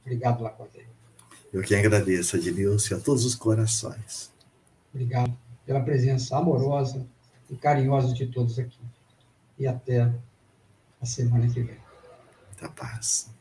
Obrigado, 0.00 0.42
Lacodeiro. 0.42 0.88
Eu 1.52 1.62
que 1.62 1.74
agradeço, 1.74 2.34
Adililson, 2.34 2.94
e 2.94 2.96
a 2.96 3.00
todos 3.00 3.26
os 3.26 3.34
corações. 3.34 4.32
Obrigado 4.90 5.36
pela 5.66 5.82
presença 5.82 6.38
amorosa 6.38 7.06
e 7.50 7.56
carinhosa 7.56 8.14
de 8.14 8.26
todos 8.26 8.58
aqui. 8.58 8.80
E 9.58 9.66
até 9.66 10.10
a 10.98 11.04
semana 11.04 11.46
que 11.46 11.62
vem. 11.62 11.76
Muita 12.48 12.70
paz. 12.70 13.33